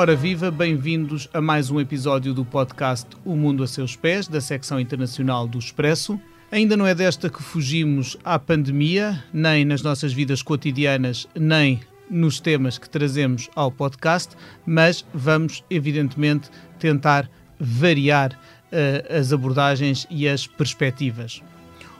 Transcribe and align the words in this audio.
Ora 0.00 0.16
viva, 0.16 0.50
bem-vindos 0.50 1.28
a 1.30 1.42
mais 1.42 1.70
um 1.70 1.78
episódio 1.78 2.32
do 2.32 2.42
podcast 2.42 3.06
O 3.22 3.36
Mundo 3.36 3.62
a 3.62 3.66
Seus 3.66 3.96
Pés, 3.96 4.26
da 4.26 4.40
secção 4.40 4.80
internacional 4.80 5.46
do 5.46 5.58
Expresso. 5.58 6.18
Ainda 6.50 6.74
não 6.74 6.86
é 6.86 6.94
desta 6.94 7.28
que 7.28 7.42
fugimos 7.42 8.16
à 8.24 8.38
pandemia, 8.38 9.22
nem 9.30 9.62
nas 9.62 9.82
nossas 9.82 10.14
vidas 10.14 10.40
cotidianas, 10.40 11.28
nem 11.34 11.80
nos 12.08 12.40
temas 12.40 12.78
que 12.78 12.88
trazemos 12.88 13.50
ao 13.54 13.70
podcast, 13.70 14.34
mas 14.64 15.04
vamos, 15.12 15.62
evidentemente, 15.68 16.48
tentar 16.78 17.30
variar 17.58 18.32
uh, 18.32 19.18
as 19.18 19.34
abordagens 19.34 20.06
e 20.08 20.26
as 20.26 20.46
perspectivas. 20.46 21.42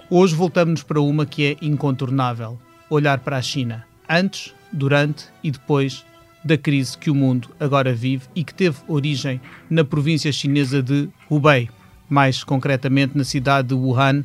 Hoje 0.08 0.34
voltamos 0.34 0.82
para 0.82 1.02
uma 1.02 1.26
que 1.26 1.44
é 1.44 1.56
incontornável: 1.60 2.58
olhar 2.88 3.18
para 3.18 3.36
a 3.36 3.42
China, 3.42 3.84
antes, 4.08 4.54
durante 4.72 5.26
e 5.44 5.50
depois 5.50 6.02
da 6.44 6.56
crise 6.56 6.96
que 6.96 7.10
o 7.10 7.14
mundo 7.14 7.50
agora 7.58 7.94
vive 7.94 8.24
e 8.34 8.42
que 8.42 8.54
teve 8.54 8.78
origem 8.88 9.40
na 9.68 9.84
província 9.84 10.32
chinesa 10.32 10.82
de 10.82 11.08
Hubei, 11.28 11.68
mais 12.08 12.42
concretamente 12.42 13.16
na 13.16 13.24
cidade 13.24 13.68
de 13.68 13.74
Wuhan, 13.74 14.24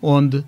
onde 0.00 0.38
uh, 0.38 0.46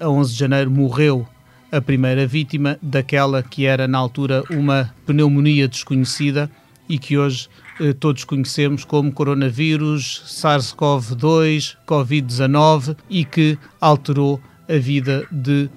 a 0.00 0.08
11 0.08 0.32
de 0.32 0.38
janeiro 0.38 0.70
morreu 0.70 1.26
a 1.70 1.80
primeira 1.80 2.26
vítima 2.26 2.78
daquela 2.80 3.42
que 3.42 3.66
era 3.66 3.88
na 3.88 3.98
altura 3.98 4.44
uma 4.50 4.94
pneumonia 5.04 5.66
desconhecida 5.66 6.50
e 6.88 6.98
que 6.98 7.18
hoje 7.18 7.48
uh, 7.80 7.92
todos 7.94 8.24
conhecemos 8.24 8.84
como 8.84 9.12
coronavírus, 9.12 10.22
SARS-CoV-2, 10.26 11.76
Covid-19 11.86 12.96
e 13.10 13.24
que 13.24 13.58
alterou 13.80 14.40
a 14.68 14.78
vida 14.78 15.26
de 15.30 15.68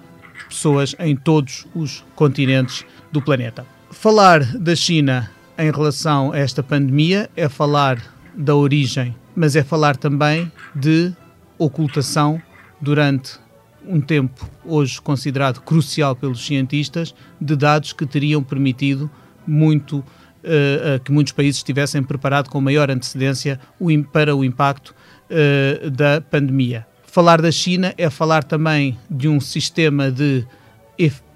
pessoas 0.48 0.96
em 1.00 1.16
todos 1.16 1.68
os 1.76 2.04
continentes 2.16 2.86
do 3.12 3.22
planeta. 3.22 3.79
Falar 3.92 4.58
da 4.58 4.76
China 4.76 5.30
em 5.58 5.72
relação 5.72 6.32
a 6.32 6.38
esta 6.38 6.62
pandemia 6.62 7.30
é 7.36 7.50
falar 7.50 8.02
da 8.36 8.56
origem, 8.56 9.16
mas 9.36 9.56
é 9.56 9.64
falar 9.64 9.98
também 9.98 10.50
de 10.76 11.12
ocultação 11.58 12.42
durante 12.80 13.38
um 13.86 14.00
tempo 14.00 14.48
hoje 14.64 15.02
considerado 15.02 15.60
crucial 15.62 16.16
pelos 16.16 16.46
cientistas 16.46 17.16
de 17.42 17.56
dados 17.56 17.92
que 17.92 18.06
teriam 18.06 18.44
permitido 18.44 19.10
muito 19.46 19.98
uh, 19.98 21.00
que 21.04 21.12
muitos 21.12 21.34
países 21.34 21.58
estivessem 21.58 22.04
preparados 22.04 22.52
com 22.52 22.62
maior 22.62 22.92
antecedência 22.92 23.60
para 24.14 24.36
o 24.36 24.44
impacto 24.44 24.96
uh, 25.30 25.90
da 25.90 26.22
pandemia. 26.22 26.86
Falar 27.04 27.42
da 27.42 27.52
China 27.52 27.94
é 27.98 28.08
falar 28.10 28.44
também 28.44 28.98
de 29.10 29.28
um 29.28 29.42
sistema 29.42 30.12
de 30.12 30.46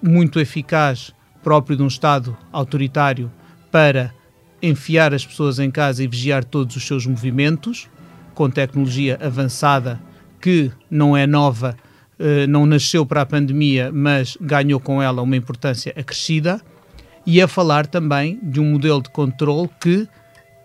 muito 0.01 0.39
eficaz 0.39 1.13
próprio 1.43 1.77
de 1.77 1.83
um 1.83 1.87
Estado 1.87 2.35
autoritário 2.51 3.31
para 3.71 4.13
enfiar 4.61 5.13
as 5.13 5.25
pessoas 5.25 5.59
em 5.59 5.69
casa 5.69 6.03
e 6.03 6.07
vigiar 6.07 6.43
todos 6.43 6.75
os 6.75 6.87
seus 6.87 7.05
movimentos, 7.05 7.89
com 8.33 8.49
tecnologia 8.49 9.19
avançada 9.21 10.01
que 10.41 10.71
não 10.89 11.15
é 11.15 11.27
nova, 11.27 11.75
eh, 12.17 12.47
não 12.47 12.65
nasceu 12.65 13.05
para 13.05 13.21
a 13.21 13.25
pandemia, 13.25 13.91
mas 13.91 14.37
ganhou 14.39 14.79
com 14.79 15.01
ela 15.01 15.21
uma 15.21 15.35
importância 15.35 15.93
acrescida, 15.97 16.61
e 17.25 17.41
a 17.41 17.47
falar 17.47 17.87
também 17.87 18.39
de 18.41 18.59
um 18.59 18.71
modelo 18.71 19.01
de 19.01 19.09
controle 19.09 19.69
que, 19.79 20.07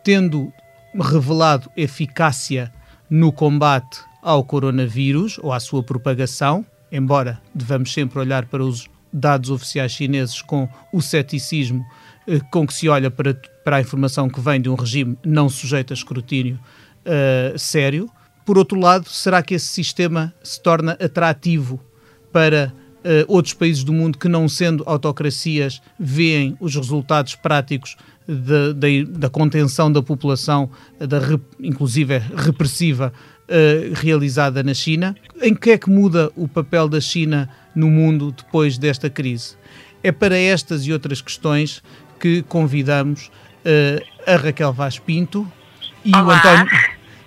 tendo 0.05 0.53
revelado 0.95 1.71
eficácia 1.77 2.73
no 3.09 3.33
combate 3.33 4.01
ao 4.23 4.45
coronavírus 4.45 5.39
ou 5.43 5.53
à 5.53 5.61
sua 5.61 5.83
propagação, 5.83 6.65
embora 6.91 7.41
devamos 7.55 7.93
sempre 7.93 8.19
olhar 8.19 8.47
para 8.47 8.65
os 8.65 8.89
dados 9.13 9.51
oficiais 9.51 9.93
chineses 9.93 10.43
com 10.43 10.69
o 10.93 11.01
ceticismo 11.01 11.85
eh, 12.27 12.41
com 12.51 12.67
que 12.67 12.75
se 12.75 12.89
olha 12.89 13.11
para, 13.11 13.35
para 13.65 13.77
a 13.77 13.81
informação 13.81 14.29
que 14.29 14.41
vem 14.41 14.61
de 14.61 14.69
um 14.69 14.75
regime 14.75 15.19
não 15.25 15.49
sujeito 15.49 15.93
a 15.93 15.95
escrutínio 15.95 16.59
uh, 17.05 17.59
sério. 17.59 18.11
Por 18.45 18.59
outro 18.59 18.79
lado, 18.79 19.09
será 19.09 19.43
que 19.43 19.55
esse 19.55 19.67
sistema 19.67 20.35
se 20.43 20.63
torna 20.63 20.93
atrativo 20.93 21.81
para 22.33 22.73
uh, 22.99 23.25
outros 23.27 23.55
países 23.55 23.83
do 23.83 23.93
mundo 23.93 24.19
que, 24.19 24.29
não 24.29 24.49
sendo 24.49 24.85
autocracias, 24.87 25.81
veem 25.99 26.57
os 26.61 26.75
resultados 26.75 27.35
práticos 27.35 27.97
da 29.17 29.31
contenção 29.31 29.91
da 29.91 30.03
população, 30.03 30.69
da 30.99 31.19
inclusive 31.59 32.19
repressiva, 32.19 33.11
uh, 33.49 33.95
realizada 33.95 34.63
na 34.63 34.75
China? 34.75 35.17
Em 35.41 35.55
que 35.55 35.71
é 35.71 35.79
que 35.79 35.91
muda 35.91 36.31
o 36.37 36.47
papel 36.47 36.89
da 36.89 37.01
China 37.01 37.49
no 37.75 37.89
mundo 37.91 38.33
depois 38.33 38.77
desta 38.77 39.09
crise. 39.09 39.57
É 40.03 40.13
para 40.13 40.37
estas 40.37 40.87
e 40.87 40.93
outras 40.93 41.21
questões 41.21 41.83
que 42.19 42.43
convidamos 42.43 43.31
uh, 43.65 44.31
a 44.31 44.37
Raquel 44.37 44.73
Vaz 44.73 44.99
Pinto 44.99 45.51
e 46.05 46.11
o, 46.15 46.31
António, 46.31 46.67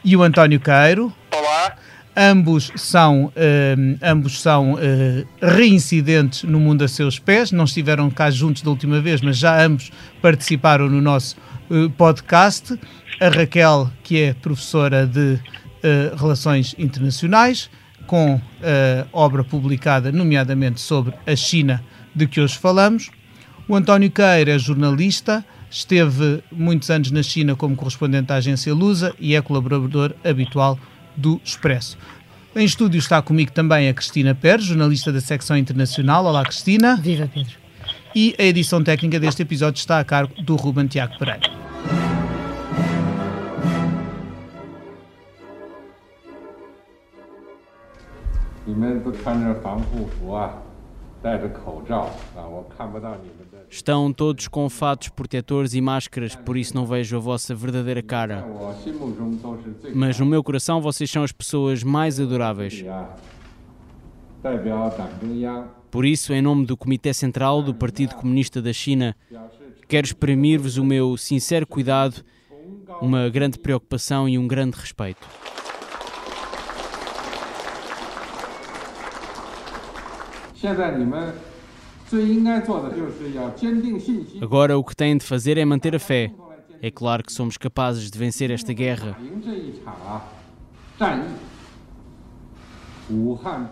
e 0.04 0.16
o 0.16 0.24
António 0.24 0.60
Cairo. 0.60 1.14
Olá. 1.31 1.76
Ambos 2.16 2.72
são, 2.76 3.26
uh, 3.26 3.98
ambos 4.04 4.42
são 4.42 4.74
uh, 4.74 4.78
reincidentes 5.42 6.44
no 6.44 6.60
mundo 6.60 6.84
a 6.84 6.88
seus 6.88 7.18
pés, 7.18 7.54
não 7.54 7.64
estiveram 7.64 8.10
cá 8.10 8.30
juntos 8.30 8.62
da 8.62 8.70
última 8.70 9.00
vez, 9.00 9.22
mas 9.22 9.38
já 9.38 9.64
ambos 9.64 9.92
participaram 10.22 10.90
no 10.90 11.02
nosso 11.02 11.38
podcast. 11.98 12.78
A 13.22 13.30
Raquel, 13.30 13.90
que 14.04 14.20
é 14.20 14.34
professora 14.34 15.06
de 15.06 15.40
Relações 16.18 16.75
Internacionais, 16.78 17.69
com 18.08 18.36
uh, 18.36 18.42
obra 19.14 19.44
publicada, 19.44 20.12
nomeadamente 20.12 20.81
sobre 20.81 21.14
a 21.25 21.36
China, 21.36 21.84
de 22.14 22.28
que 22.28 22.42
hoje 22.42 22.58
falamos. 22.58 23.09
O 23.68 23.75
António 23.75 24.12
Queira 24.12 24.52
é 24.52 24.59
jornalista, 24.59 25.46
esteve 25.69 26.44
muitos 26.52 26.90
anos 26.90 27.12
na 27.12 27.24
China 27.24 27.56
como 27.56 27.75
correspondente 27.75 28.34
à 28.34 28.36
agência 28.36 28.74
Lusa 28.74 29.16
e 29.19 29.36
é 29.36 29.42
colaborador 29.42 30.14
habitual 30.24 30.78
do 31.16 31.40
Expresso. 31.44 31.98
Em 32.53 32.66
estúdio 32.66 33.00
está 33.00 33.22
comigo 33.22 33.52
também 33.52 33.88
a 33.88 33.94
Cristina 33.94 34.36
Pérez, 34.36 34.66
jornalista 34.66 35.12
da 35.12 35.22
secção 35.22 35.56
internacional. 35.56 36.25
Olá, 36.25 36.44
Cristina. 36.44 36.98
Viva, 36.98 37.30
Pedro. 37.34 37.53
E 38.13 38.36
a 38.38 38.44
edição 38.44 38.84
técnica 38.84 39.22
deste 39.22 39.42
episódio 39.42 39.80
está 39.80 40.02
a 40.02 40.03
cargo 40.03 40.34
do 40.42 40.58
Ruben 40.58 40.88
Tiago 40.88 41.18
Pereira. 41.18 41.50
Estão 53.70 54.12
todos 54.12 54.48
com 54.48 54.70
fatos 54.70 55.10
protetores 55.10 55.74
e 55.74 55.82
máscaras, 55.82 56.36
por 56.36 56.58
isso 56.58 56.76
não 56.76 56.86
vejo 56.86 57.16
a 57.16 57.20
vossa 57.20 57.56
verdadeira 57.56 58.02
cara. 58.02 58.46
Mas 59.94 60.20
no 60.20 60.26
meu 60.26 60.44
coração 60.44 60.82
vocês 60.82 61.10
são 61.10 61.24
as 61.24 61.32
pessoas 61.32 61.84
mais 61.84 62.20
adoráveis. 62.20 62.84
Por 65.92 66.06
isso, 66.06 66.34
em 66.34 66.42
nome 66.42 66.66
do 66.66 66.76
Comitê 66.76 67.14
Central 67.14 67.62
do 67.62 67.74
Partido 67.74 68.16
Comunista 68.16 68.62
da 68.62 68.74
China, 68.74 69.16
quero 69.88 70.06
exprimir-vos 70.06 70.78
o 70.78 70.84
meu 70.84 71.16
sincero 71.18 71.68
cuidado, 71.68 72.24
uma 73.02 73.30
grande 73.30 73.60
preocupação 73.60 74.28
e 74.28 74.38
um 74.38 74.48
grande 74.48 74.78
respeito. 74.78 75.28
Agora 84.42 84.78
o 84.78 84.84
que 84.84 84.96
têm 84.96 85.18
de 85.18 85.26
fazer 85.26 85.58
é 85.58 85.66
manter 85.66 85.96
a 85.96 86.00
fé. 86.00 86.32
É 86.82 86.92
claro 86.92 87.24
que 87.24 87.32
somos 87.32 87.58
capazes 87.58 88.10
de 88.10 88.18
vencer 88.18 88.52
esta 88.52 88.74
guerra. 88.74 89.18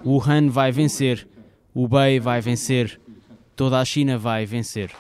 Wuhan 0.06 0.50
vai 0.50 0.71
vencer. 0.71 1.27
Hubei 1.74 2.19
vai 2.19 2.41
vencer. 2.41 3.00
Toda 3.56 3.80
a 3.80 3.85
China 3.85 4.18
vai 4.18 4.45
vencer. 4.45 4.92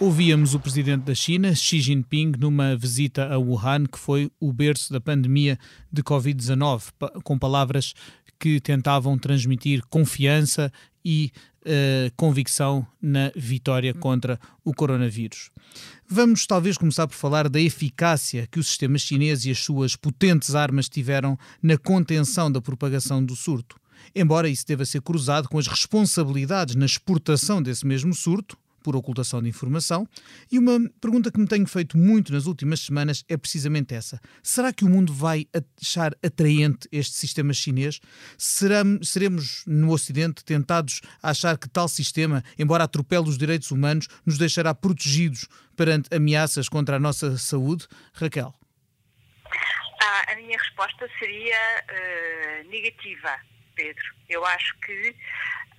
Ouvíamos 0.00 0.54
o 0.54 0.60
presidente 0.60 1.02
da 1.02 1.14
China, 1.14 1.52
Xi 1.54 1.80
Jinping, 1.80 2.32
numa 2.38 2.76
visita 2.76 3.34
a 3.34 3.36
Wuhan, 3.36 3.84
que 3.84 3.98
foi 3.98 4.30
o 4.38 4.52
berço 4.52 4.92
da 4.92 5.00
pandemia 5.00 5.58
de 5.92 6.04
Covid-19, 6.04 6.92
com 7.24 7.36
palavras 7.36 7.94
que 8.38 8.60
tentavam 8.60 9.18
transmitir 9.18 9.82
confiança 9.88 10.72
e 11.04 11.32
uh, 11.62 12.12
convicção 12.16 12.86
na 13.00 13.32
vitória 13.34 13.92
contra 13.94 14.38
o 14.64 14.74
coronavírus. 14.74 15.50
Vamos 16.08 16.46
talvez 16.46 16.76
começar 16.76 17.06
por 17.06 17.14
falar 17.14 17.48
da 17.48 17.60
eficácia 17.60 18.46
que 18.50 18.58
o 18.58 18.64
sistema 18.64 18.98
chinês 18.98 19.44
e 19.44 19.50
as 19.50 19.58
suas 19.58 19.96
potentes 19.96 20.54
armas 20.54 20.88
tiveram 20.88 21.38
na 21.62 21.76
contenção 21.76 22.50
da 22.50 22.60
propagação 22.60 23.24
do 23.24 23.36
surto. 23.36 23.76
Embora 24.14 24.48
isso 24.48 24.66
deva 24.66 24.84
ser 24.84 25.02
cruzado 25.02 25.48
com 25.48 25.58
as 25.58 25.66
responsabilidades 25.66 26.74
na 26.74 26.86
exportação 26.86 27.62
desse 27.62 27.86
mesmo 27.86 28.14
surto, 28.14 28.56
por 28.82 28.96
ocultação 28.96 29.42
de 29.42 29.48
informação. 29.48 30.08
E 30.50 30.58
uma 30.58 30.78
pergunta 31.00 31.30
que 31.30 31.38
me 31.38 31.46
tenho 31.46 31.66
feito 31.66 31.96
muito 31.96 32.32
nas 32.32 32.46
últimas 32.46 32.80
semanas 32.80 33.24
é 33.28 33.36
precisamente 33.36 33.94
essa: 33.94 34.20
será 34.42 34.72
que 34.72 34.84
o 34.84 34.88
mundo 34.88 35.12
vai 35.12 35.46
achar 35.80 36.12
atraente 36.24 36.88
este 36.90 37.16
sistema 37.16 37.52
chinês? 37.52 38.00
Seremos 38.38 39.64
no 39.66 39.90
Ocidente 39.92 40.44
tentados 40.44 41.00
a 41.22 41.30
achar 41.30 41.58
que 41.58 41.68
tal 41.68 41.88
sistema, 41.88 42.42
embora 42.58 42.84
atropele 42.84 43.28
os 43.28 43.38
direitos 43.38 43.70
humanos, 43.70 44.08
nos 44.24 44.38
deixará 44.38 44.74
protegidos 44.74 45.46
perante 45.76 46.14
ameaças 46.14 46.68
contra 46.68 46.96
a 46.96 47.00
nossa 47.00 47.36
saúde? 47.38 47.86
Raquel. 48.12 48.54
Ah, 50.00 50.32
a 50.32 50.36
minha 50.36 50.58
resposta 50.58 51.08
seria 51.18 51.56
uh, 51.84 52.68
negativa, 52.68 53.36
Pedro. 53.74 54.04
Eu 54.28 54.44
acho 54.44 54.78
que 54.80 55.14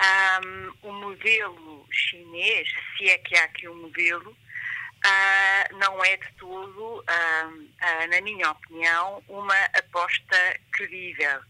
um, 0.01 0.89
o 0.89 0.93
modelo 0.93 1.85
chinês, 1.91 2.69
se 2.97 3.09
é 3.09 3.17
que 3.17 3.35
há 3.37 3.43
aqui 3.43 3.67
um 3.67 3.75
modelo, 3.75 4.31
uh, 4.31 5.77
não 5.77 6.03
é 6.03 6.17
de 6.17 6.31
todo, 6.37 6.99
uh, 6.99 7.01
uh, 7.01 8.07
na 8.09 8.21
minha 8.21 8.51
opinião, 8.51 9.23
uma 9.27 9.57
aposta 9.77 10.59
credível. 10.71 11.41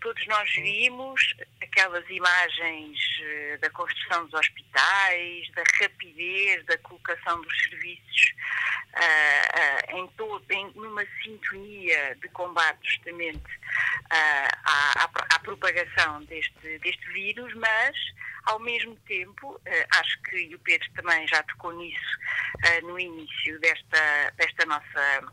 Todos 0.00 0.26
nós 0.26 0.52
vimos 0.54 1.34
aquelas 1.62 2.04
imagens 2.10 2.98
da 3.60 3.70
construção 3.70 4.24
dos 4.26 4.34
hospitais, 4.34 5.50
da 5.52 5.62
rapidez 5.80 6.64
da 6.66 6.76
colocação 6.78 7.40
dos 7.40 7.62
serviços 7.62 8.34
em 9.88 10.06
todo, 10.16 10.44
em, 10.50 10.70
numa 10.74 11.04
sintonia 11.22 12.16
de 12.20 12.28
combate 12.28 12.78
justamente 12.82 13.42
à, 14.10 14.48
à, 14.64 15.10
à, 15.34 15.38
propagação 15.40 16.22
deste, 16.24 16.78
deste 16.78 17.12
vírus, 17.12 17.52
mas 17.54 17.96
ao 18.44 18.58
mesmo 18.60 18.94
tempo, 19.06 19.60
acho 19.98 20.22
que 20.22 20.54
o 20.54 20.58
Pedro 20.60 20.88
também 20.94 21.26
já 21.26 21.42
tocou 21.44 21.72
nisso 21.72 22.18
no 22.82 22.98
início 22.98 23.58
desta, 23.60 24.32
desta 24.36 24.66
nossa 24.66 25.32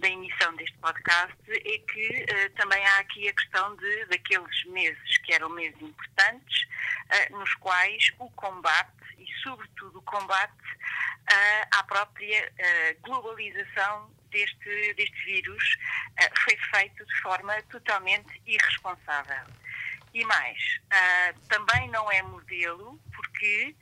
da 0.00 0.08
emissão 0.08 0.54
deste 0.56 0.76
podcast 0.78 1.36
é 1.48 1.78
que 1.78 2.24
uh, 2.24 2.50
também 2.56 2.84
há 2.84 2.98
aqui 3.00 3.28
a 3.28 3.34
questão 3.34 3.76
de 3.76 4.06
daqueles 4.06 4.64
meses 4.64 5.18
que 5.18 5.32
eram 5.34 5.50
meses 5.50 5.80
importantes, 5.80 6.62
uh, 6.62 7.38
nos 7.38 7.54
quais 7.56 8.10
o 8.18 8.30
combate 8.30 8.90
e 9.18 9.26
sobretudo 9.42 9.98
o 9.98 10.02
combate 10.02 10.52
uh, 10.52 11.78
à 11.78 11.84
própria 11.84 12.50
globalização 13.02 14.10
deste, 14.30 14.94
deste 14.94 15.24
vírus 15.24 15.76
foi 16.44 16.56
feito 16.56 17.04
de 17.04 17.20
forma 17.20 17.62
totalmente 17.64 18.40
irresponsável. 18.46 19.46
E 20.12 20.24
mais, 20.24 20.80
também 21.48 21.88
não 21.90 22.10
é 22.10 22.22
modelo 22.22 23.00
porque 23.14 23.76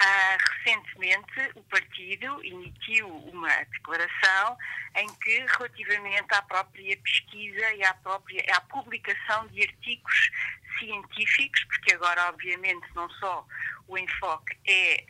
Uh, 0.00 0.64
recentemente, 0.64 1.52
o 1.54 1.62
partido 1.64 2.44
emitiu 2.44 3.06
uma 3.08 3.54
declaração 3.64 4.58
em 4.96 5.06
que, 5.14 5.46
relativamente 5.46 6.34
à 6.34 6.42
própria 6.42 6.96
pesquisa 6.96 7.74
e 7.74 7.84
à 7.84 7.94
própria 7.94 8.42
à 8.56 8.60
publicação 8.62 9.46
de 9.48 9.62
artigos 9.62 10.30
científicos, 10.78 11.62
porque 11.64 11.94
agora, 11.94 12.30
obviamente, 12.30 12.86
não 12.94 13.08
só 13.10 13.46
o 13.86 13.96
enfoque 13.98 14.56
é 14.66 15.04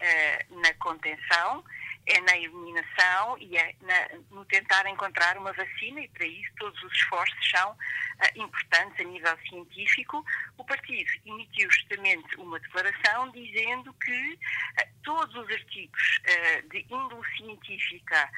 uh, 0.50 0.60
na 0.60 0.74
contenção, 0.74 1.64
é 2.06 2.20
na 2.20 2.36
eliminação 2.36 3.38
e 3.38 3.56
é 3.56 3.74
na, 3.80 4.18
no 4.30 4.44
tentar 4.46 4.86
encontrar 4.88 5.36
uma 5.36 5.52
vacina, 5.52 6.00
e 6.00 6.08
para 6.08 6.26
isso 6.26 6.50
todos 6.58 6.82
os 6.82 6.92
esforços 6.92 7.50
são 7.50 7.70
uh, 7.72 8.42
importantes 8.42 9.00
a 9.00 9.04
nível 9.04 9.38
científico. 9.48 10.24
O 10.58 10.64
partido 10.64 11.10
emitiu 11.24 11.70
justamente 11.70 12.36
uma 12.36 12.58
declaração 12.58 13.30
dizendo 13.30 13.94
que 13.94 14.32
uh, 14.32 14.88
todos 15.04 15.34
os 15.34 15.50
artigos 15.50 16.18
uh, 16.18 16.68
de 16.70 16.86
índole 16.90 17.36
científica 17.36 18.30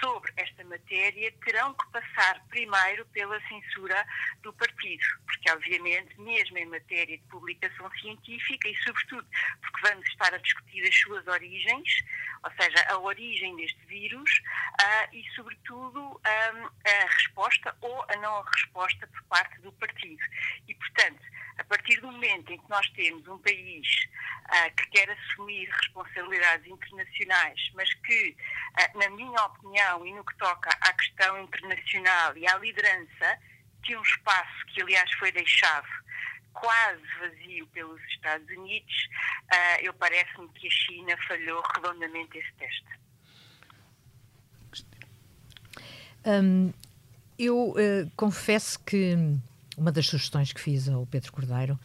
sobre 0.00 0.32
esta 0.36 0.64
matéria 0.64 1.32
terão 1.44 1.72
que 1.74 1.86
passar 1.92 2.42
primeiro 2.48 3.06
pela 3.06 3.40
censura 3.46 4.04
do 4.42 4.52
partido, 4.54 5.04
porque 5.24 5.50
obviamente, 5.52 6.20
mesmo 6.20 6.58
em 6.58 6.66
matéria 6.66 7.16
de 7.16 7.22
publicação 7.28 7.88
científica 8.00 8.68
e 8.68 8.76
sobretudo 8.82 9.24
porque 9.60 9.88
vamos 9.88 10.08
estar 10.08 10.34
a 10.34 10.38
discutir 10.38 10.82
as 10.82 10.96
suas 10.96 11.26
origens, 11.28 12.04
ou 12.42 12.50
seja, 12.60 12.81
a 12.88 12.98
origem 12.98 13.56
deste 13.56 13.84
vírus 13.86 14.30
uh, 14.80 15.14
e, 15.14 15.24
sobretudo, 15.34 16.00
um, 16.00 16.20
a 16.24 17.06
resposta 17.10 17.76
ou 17.80 18.04
a 18.08 18.16
não 18.16 18.42
resposta 18.42 19.06
por 19.06 19.22
parte 19.24 19.60
do 19.60 19.72
partido. 19.72 20.22
E, 20.68 20.74
portanto, 20.74 21.22
a 21.58 21.64
partir 21.64 22.00
do 22.00 22.10
momento 22.10 22.52
em 22.52 22.58
que 22.58 22.70
nós 22.70 22.88
temos 22.90 23.26
um 23.28 23.38
país 23.38 23.86
uh, 24.46 24.76
que 24.76 24.86
quer 24.90 25.10
assumir 25.10 25.68
responsabilidades 25.68 26.66
internacionais, 26.66 27.70
mas 27.74 27.92
que, 27.94 28.36
uh, 28.80 28.98
na 28.98 29.10
minha 29.10 29.42
opinião, 29.44 30.06
e 30.06 30.12
no 30.12 30.24
que 30.24 30.36
toca 30.36 30.70
à 30.80 30.92
questão 30.92 31.40
internacional 31.42 32.36
e 32.36 32.46
à 32.46 32.56
liderança, 32.58 33.38
que 33.82 33.96
um 33.96 34.02
espaço 34.02 34.66
que, 34.66 34.82
aliás, 34.82 35.10
foi 35.14 35.32
deixado 35.32 35.88
quase 36.52 37.02
vazio 37.20 37.66
pelos 37.68 38.00
Estados 38.04 38.48
Unidos, 38.48 39.08
uh, 39.52 39.82
eu 39.82 39.92
parece-me 39.94 40.48
que 40.50 40.66
a 40.66 40.70
China 40.70 41.16
falhou 41.28 41.62
redondamente 41.74 42.38
esse 42.38 42.52
teste. 42.54 43.02
Um, 46.24 46.72
eu 47.38 47.70
uh, 47.70 48.10
confesso 48.16 48.78
que 48.80 49.16
uma 49.76 49.90
das 49.90 50.06
sugestões 50.06 50.52
que 50.52 50.60
fiz 50.60 50.88
ao 50.88 51.04
Pedro 51.06 51.32
Cordeiro 51.32 51.78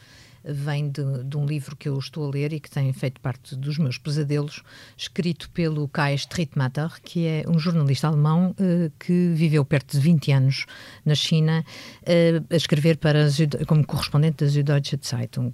vem 0.48 0.90
de, 0.90 1.24
de, 1.24 1.36
um 1.36 1.46
livro 1.46 1.76
que 1.76 1.88
eu 1.88 1.98
estou 1.98 2.26
a 2.26 2.30
ler 2.30 2.52
e 2.52 2.60
que 2.60 2.70
tem 2.70 2.92
feito 2.92 3.20
parte 3.20 3.54
dos 3.54 3.78
meus 3.78 3.98
pesadelos, 3.98 4.62
escrito 4.96 5.50
pelo 5.50 5.86
Kai 5.88 6.14
Strittmatter, 6.14 7.00
que 7.02 7.26
é 7.26 7.44
um 7.48 7.58
jornalista 7.58 8.08
alemão 8.08 8.54
uh, 8.58 8.92
que 8.98 9.32
viveu 9.34 9.64
perto 9.64 9.92
de 9.92 10.00
20 10.00 10.32
anos 10.32 10.66
na 11.04 11.14
China, 11.14 11.64
uh, 12.02 12.46
a 12.50 12.56
escrever 12.56 12.96
para 12.96 13.28
como 13.66 13.84
correspondente 13.86 14.44
da 14.44 14.50
Süddeutsche 14.50 14.98
Zeitung. 15.04 15.50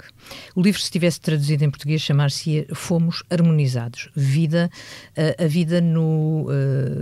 O 0.55 0.63
livro, 0.63 0.81
se 0.81 0.91
tivesse 0.91 1.21
traduzido 1.21 1.65
em 1.65 1.71
português, 1.71 2.01
chamar-se 2.01 2.67
Fomos 2.75 3.23
Harmonizados, 3.31 4.11
vida, 4.15 4.71
uh, 5.17 5.45
a 5.45 5.47
vida 5.47 5.81
no, 5.81 6.47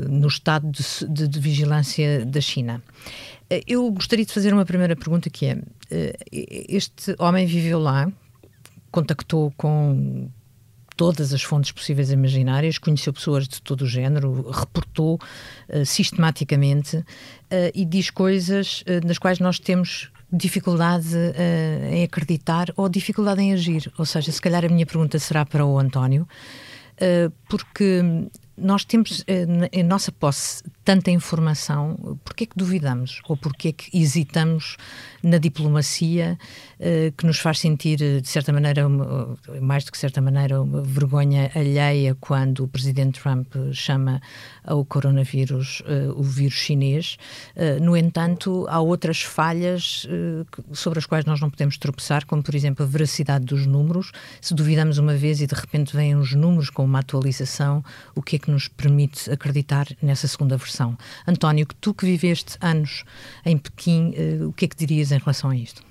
no 0.09 0.29
estado 0.29 0.71
de, 0.71 0.83
de, 1.09 1.29
de 1.29 1.41
vigilância 1.41 2.25
da 2.25 2.41
China. 2.41 2.83
Eu 3.67 3.91
gostaria 3.91 4.25
de 4.25 4.33
fazer 4.33 4.53
uma 4.53 4.65
primeira 4.65 4.97
pergunta 4.97 5.29
que 5.29 5.47
é, 5.47 5.59
este 6.31 7.15
homem 7.19 7.47
viveu 7.47 7.79
lá, 7.79 8.11
contactou 8.91 9.53
com 9.57 10.29
todas 10.97 11.33
as 11.33 11.43
fontes 11.43 11.73
possíveis 11.73 12.11
e 12.11 12.15
imaginárias, 12.15 12.79
conheceu 12.79 13.13
pessoas 13.13 13.49
de 13.49 13.61
todo 13.63 13.83
o 13.83 13.87
género, 13.87 14.51
reportou 14.51 15.19
uh, 15.69 15.87
sistematicamente 15.87 16.99
uh, 16.99 17.05
e 17.75 17.85
diz 17.85 18.11
coisas 18.11 18.85
nas 19.05 19.19
quais 19.19 19.39
nós 19.39 19.59
temos 19.59 20.11
dificuldade 20.35 21.15
em 21.91 22.05
acreditar 22.05 22.73
ou 22.75 22.89
dificuldade 22.89 23.43
em 23.43 23.53
agir. 23.53 23.93
Ou 23.99 24.07
seja, 24.07 24.33
se 24.33 24.41
calhar 24.41 24.65
a 24.65 24.69
minha 24.69 24.87
pergunta 24.87 25.19
será 25.19 25.45
para 25.45 25.63
o 25.67 25.79
António, 25.79 26.27
porque 27.51 28.01
nós 28.57 28.85
temos 28.85 29.25
em 29.73 29.83
nossa 29.83 30.13
posse 30.13 30.63
tanta 30.85 31.11
informação, 31.11 32.19
porquê 32.25 32.45
é 32.45 32.47
que 32.47 32.57
duvidamos? 32.57 33.21
Ou 33.29 33.37
porquê 33.37 33.69
é 33.69 33.73
que 33.73 33.97
hesitamos 33.97 34.77
na 35.23 35.39
diplomacia 35.39 36.39
uh, 36.79 37.13
que 37.13 37.25
nos 37.25 37.39
faz 37.39 37.61
sentir, 37.61 38.03
eh, 38.03 38.21
de 38.21 38.29
certa 38.29 38.53
maneira, 38.53 38.89
mais 39.61 39.85
do 39.85 39.93
que 39.93 39.99
certa 39.99 40.21
maneira, 40.21 40.61
uma 40.61 40.83
vergonha 40.83 41.51
alheia 41.55 42.17
quando 42.21 42.65
o 42.65 42.69
presidente 42.69 43.21
Trump 43.21 43.55
chama 43.73 44.21
ao 44.65 44.85
coronavírus 44.85 45.83
o 46.17 46.23
vírus 46.23 46.55
chinês. 46.55 47.17
No 47.81 47.97
entanto, 47.97 48.67
há 48.69 48.81
outras 48.81 49.23
falhas 49.23 50.07
sobre 50.73 50.99
as 50.99 51.07
quais 51.07 51.25
nós 51.25 51.41
não 51.41 51.51
podemos 51.51 51.77
tropeçar, 51.79 52.27
como, 52.27 52.43
por 52.43 52.55
exemplo, 52.55 52.85
a 52.85 52.89
veracidade 52.89 53.45
dos 53.45 53.67
números. 53.67 54.13
Se 54.41 54.55
duvidamos 54.55 54.99
uma 54.99 55.15
vez 55.15 55.41
e 55.41 55.47
de 55.47 55.55
repente 55.55 55.95
vêm 55.97 56.17
os 56.17 56.35
números 56.35 56.71
com 56.71 56.85
uma 56.85 57.01
atualização, 57.01 57.85
o 58.15 58.23
que 58.23 58.37
é 58.37 58.39
que 58.43 58.51
nos 58.51 58.69
permite 58.69 59.31
acreditar 59.31 59.87
nessa 60.03 60.27
segunda 60.27 60.57
versão? 60.57 60.99
António, 61.27 61.67
tu 61.81 61.95
que 61.95 62.05
viveste 62.05 62.59
anos 62.61 63.05
em 63.47 63.57
Pequim, 63.57 64.11
uh, 64.11 64.49
o 64.49 64.53
que 64.53 64.65
é 64.65 64.69
que 64.69 64.77
dirias 64.77 65.13
em 65.13 65.19
relação 65.19 65.51
a 65.51 65.57
isto? 65.57 65.83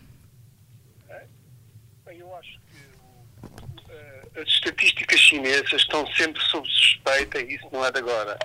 Eu 2.08 2.36
acho 2.36 2.60
que 2.70 4.38
uh, 4.38 4.42
as 4.42 4.48
estatísticas 4.48 5.20
chinesas 5.20 5.82
estão 5.82 6.06
sempre 6.14 6.42
sob 6.44 6.68
suspeita 6.70 7.40
e 7.40 7.56
isso 7.56 7.68
não 7.72 7.86
é 7.86 7.92
de 7.92 8.00
agora. 8.00 8.38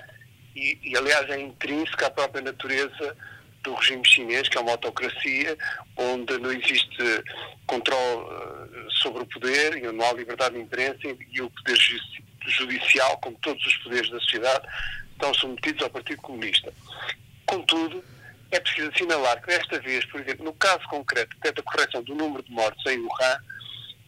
E, 0.55 0.79
e, 0.81 0.97
aliás, 0.97 1.29
é 1.29 1.39
intrínseca 1.39 2.07
à 2.07 2.09
própria 2.09 2.41
natureza 2.41 3.15
do 3.63 3.73
regime 3.75 4.05
chinês, 4.05 4.47
que 4.47 4.57
é 4.57 4.61
uma 4.61 4.71
autocracia, 4.71 5.57
onde 5.97 6.37
não 6.39 6.51
existe 6.51 7.23
controle 7.65 8.23
uh, 8.23 8.91
sobre 8.91 9.23
o 9.23 9.25
poder 9.25 9.77
e 9.77 9.87
onde 9.87 9.97
não 9.97 10.05
há 10.05 10.13
liberdade 10.13 10.55
de 10.55 10.61
imprensa 10.61 10.99
e 11.31 11.41
o 11.41 11.49
poder 11.49 11.77
judicial, 12.51 13.17
como 13.17 13.37
todos 13.37 13.65
os 13.65 13.75
poderes 13.77 14.09
da 14.09 14.19
sociedade, 14.19 14.67
estão 15.11 15.33
submetidos 15.33 15.83
ao 15.83 15.89
Partido 15.89 16.21
Comunista. 16.21 16.73
Contudo, 17.45 18.03
é 18.51 18.59
preciso 18.59 18.89
assinalar 18.89 19.41
que 19.41 19.47
desta 19.47 19.79
vez, 19.79 20.05
por 20.05 20.21
exemplo, 20.21 20.45
no 20.45 20.53
caso 20.53 20.87
concreto 20.89 21.35
da 21.39 21.63
correção 21.63 22.03
do 22.03 22.15
número 22.15 22.43
de 22.43 22.51
mortes 22.51 22.85
em 22.85 22.99
Wuhan, 22.99 23.39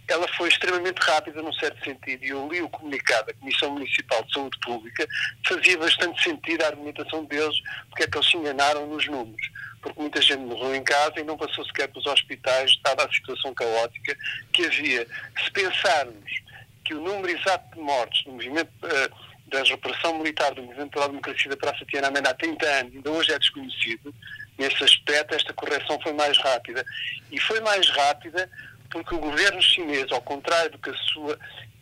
ela 0.08 0.28
foi 0.36 0.50
extremamente 0.50 0.98
rápida 1.00 1.42
num 1.42 1.54
certo 1.54 1.84
sentido. 1.84 2.24
E 2.24 2.30
eu 2.30 2.48
li 2.52 2.62
o 2.62 2.70
comunicado 2.70 3.28
da 3.28 3.34
Comissão 3.34 3.72
Municipal 3.72 4.24
de 4.24 4.34
Saúde 4.34 4.58
Pública, 4.66 5.08
fazia 5.48 5.78
bastante 5.78 6.22
sentido 6.24 6.64
a 6.64 6.68
argumentação 6.68 7.26
deles, 7.26 7.56
porque 7.90 8.04
é 8.04 8.08
que 8.08 8.18
eles 8.18 8.30
se 8.30 8.38
enganaram 8.38 8.88
nos 8.88 9.06
números. 9.08 9.50
Porque 9.82 10.02
muita 10.02 10.22
gente 10.22 10.42
morreu 10.42 10.76
em 10.76 10.84
casa 10.84 11.20
e 11.20 11.24
não 11.24 11.38
passou 11.38 11.64
sequer 11.66 11.88
para 11.88 12.00
os 12.00 12.06
hospitais, 12.08 12.78
dada 12.84 13.06
a 13.06 13.14
situação 13.14 13.54
caótica 13.54 14.18
que 14.52 14.66
havia. 14.66 15.08
Se 15.44 15.52
pensarmos 15.52 16.42
que 16.90 16.96
o 16.96 17.02
número 17.02 17.30
exato 17.30 17.76
de 17.76 17.80
mortes 17.80 18.26
no 18.26 18.34
movimento 18.34 18.72
uh, 18.84 19.50
da 19.52 19.62
repressão 19.62 20.18
militar 20.18 20.56
do 20.56 20.64
movimento 20.64 20.90
pela 20.90 21.08
democracia 21.08 21.52
da 21.52 21.56
Praça 21.56 21.86
Tiananmen 21.86 22.24
há 22.26 22.34
30 22.34 22.66
anos 22.66 22.96
ainda 22.96 23.12
hoje 23.12 23.32
é 23.32 23.38
desconhecido, 23.38 24.14
nesse 24.58 24.84
aspecto 24.84 25.36
esta 25.36 25.54
correção 25.54 26.00
foi 26.02 26.14
mais 26.14 26.36
rápida. 26.40 26.84
E 27.32 27.40
foi 27.42 27.60
mais 27.62 27.88
rápida 27.92 28.50
porque 28.90 29.14
o 29.14 29.20
governo 29.20 29.62
chinês, 29.62 30.12
ao 30.12 30.22
contrário 30.24 30.72
do 30.72 30.80
que 30.80 30.90
a 30.90 30.98
sua 31.14 31.38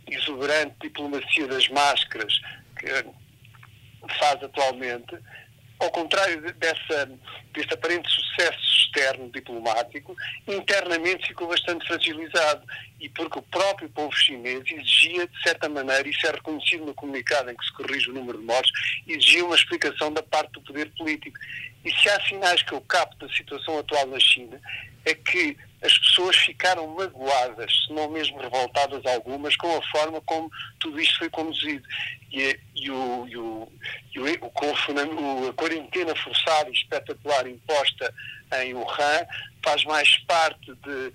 exuberante 0.07 0.75
diplomacia 0.81 1.47
das 1.47 1.69
máscaras 1.69 2.41
que 2.77 2.87
faz 4.19 4.43
atualmente, 4.43 5.17
ao 5.79 5.91
contrário 5.91 6.53
dessa, 6.55 7.09
desse 7.53 7.73
aparente 7.73 8.09
sucesso 8.09 8.59
externo 8.97 9.29
diplomático, 9.31 10.15
internamente 10.47 11.27
ficou 11.27 11.47
bastante 11.47 11.85
fragilizado. 11.87 12.65
E 12.99 13.09
porque 13.09 13.39
o 13.39 13.43
próprio 13.43 13.89
povo 13.89 14.15
chinês 14.15 14.63
exigia, 14.65 15.27
de 15.27 15.41
certa 15.43 15.69
maneira, 15.69 16.07
isso 16.07 16.25
é 16.25 16.31
reconhecido 16.31 16.85
no 16.85 16.93
comunicado 16.93 17.51
em 17.51 17.55
que 17.55 17.65
se 17.65 17.73
corrige 17.73 18.09
o 18.09 18.13
número 18.13 18.39
de 18.39 18.45
mortes, 18.45 18.71
exigia 19.07 19.45
uma 19.45 19.55
explicação 19.55 20.11
da 20.11 20.23
parte 20.23 20.51
do 20.53 20.61
poder 20.61 20.91
político. 20.97 21.37
E 21.85 21.91
se 21.91 22.09
há 22.09 22.19
sinais 22.25 22.63
que 22.63 22.73
eu 22.73 22.81
capto 22.81 23.25
da 23.25 23.33
situação 23.33 23.77
atual 23.77 24.07
na 24.07 24.19
China, 24.19 24.59
é 25.05 25.13
que 25.13 25.55
as 25.81 25.97
pessoas 25.99 26.35
ficaram 26.37 26.87
magoadas, 26.87 27.71
se 27.85 27.93
não 27.93 28.09
mesmo 28.09 28.39
revoltadas 28.39 29.05
algumas, 29.05 29.55
com 29.55 29.77
a 29.77 29.81
forma 29.89 30.19
como 30.21 30.51
tudo 30.79 30.99
isto 30.99 31.19
foi 31.19 31.29
conduzido. 31.29 31.87
E, 32.31 32.59
e, 32.75 32.91
o, 32.91 33.27
e, 33.27 33.37
o, 33.37 33.71
e 34.13 34.19
o, 34.19 34.25
o, 34.25 35.47
a 35.47 35.53
quarentena 35.53 36.15
forçada 36.15 36.69
e 36.69 36.73
espetacular 36.73 37.47
imposta 37.47 38.13
em 38.63 38.73
Wuhan 38.73 39.25
faz 39.63 39.83
mais 39.85 40.17
parte 40.25 40.73
de, 40.73 41.13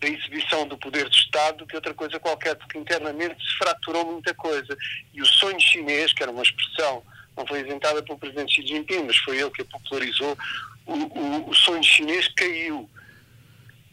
da 0.00 0.08
exibição 0.08 0.66
do 0.66 0.78
poder 0.78 1.04
do 1.04 1.14
Estado 1.14 1.58
do 1.58 1.66
que 1.66 1.76
outra 1.76 1.92
coisa 1.94 2.18
qualquer, 2.18 2.56
porque 2.56 2.78
internamente 2.78 3.36
se 3.44 3.58
fraturou 3.58 4.06
muita 4.06 4.34
coisa. 4.34 4.76
E 5.12 5.20
o 5.20 5.26
sonho 5.26 5.60
chinês, 5.60 6.12
que 6.12 6.22
era 6.22 6.32
uma 6.32 6.42
expressão, 6.42 7.02
não 7.36 7.46
foi 7.46 7.60
inventada 7.60 8.02
pelo 8.02 8.18
presidente 8.18 8.54
Xi 8.54 8.66
Jinping, 8.66 9.04
mas 9.04 9.16
foi 9.18 9.38
ele 9.38 9.50
que 9.50 9.62
a 9.62 9.64
popularizou, 9.66 10.36
o, 10.86 10.94
o, 10.94 11.50
o 11.50 11.54
sonho 11.54 11.84
chinês 11.84 12.26
caiu 12.28 12.88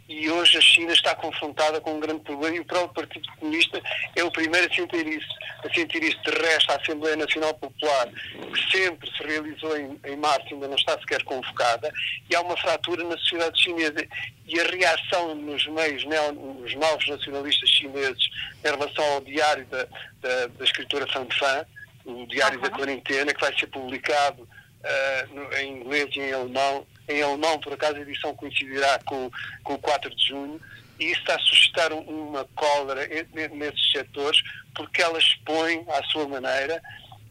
e 0.09 0.29
hoje 0.29 0.57
a 0.57 0.61
China 0.61 0.93
está 0.93 1.13
confrontada 1.15 1.81
com 1.81 1.95
um 1.95 1.99
grande 1.99 2.21
problema 2.21 2.55
e 2.55 2.59
o 2.61 2.65
próprio 2.65 2.93
Partido 2.93 3.27
Comunista 3.37 3.81
é 4.15 4.23
o 4.23 4.31
primeiro 4.31 4.71
a 4.71 4.73
sentir 4.73 5.05
isso. 5.05 5.27
A 5.67 5.74
sentir 5.74 6.01
isso. 6.03 6.19
De 6.21 6.31
resto, 6.31 6.71
a 6.71 6.75
Assembleia 6.75 7.15
Nacional 7.17 7.53
Popular, 7.55 8.07
que 8.07 8.77
sempre 8.77 9.09
se 9.12 9.24
realizou 9.24 9.77
em, 9.77 10.00
em 10.05 10.15
março, 10.15 10.47
ainda 10.51 10.67
não 10.67 10.75
está 10.75 10.97
sequer 11.00 11.24
convocada, 11.24 11.91
e 12.29 12.36
há 12.36 12.41
uma 12.41 12.55
fratura 12.57 13.03
na 13.03 13.17
sociedade 13.17 13.62
chinesa. 13.62 14.07
E 14.47 14.59
a 14.59 14.63
reação 14.63 15.36
nos 15.36 15.67
meios, 15.67 16.03
nos 16.05 16.74
novos 16.75 17.07
nacionalistas 17.07 17.69
chineses, 17.69 18.29
em 18.63 18.69
relação 18.69 19.03
ao 19.13 19.21
diário 19.21 19.65
da, 19.65 19.86
da, 20.21 20.47
da 20.47 20.63
escritora 20.63 21.05
Fan 21.07 21.27
Fan, 21.38 21.65
o 22.05 22.25
Diário 22.27 22.57
uhum. 22.57 22.63
da 22.63 22.69
Quarentena, 22.69 23.33
que 23.33 23.41
vai 23.41 23.57
ser 23.59 23.67
publicado 23.67 24.43
uh, 24.43 25.36
no, 25.36 25.53
em 25.57 25.81
inglês 25.81 26.07
e 26.15 26.19
em 26.19 26.31
alemão, 26.31 26.88
em 27.09 27.21
alemão, 27.21 27.59
por 27.59 27.74
acaso, 27.74 27.97
a 27.97 28.01
edição 28.01 28.36
coincidirá 28.36 29.00
com, 29.05 29.29
com 29.63 29.74
o 29.74 29.79
4 29.79 30.13
de 30.15 30.27
junho, 30.27 30.59
e 31.00 31.12
isso 31.12 31.20
está 31.22 31.36
a 31.36 31.39
suscitar 31.39 31.94
uma 31.94 32.46
cólera 32.56 33.08
nesses 33.54 33.92
setores, 33.92 34.42
porque 34.75 35.01
ela 35.01 35.18
expõe, 35.18 35.86
à 35.89 36.04
sua 36.06 36.27
maneira, 36.27 36.82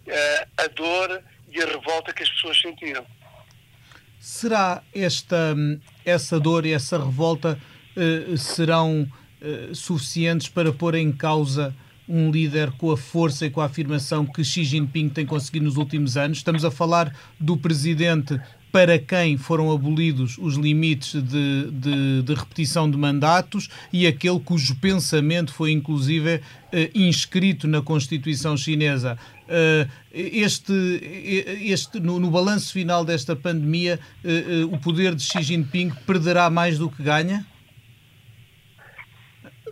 eh, 0.07 0.49
a 0.57 0.67
dor 0.69 1.23
e 1.53 1.63
a 1.63 1.67
revolta 1.67 2.13
que 2.13 2.23
as 2.23 2.31
pessoas 2.31 2.61
sentiram. 2.61 3.05
Será 4.21 4.83
esta, 4.95 5.55
essa 6.05 6.39
dor 6.39 6.65
e 6.65 6.73
essa 6.73 6.99
revolta 6.99 7.59
eh, 7.97 8.37
serão 8.37 9.07
eh, 9.41 9.71
suficientes 9.73 10.49
para 10.49 10.73
pôr 10.73 10.95
em 10.95 11.13
causa 11.13 11.75
um 12.09 12.31
líder 12.31 12.71
com 12.73 12.93
a 12.93 12.97
força 12.97 13.47
e 13.47 13.51
com 13.51 13.61
a 13.61 13.65
afirmação 13.65 14.25
que 14.25 14.45
Xi 14.45 14.65
Jinping 14.65 15.09
tem 15.09 15.27
conseguido 15.27 15.65
nos 15.65 15.77
últimos 15.77 16.17
anos? 16.17 16.39
Estamos 16.39 16.65
a 16.65 16.71
falar 16.71 17.15
do 17.39 17.57
presidente 17.57 18.41
para 18.77 18.99
quem 18.99 19.39
foram 19.39 19.73
abolidos 19.73 20.37
os 20.37 20.57
limites 20.57 21.15
de, 21.23 21.71
de, 21.71 22.23
de, 22.23 22.35
repetição 22.35 22.91
de 22.91 22.99
mandatos 22.99 23.71
e 23.91 24.07
aquele 24.07 24.39
cujo 24.39 24.77
pensamento 24.77 25.51
foi 25.51 25.73
inclusive 25.73 26.43
eh, 26.71 26.91
inscrito 26.95 27.67
na 27.67 27.81
Constituição 27.81 28.55
chinesa. 28.55 29.19
Eh, 29.49 29.89
este, 30.13 30.75
este, 31.63 31.99
no, 32.01 32.21
no 32.21 32.31
balanço 32.31 32.71
final 32.71 33.03
desta 33.03 33.35
pandemia, 33.35 33.99
eh, 34.23 34.67
o 34.71 34.77
poder 34.77 35.15
de 35.15 35.23
Xi 35.23 35.43
Jinping 35.43 35.89
perderá 36.07 36.51
mais 36.51 36.77
do 36.77 36.91
que 36.91 37.03
ganha? 37.03 37.47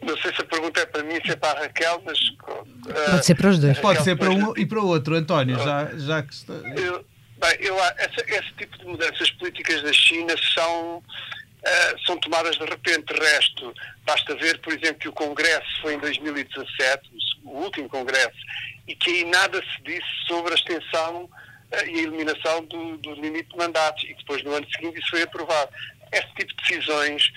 Não 0.00 0.16
sei 0.16 0.34
se 0.34 0.40
a 0.40 0.44
pergunta 0.46 0.80
é 0.80 0.86
para 0.86 1.02
mim, 1.02 1.16
se 1.22 1.30
é 1.30 1.36
para 1.36 1.58
a 1.58 1.62
Raquel, 1.64 2.02
mas. 2.06 2.18
Pode 3.10 3.26
ser 3.26 3.34
para 3.34 3.50
os 3.50 3.58
dois. 3.58 3.78
Pode 3.78 4.02
ser 4.02 4.16
para 4.16 4.30
um 4.30 4.56
e 4.56 4.64
para 4.64 4.80
o 4.80 4.86
outro, 4.86 5.14
António, 5.14 5.58
já, 5.58 5.90
já 5.94 6.22
que 6.22 6.32
está. 6.32 6.54
Eu, 6.54 7.04
Eu, 7.60 7.78
essa, 7.78 8.24
esse 8.26 8.52
tipo 8.54 8.78
de 8.78 8.84
mudanças 8.86 9.30
políticas 9.32 9.82
da 9.82 9.92
China 9.92 10.34
são, 10.54 10.98
uh, 10.98 12.06
são 12.06 12.16
tomadas 12.18 12.56
de 12.56 12.64
repente. 12.64 13.12
De 13.12 13.20
resto, 13.20 13.74
basta 14.04 14.34
ver, 14.36 14.58
por 14.60 14.72
exemplo, 14.72 14.98
que 14.98 15.08
o 15.08 15.12
Congresso 15.12 15.82
foi 15.82 15.94
em 15.94 15.98
2017, 15.98 17.10
o 17.44 17.58
último 17.62 17.88
Congresso, 17.88 18.36
e 18.86 18.94
que 18.94 19.10
aí 19.10 19.24
nada 19.24 19.60
se 19.60 19.82
disse 19.82 20.26
sobre 20.26 20.52
a 20.52 20.56
extensão 20.56 21.24
uh, 21.24 21.86
e 21.86 22.00
a 22.00 22.02
eliminação 22.02 22.64
do, 22.64 22.96
do 22.98 23.14
limite 23.14 23.50
de 23.50 23.56
mandatos. 23.56 24.02
E 24.04 24.14
depois, 24.14 24.42
no 24.42 24.54
ano 24.54 24.66
seguinte, 24.70 24.98
isso 24.98 25.10
foi 25.10 25.22
aprovado 25.22 25.70
esse 26.14 26.28
tipo 26.34 26.54
de 26.54 26.68
decisões 26.68 27.32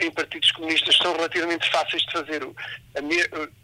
em 0.00 0.10
partidos 0.10 0.50
comunistas 0.52 0.96
são 0.96 1.12
relativamente 1.14 1.70
fáceis 1.70 2.02
de 2.02 2.12
fazer. 2.12 2.42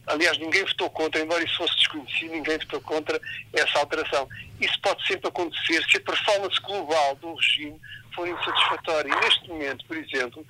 Aliás, 0.07 0.39
ninguém 0.39 0.65
votou 0.65 0.91
contra, 0.91 1.21
embora 1.21 1.45
isso 1.45 1.57
fosse 1.57 1.77
desconhecido, 1.77 2.33
ninguém 2.33 2.59
votou 2.59 2.81
contra 2.81 3.21
essa 3.53 3.79
alteração. 3.79 4.29
Isso 4.61 4.81
pode 4.81 5.07
sempre 5.07 5.29
acontecer 5.29 5.85
se 5.89 5.97
a 5.97 6.01
performance 6.01 6.61
global 6.61 7.15
do 7.17 7.35
regime 7.35 7.81
for 8.15 8.27
insatisfatória. 8.27 9.11
E 9.13 9.21
neste 9.21 9.49
momento, 9.49 9.85
por 9.87 9.97
exemplo, 9.97 10.45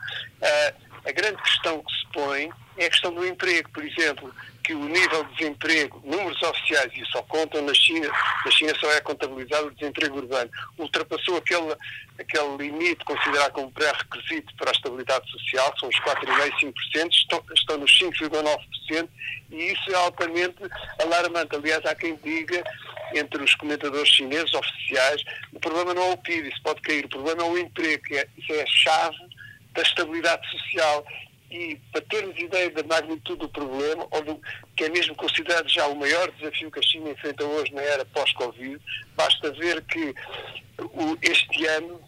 a 1.04 1.12
grande 1.12 1.42
questão 1.42 1.82
que 1.82 1.92
se 1.92 2.06
põe 2.12 2.50
é 2.76 2.86
a 2.86 2.90
questão 2.90 3.12
do 3.12 3.26
emprego. 3.26 3.68
Por 3.70 3.84
exemplo, 3.84 4.34
que 4.68 4.74
o 4.74 4.84
nível 4.84 5.24
de 5.24 5.34
desemprego, 5.36 5.98
números 6.04 6.42
oficiais, 6.42 6.92
e 6.94 7.02
só 7.06 7.22
contam 7.22 7.62
na 7.62 7.72
China, 7.72 8.06
na 8.44 8.50
China 8.50 8.74
só 8.78 8.92
é 8.92 9.00
contabilizado 9.00 9.68
o 9.68 9.70
desemprego 9.70 10.18
urbano, 10.18 10.50
ultrapassou 10.76 11.38
aquele, 11.38 11.74
aquele 12.18 12.56
limite 12.58 13.02
considerado 13.02 13.52
como 13.52 13.72
pré-requisito 13.72 14.54
para 14.58 14.70
a 14.70 14.72
estabilidade 14.72 15.30
social, 15.30 15.74
são 15.80 15.88
os 15.88 15.98
4,5%, 16.00 16.74
5%, 16.94 17.10
estão, 17.10 17.42
estão 17.54 17.78
nos 17.78 17.98
5,9%, 17.98 19.08
e 19.52 19.72
isso 19.72 19.90
é 19.90 19.94
altamente 19.94 20.58
alarmante. 21.02 21.56
Aliás, 21.56 21.82
há 21.86 21.94
quem 21.94 22.16
diga, 22.16 22.62
entre 23.14 23.42
os 23.42 23.54
comentadores 23.54 24.10
chineses 24.10 24.52
oficiais, 24.52 25.22
o 25.54 25.60
problema 25.60 25.94
não 25.94 26.10
é 26.10 26.12
o 26.12 26.18
PIB, 26.18 26.46
isso 26.46 26.62
pode 26.62 26.82
cair, 26.82 27.06
o 27.06 27.08
problema 27.08 27.42
é 27.42 27.46
o 27.46 27.56
emprego, 27.56 28.02
que 28.02 28.18
é, 28.18 28.28
isso 28.36 28.52
é 28.52 28.62
a 28.62 28.66
chave 28.66 29.16
da 29.72 29.80
estabilidade 29.80 30.46
social 30.50 31.06
e 31.50 31.76
para 31.92 32.02
termos 32.02 32.38
ideia 32.38 32.70
da 32.70 32.82
magnitude 32.82 33.40
do 33.40 33.48
problema, 33.48 34.06
ou 34.10 34.22
do, 34.22 34.40
que 34.76 34.84
é 34.84 34.88
mesmo 34.90 35.14
considerado 35.14 35.68
já 35.68 35.86
o 35.86 35.96
maior 35.96 36.30
desafio 36.32 36.70
que 36.70 36.78
a 36.78 36.82
China 36.82 37.10
enfrenta 37.10 37.44
hoje 37.44 37.72
na 37.72 37.82
era 37.82 38.04
pós-Covid, 38.04 38.78
basta 39.16 39.50
ver 39.52 39.82
que 39.84 40.14
este 41.22 41.66
ano, 41.66 42.00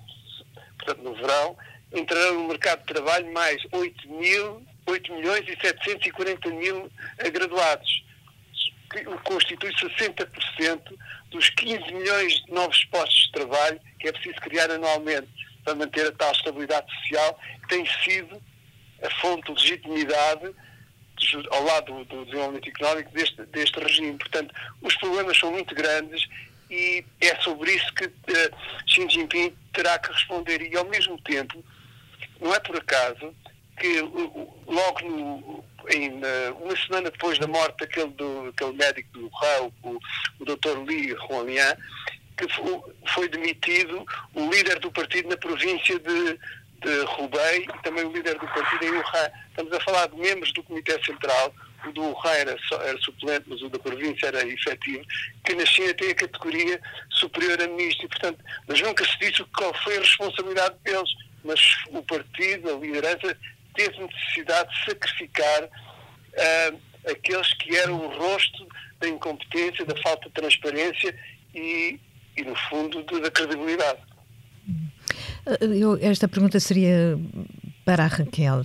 portanto 0.79 1.03
no 1.03 1.15
verão, 1.15 1.57
entrarão 1.93 2.35
no 2.35 2.49
mercado 2.49 2.81
de 2.81 2.93
trabalho 2.93 3.33
mais 3.33 3.63
8, 3.73 4.09
mil, 4.11 4.63
8 4.87 5.15
milhões 5.15 5.49
e 5.49 5.57
740 5.61 6.51
mil 6.51 6.91
graduados, 7.33 8.05
que 8.91 9.05
constitui 9.25 9.73
60% 9.73 10.99
dos 11.31 11.49
15 11.51 11.93
milhões 11.93 12.45
de 12.45 12.53
novos 12.53 12.85
postos 12.87 13.27
de 13.27 13.33
trabalho 13.33 13.81
que 13.99 14.09
é 14.09 14.13
preciso 14.13 14.37
criar 14.37 14.71
anualmente 14.71 15.29
para 15.65 15.75
manter 15.75 16.07
a 16.07 16.13
tal 16.13 16.33
estabilidade 16.33 16.91
social 16.99 17.39
que 17.63 17.69
tem 17.69 17.87
sido 18.03 18.43
a 19.03 19.11
fonte 19.21 19.53
de 19.53 19.61
legitimidade 19.61 20.55
ao 21.51 21.65
lado 21.65 22.05
do, 22.05 22.25
desenvolvimento 22.25 22.69
económico 22.69 23.13
deste, 23.13 23.43
deste 23.47 23.79
regime. 23.79 24.17
Portanto, 24.17 24.55
os 24.81 24.97
problemas 24.97 25.39
são 25.39 25.51
muito 25.51 25.75
grandes 25.75 26.27
e 26.71 27.05
é 27.21 27.35
sobre 27.43 27.73
isso 27.73 27.93
que 27.95 28.07
uh, 28.07 28.57
Xi 28.87 29.09
Jinping 29.09 29.55
terá 29.73 29.99
que 29.99 30.13
responder. 30.13 30.63
E, 30.63 30.77
ao 30.77 30.85
mesmo 30.87 31.21
tempo, 31.23 31.63
não 32.41 32.55
é 32.55 32.61
por 32.61 32.77
acaso 32.77 33.35
que 33.79 34.01
logo 34.01 35.01
no, 35.03 35.65
em, 35.89 36.21
uma 36.61 36.77
semana 36.77 37.11
depois 37.11 37.39
da 37.39 37.47
morte 37.47 37.79
daquele, 37.81 38.11
do, 38.11 38.53
daquele 38.53 38.73
médico 38.73 39.09
do 39.13 39.31
Wuhan, 39.33 39.73
o, 39.83 40.01
o 40.39 40.45
Dr. 40.45 40.79
Li 40.87 41.13
Huanlian, 41.15 41.77
que 42.37 42.47
foi 43.13 43.29
demitido 43.29 44.07
o 44.35 44.51
líder 44.51 44.79
do 44.79 44.91
partido 44.93 45.29
na 45.29 45.37
província 45.37 45.99
de 45.99 46.39
de 46.81 47.01
Roubaix 47.05 47.65
e 47.65 47.83
também 47.83 48.05
o 48.05 48.13
líder 48.13 48.39
do 48.39 48.47
partido 48.47 48.85
em 48.85 48.91
Wuhan. 48.91 49.31
Estamos 49.51 49.73
a 49.73 49.81
falar 49.81 50.09
de 50.09 50.17
membros 50.17 50.53
do 50.53 50.63
Comitê 50.63 51.03
Central, 51.05 51.55
o 51.87 51.93
do 51.93 52.03
Wuhan 52.03 52.31
era, 52.31 52.57
era 52.83 52.99
suplente, 53.01 53.45
mas 53.47 53.63
o 53.63 53.69
da 53.69 53.79
província 53.79 54.27
era 54.27 54.47
efetivo, 54.47 55.05
que 55.45 55.55
na 55.55 55.65
China 55.65 55.95
tem 55.95 56.11
a 56.11 56.15
categoria 56.15 56.81
superior 57.11 57.61
a 57.63 57.69
ministro. 57.69 58.07
E, 58.07 58.09
portanto, 58.09 58.45
mas 58.67 58.81
nunca 58.81 59.05
se 59.05 59.19
disse 59.19 59.45
qual 59.57 59.73
foi 59.83 59.97
a 59.97 60.01
responsabilidade 60.01 60.75
deles. 60.85 61.11
Mas 61.43 61.61
o 61.91 62.03
partido, 62.03 62.71
a 62.71 62.79
liderança, 62.79 63.37
teve 63.75 63.99
necessidade 63.99 64.75
de 64.75 64.85
sacrificar 64.85 65.65
uh, 65.65 66.81
aqueles 67.11 67.55
que 67.55 67.77
eram 67.77 67.95
o 67.95 68.09
rosto 68.19 68.67
da 69.01 69.09
incompetência, 69.09 69.85
da 69.87 69.97
falta 70.03 70.29
de 70.29 70.35
transparência 70.35 71.15
e, 71.55 71.99
e 72.37 72.43
no 72.43 72.55
fundo, 72.69 73.03
da 73.21 73.31
credibilidade. 73.31 74.01
Eu, 75.61 75.99
esta 76.01 76.29
pergunta 76.29 76.61
seria 76.61 77.19
para 77.85 78.05
a 78.05 78.07
Raquel. 78.07 78.61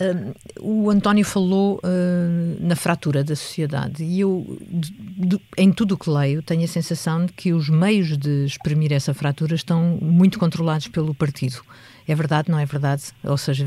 Uh, 0.00 0.34
o 0.60 0.90
António 0.90 1.24
falou 1.24 1.78
uh, 1.78 2.66
na 2.66 2.76
fratura 2.76 3.22
da 3.22 3.36
sociedade 3.36 4.02
e 4.02 4.20
eu, 4.20 4.58
de, 4.70 4.92
de, 4.92 5.40
em 5.58 5.72
tudo 5.72 5.92
o 5.92 5.98
que 5.98 6.08
leio, 6.08 6.42
tenho 6.42 6.64
a 6.64 6.68
sensação 6.68 7.26
de 7.26 7.32
que 7.32 7.52
os 7.52 7.68
meios 7.68 8.16
de 8.16 8.46
exprimir 8.46 8.92
essa 8.92 9.12
fratura 9.12 9.54
estão 9.54 9.98
muito 10.00 10.38
controlados 10.38 10.88
pelo 10.88 11.14
partido. 11.14 11.60
É 12.06 12.14
verdade, 12.14 12.50
não 12.50 12.58
é 12.58 12.66
verdade? 12.66 13.02
Ou 13.22 13.36
seja, 13.36 13.66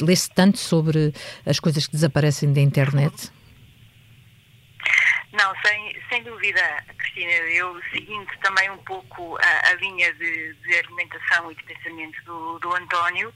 lê-se 0.00 0.30
tanto 0.30 0.58
sobre 0.58 1.12
as 1.44 1.60
coisas 1.60 1.86
que 1.86 1.92
desaparecem 1.92 2.52
da 2.52 2.60
internet? 2.60 3.30
Não, 5.34 5.52
sem, 5.66 6.00
sem 6.08 6.22
dúvida, 6.22 6.62
Cristina. 6.96 7.32
Eu, 7.32 7.82
seguindo 7.90 8.30
também 8.40 8.70
um 8.70 8.78
pouco 8.84 9.36
a, 9.38 9.70
a 9.70 9.74
linha 9.74 10.12
de, 10.14 10.54
de, 10.54 10.76
argumentação 10.76 11.50
e 11.50 11.56
de 11.56 11.64
pensamento 11.64 12.22
do, 12.24 12.58
do 12.60 12.72
António, 12.76 13.34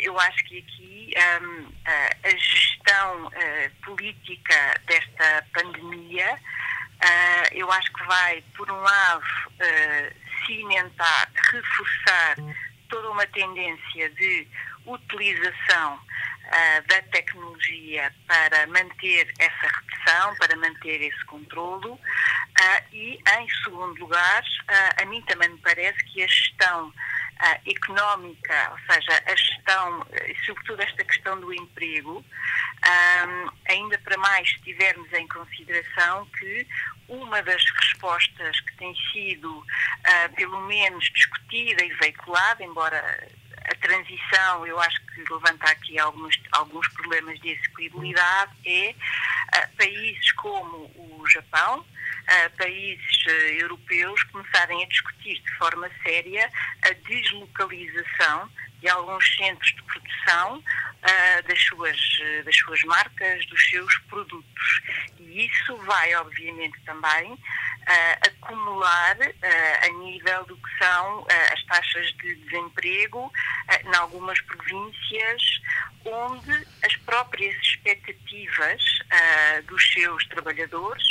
eu 0.00 0.18
acho 0.18 0.42
que 0.46 0.58
aqui 0.58 1.14
um, 1.42 1.66
a, 1.84 2.30
gestão 2.30 3.26
uh, 3.26 3.84
política 3.84 4.80
desta 4.86 5.46
pandemia, 5.52 6.34
uh, 6.34 7.48
eu 7.52 7.70
acho 7.70 7.92
que 7.92 8.04
vai, 8.04 8.42
por 8.56 8.70
um 8.70 8.80
lado, 8.80 9.22
uh, 9.22 10.46
cimentar, 10.46 11.30
reforçar 11.52 12.36
toda 12.88 13.10
uma 13.10 13.26
tendência 13.26 14.08
de 14.10 14.48
utilização 14.86 16.00
uh, 16.50 16.86
da 16.86 17.02
tecnologia 17.02 18.12
para 18.26 18.66
manter 18.66 19.32
essa 19.38 19.66
repressão, 19.66 20.34
para 20.36 20.56
manter 20.56 21.02
esse 21.02 21.24
controlo. 21.26 21.94
Uh, 21.94 22.82
e, 22.92 23.18
em 23.38 23.48
segundo 23.64 23.98
lugar, 24.00 24.42
uh, 24.42 25.02
a 25.02 25.04
mim 25.06 25.22
também 25.22 25.48
me 25.48 25.58
parece 25.58 26.02
que 26.12 26.22
a 26.22 26.26
gestão 26.26 26.92
económica, 27.66 28.70
ou 28.70 28.94
seja, 28.94 29.22
a 29.24 29.34
gestão, 29.34 30.06
sobretudo 30.44 30.82
esta 30.82 31.02
questão 31.02 31.40
do 31.40 31.54
emprego, 31.54 32.22
um, 32.84 33.50
ainda 33.66 33.98
para 33.98 34.18
mais 34.18 34.46
se 34.50 34.60
tivermos 34.60 35.10
em 35.14 35.26
consideração 35.26 36.26
que 36.38 36.66
uma 37.08 37.42
das 37.42 37.62
respostas 37.82 38.60
que 38.60 38.76
tem 38.76 38.94
sido, 39.12 39.58
uh, 39.58 40.34
pelo 40.36 40.60
menos, 40.66 41.04
discutida 41.12 41.84
e 41.84 41.92
veiculada, 41.94 42.62
embora 42.62 43.28
a 43.70 43.74
transição, 43.76 44.66
eu 44.66 44.78
acho 44.80 45.00
que 45.06 45.20
levanta 45.32 45.70
aqui 45.70 45.98
alguns, 45.98 46.36
alguns 46.52 46.88
problemas 46.88 47.38
de 47.40 47.50
execuibilidade, 47.50 48.52
é 48.66 48.90
uh, 48.90 49.76
países 49.76 50.32
como 50.32 50.90
o 50.96 51.24
Japão, 51.28 51.84
uh, 52.22 52.56
países 52.56 53.26
uh, 53.26 53.30
europeus 53.60 54.22
começarem 54.24 54.82
a 54.82 54.88
discutir 54.88 55.40
de 55.40 55.56
forma 55.56 55.90
séria 56.02 56.50
a 56.82 56.92
deslocalização 57.08 58.50
de 58.80 58.88
alguns 58.88 59.36
centros 59.36 59.68
de 59.74 59.82
produção 59.82 60.64
das, 61.46 61.62
suas, 61.64 61.98
das 62.44 62.56
suas 62.56 62.82
marcas, 62.84 63.44
dos 63.46 63.70
seus 63.70 63.94
produtos. 64.08 64.80
E 65.18 65.46
isso 65.46 65.76
vai, 65.78 66.14
obviamente, 66.14 66.78
também 66.84 67.36
uh, 67.80 68.28
acumular 68.28 69.16
uh, 69.16 69.84
a 69.84 69.88
nível 69.98 70.44
do 70.46 70.56
que 70.56 70.78
são 70.78 71.20
uh, 71.20 71.26
as 71.52 71.62
taxas 71.64 72.06
de 72.14 72.34
desemprego 72.36 73.26
uh, 73.26 73.88
em 73.88 73.96
algumas 73.96 74.40
províncias 74.42 75.42
onde 76.04 76.66
as 76.84 76.96
próprias 76.96 77.54
expectativas 77.60 78.82
dos 79.66 79.92
seus 79.92 80.24
trabalhadores 80.28 81.02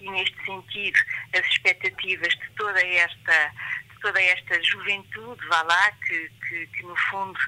e 0.00 0.10
neste 0.10 0.36
sentido 0.44 0.98
as 1.34 1.46
expectativas 1.46 2.34
de 2.34 2.50
toda 2.56 2.80
esta 2.80 3.52
toda 4.00 4.20
esta 4.20 4.62
juventude, 4.62 5.46
vá 5.48 5.62
lá, 5.62 5.90
que, 6.06 6.30
que, 6.48 6.66
que, 6.68 6.82
no 6.84 6.96
fundo 7.10 7.38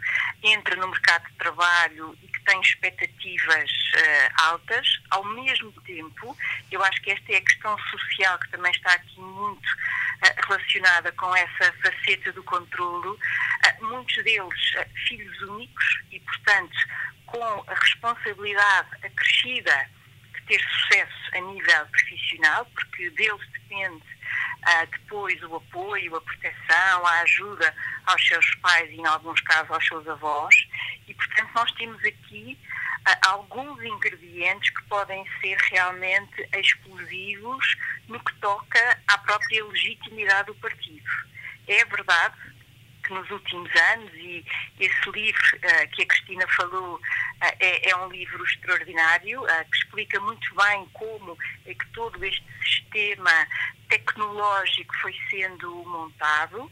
entra 0.43 0.77
no 0.77 0.89
mercado 0.89 1.27
de 1.29 1.35
trabalho 1.35 2.17
e 2.23 2.29
que 2.29 2.45
tem 2.45 2.61
expectativas 2.61 3.71
uh, 3.71 4.43
altas, 4.45 5.01
ao 5.11 5.25
mesmo 5.25 5.73
tempo, 5.83 6.37
eu 6.71 6.83
acho 6.85 7.01
que 7.03 7.11
esta 7.11 7.33
é 7.33 7.37
a 7.37 7.43
questão 7.43 7.79
social 7.79 8.39
que 8.39 8.51
também 8.51 8.73
está 8.73 8.95
aqui 8.95 9.21
muito 9.21 9.69
uh, 9.69 10.47
relacionada 10.49 11.13
com 11.13 11.35
essa 11.37 11.73
faceta 11.83 12.33
do 12.33 12.43
controlo, 12.43 13.13
uh, 13.15 13.85
muitos 13.85 14.17
deles 14.25 14.73
filhos 15.07 15.41
únicos 15.43 16.03
e, 16.11 16.21
portanto, 16.21 16.77
com 17.27 17.65
a 17.69 17.75
responsabilidade 17.75 18.89
acrescida 19.05 19.89
de 19.95 20.00
ter 20.51 20.61
sucesso 20.61 21.31
a 21.33 21.41
nível 21.41 21.87
profissional, 21.87 22.67
porque 22.75 23.09
deles 23.11 23.49
depende 23.53 24.03
uh, 24.03 24.87
depois 24.91 25.41
o 25.45 25.57
apoio, 25.57 26.17
a 26.17 26.21
proteção, 26.21 27.07
a 27.07 27.21
ajuda 27.21 27.75
aos 28.07 28.27
seus 28.27 28.55
pais 28.57 28.91
e, 28.91 28.97
em 28.97 29.07
alguns 29.07 29.41
casos, 29.43 29.71
aos 29.71 29.87
seus 29.87 30.09
avós. 30.09 30.55
E, 31.07 31.15
portanto, 31.15 31.51
nós 31.55 31.73
temos 31.73 32.05
aqui 32.05 32.59
uh, 33.09 33.29
alguns 33.29 33.81
ingredientes 33.81 34.71
que 34.71 34.83
podem 34.85 35.25
ser 35.41 35.57
realmente 35.71 36.49
explosivos 36.57 37.77
no 38.09 38.19
que 38.19 38.35
toca 38.41 38.99
à 39.07 39.19
própria 39.19 39.65
legitimidade 39.65 40.47
do 40.47 40.55
partido. 40.57 41.09
É 41.69 41.85
verdade 41.85 42.35
que 43.05 43.15
nos 43.15 43.31
últimos 43.31 43.71
anos, 43.93 44.13
e 44.15 44.45
esse 44.81 45.11
livro 45.11 45.57
uh, 45.57 45.91
que 45.93 46.03
a 46.03 46.07
Cristina 46.07 46.47
falou 46.57 47.01
é, 47.41 47.91
é, 47.91 47.97
um 47.97 48.09
livro 48.09 48.45
extraordinário, 48.45 49.43
uh, 49.43 49.71
que 49.71 49.77
explica 49.79 50.21
muito 50.21 50.55
bem 50.55 50.87
como 50.93 51.37
é 51.67 51.75
que 51.75 51.87
todo 51.93 52.25
este 52.25 52.45
sistema 52.63 53.47
tecnológico 53.89 54.95
foi 55.01 55.15
sendo 55.29 55.85
montado 55.85 56.71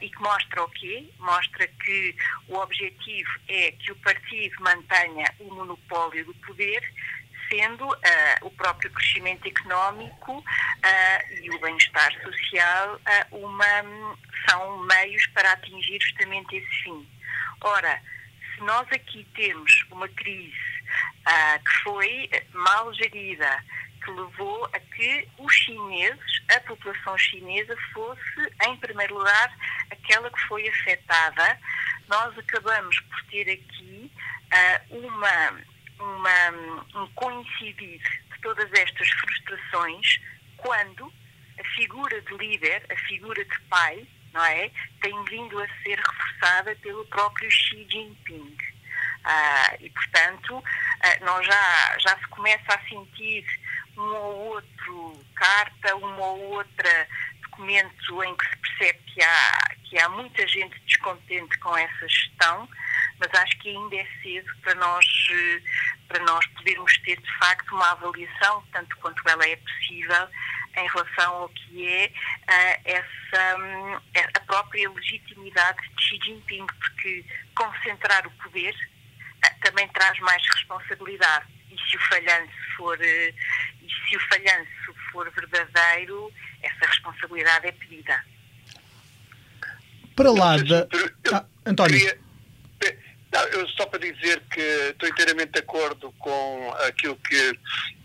e 0.00 0.08
que 0.08 0.22
mostra 0.22 0.62
o 0.62 0.68
quê? 0.70 1.10
Mostra 1.18 1.66
que 1.66 2.16
o 2.48 2.56
objetivo 2.56 3.30
é 3.48 3.72
que 3.72 3.92
o 3.92 3.96
partido 3.96 4.54
mantenha 4.60 5.26
o 5.40 5.52
monopólio 5.52 6.24
do 6.24 6.34
poder 6.36 6.82
sendo 7.48 7.86
uh, 7.86 7.96
o 8.42 8.50
próprio 8.50 8.90
crescimento 8.90 9.46
económico 9.46 10.38
uh, 10.38 11.42
e 11.42 11.50
o 11.50 11.60
bem-estar 11.60 12.12
social 12.22 12.96
uh, 12.96 13.36
uma, 13.36 13.66
são 14.48 14.78
meios 14.84 15.26
para 15.28 15.52
atingir 15.52 15.98
justamente 16.00 16.56
esse 16.56 16.82
fim. 16.82 17.08
Ora, 17.60 18.00
se 18.54 18.60
nós 18.62 18.86
aqui 18.92 19.26
temos 19.34 19.84
uma 19.90 20.08
crise 20.08 20.74
que 21.64 21.82
foi 21.82 22.30
mal 22.52 22.92
gerida, 22.94 23.64
que 24.04 24.10
levou 24.10 24.66
a 24.66 24.78
que 24.78 25.28
os 25.38 25.54
chineses, 25.54 26.42
a 26.54 26.60
população 26.60 27.16
chinesa, 27.16 27.76
fosse, 27.92 28.52
em 28.66 28.76
primeiro 28.76 29.14
lugar, 29.14 29.56
aquela 29.90 30.30
que 30.30 30.40
foi 30.42 30.68
afetada, 30.68 31.58
nós 32.08 32.38
acabamos 32.38 33.00
por 33.00 33.24
ter 33.30 33.50
aqui 33.50 34.10
uma 34.90 35.64
uma, 35.98 37.00
um 37.02 37.06
coincidir 37.14 38.00
de 38.00 38.40
todas 38.42 38.70
estas 38.72 39.08
frustrações 39.08 40.20
quando 40.56 41.12
a 41.58 41.64
figura 41.76 42.20
de 42.20 42.36
líder, 42.36 42.84
a 42.90 42.96
figura 43.06 43.44
de 43.44 43.60
pai, 43.68 44.06
não 44.34 44.44
é, 44.44 44.70
tem 45.00 45.24
vindo 45.24 45.58
a 45.62 45.66
ser 45.82 45.96
reforçada 45.96 46.76
pelo 46.82 47.04
próprio 47.06 47.50
Xi 47.50 47.86
Jinping. 47.90 48.56
Ah, 49.24 49.76
e, 49.80 49.88
portanto, 49.88 50.62
ah, 51.00 51.24
nós 51.24 51.46
já, 51.46 51.96
já 52.00 52.18
se 52.18 52.26
começa 52.28 52.74
a 52.74 52.88
sentir 52.88 53.46
um 53.96 54.02
ou 54.02 54.54
outro 54.54 55.24
carta, 55.34 55.96
uma 55.96 56.26
ou 56.26 56.40
outra 56.56 57.08
documento 57.42 58.24
em 58.24 58.36
que 58.36 58.48
se 58.48 58.56
percebe 58.56 58.98
que 59.06 59.22
há, 59.22 59.74
que 59.84 59.98
há 59.98 60.08
muita 60.08 60.46
gente 60.48 60.78
descontente 60.80 61.56
com 61.60 61.76
essa 61.76 62.08
gestão, 62.08 62.68
mas 63.20 63.32
acho 63.40 63.56
que 63.58 63.68
ainda 63.68 63.96
é 63.96 64.06
cedo 64.22 64.50
para 64.62 64.74
nós, 64.74 65.06
eh, 65.30 65.62
para 66.08 66.24
nós 66.24 66.44
podermos 66.48 66.98
ter, 66.98 67.20
de 67.20 67.38
facto, 67.38 67.74
uma 67.74 67.92
avaliação, 67.92 68.64
tanto 68.72 68.96
quanto 68.96 69.22
ela 69.28 69.46
é 69.46 69.56
possível, 69.56 70.28
em 70.76 70.88
relação 70.88 71.34
ao 71.34 71.48
que 71.48 71.86
é 71.86 72.06
uh, 72.06 72.80
essa, 72.84 73.58
um, 73.58 73.94
a 73.94 74.40
própria 74.46 74.90
legitimidade 74.90 75.78
de 75.96 76.02
Xi 76.02 76.18
Jinping, 76.24 76.66
porque 76.66 77.24
concentrar 77.56 78.26
o 78.26 78.30
poder 78.42 78.74
uh, 78.74 79.60
também 79.62 79.88
traz 79.88 80.18
mais 80.20 80.42
responsabilidade. 80.54 81.46
E 81.70 81.90
se 81.90 81.96
o 81.96 82.00
falhanço 82.00 82.52
for, 82.76 82.98
uh, 82.98 83.02
e 83.02 83.88
se 84.08 84.16
o 84.16 84.20
falhanço 84.28 84.94
for 85.10 85.30
verdadeiro, 85.30 86.32
essa 86.62 86.86
responsabilidade 86.86 87.66
é 87.66 87.72
pedida. 87.72 88.24
Para 90.16 90.30
lá 90.30 90.56
da. 90.58 90.86
Ah, 91.32 91.44
António. 91.66 91.98
Queria 91.98 92.24
para 93.94 94.12
dizer 94.12 94.42
que 94.52 94.60
estou 94.60 95.08
inteiramente 95.08 95.52
de 95.52 95.60
acordo 95.60 96.12
com 96.18 96.74
aquilo 96.88 97.16
que, 97.16 97.58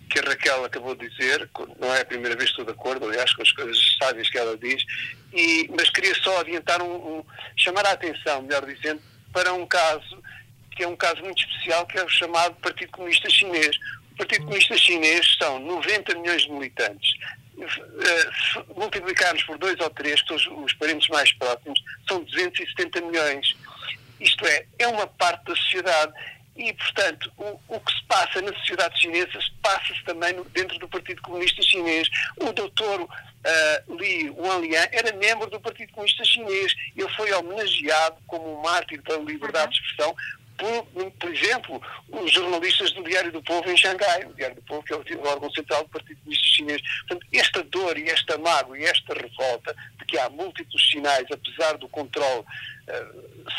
que 0.09 0.19
a 0.19 0.23
Raquel 0.23 0.65
acabou 0.65 0.95
de 0.95 1.07
dizer, 1.07 1.49
não 1.79 1.93
é 1.93 2.01
a 2.01 2.05
primeira 2.05 2.35
vez 2.35 2.49
que 2.49 2.59
estou 2.59 2.65
de 2.65 2.71
acordo, 2.71 3.05
aliás, 3.05 3.31
com 3.33 3.41
as 3.41 3.51
coisas 3.51 3.77
sábias 4.01 4.29
que 4.29 4.37
ela 4.37 4.57
diz, 4.57 4.83
e, 5.33 5.69
mas 5.77 5.89
queria 5.89 6.15
só 6.15 6.39
adiantar 6.39 6.81
um, 6.81 6.95
um, 6.95 7.25
chamar 7.55 7.85
a 7.85 7.91
atenção, 7.91 8.41
melhor 8.41 8.65
dizendo, 8.65 9.01
para 9.31 9.53
um 9.53 9.65
caso 9.65 10.21
que 10.79 10.83
é 10.83 10.87
um 10.87 10.95
caso 10.95 11.21
muito 11.21 11.43
especial, 11.43 11.85
que 11.85 11.99
é 11.99 12.03
o 12.05 12.07
chamado 12.07 12.55
Partido 12.55 12.91
Comunista 12.93 13.29
Chinês. 13.29 13.75
O 14.13 14.15
Partido 14.15 14.45
Comunista 14.45 14.77
Chinês 14.77 15.35
são 15.37 15.59
90 15.59 16.15
milhões 16.15 16.43
de 16.43 16.51
militantes. 16.51 17.11
Eh, 17.61 18.29
se 18.53 18.79
multiplicarmos 18.79 19.43
por 19.43 19.57
dois 19.57 19.77
ou 19.81 19.89
três, 19.89 20.21
que 20.21 20.39
são 20.39 20.63
os 20.63 20.73
parentes 20.73 21.09
mais 21.09 21.33
próximos, 21.33 21.77
são 22.07 22.23
270 22.23 23.01
milhões. 23.01 23.57
Isto 24.21 24.45
é, 24.45 24.65
é 24.79 24.87
uma 24.87 25.05
parte 25.05 25.43
da 25.45 25.55
sociedade. 25.55 26.13
E, 26.59 26.73
portanto, 26.73 27.31
o, 27.37 27.57
o 27.69 27.79
que 27.79 27.93
se 27.93 28.03
passa 28.03 28.41
na 28.41 28.51
sociedade 28.51 28.99
chinesa 28.99 29.39
passa-se 29.61 30.03
também 30.03 30.33
no, 30.33 30.43
dentro 30.43 30.77
do 30.77 30.89
Partido 30.89 31.21
Comunista 31.21 31.61
Chinês. 31.61 32.09
O 32.35 32.51
doutor 32.51 33.03
uh, 33.03 33.95
Li 33.95 34.29
Wanlian 34.31 34.85
era 34.91 35.15
membro 35.15 35.49
do 35.49 35.57
Partido 35.61 35.93
Comunista 35.93 36.25
Chinês. 36.25 36.73
Ele 36.97 37.07
foi 37.15 37.31
homenageado 37.31 38.17
como 38.27 38.59
um 38.59 38.61
mártir 38.61 39.01
da 39.03 39.15
liberdade 39.19 39.71
de 39.71 39.79
expressão 39.79 40.13
por, 40.59 41.11
por, 41.11 41.33
exemplo, 41.33 41.81
os 42.11 42.31
jornalistas 42.31 42.91
do 42.91 43.01
Diário 43.03 43.31
do 43.31 43.41
Povo 43.41 43.71
em 43.71 43.77
Xangai, 43.77 44.25
o 44.25 44.33
Diário 44.33 44.57
do 44.57 44.61
Povo, 44.63 44.83
que 44.83 44.93
é 44.93 44.97
o 44.97 45.27
órgão 45.27 45.49
central 45.51 45.83
do 45.83 45.89
Partido 45.89 46.19
Comunista 46.19 46.47
Chinês. 46.49 46.81
Portanto, 47.07 47.27
esta 47.33 47.63
dor 47.63 47.97
e 47.97 48.09
esta 48.09 48.37
mágoa 48.37 48.77
e 48.77 48.83
esta 48.83 49.13
revolta 49.13 49.73
de 49.97 50.05
que 50.05 50.19
há 50.19 50.29
múltiplos 50.29 50.91
sinais, 50.91 51.25
apesar 51.31 51.77
do 51.77 51.87
controle 51.87 52.43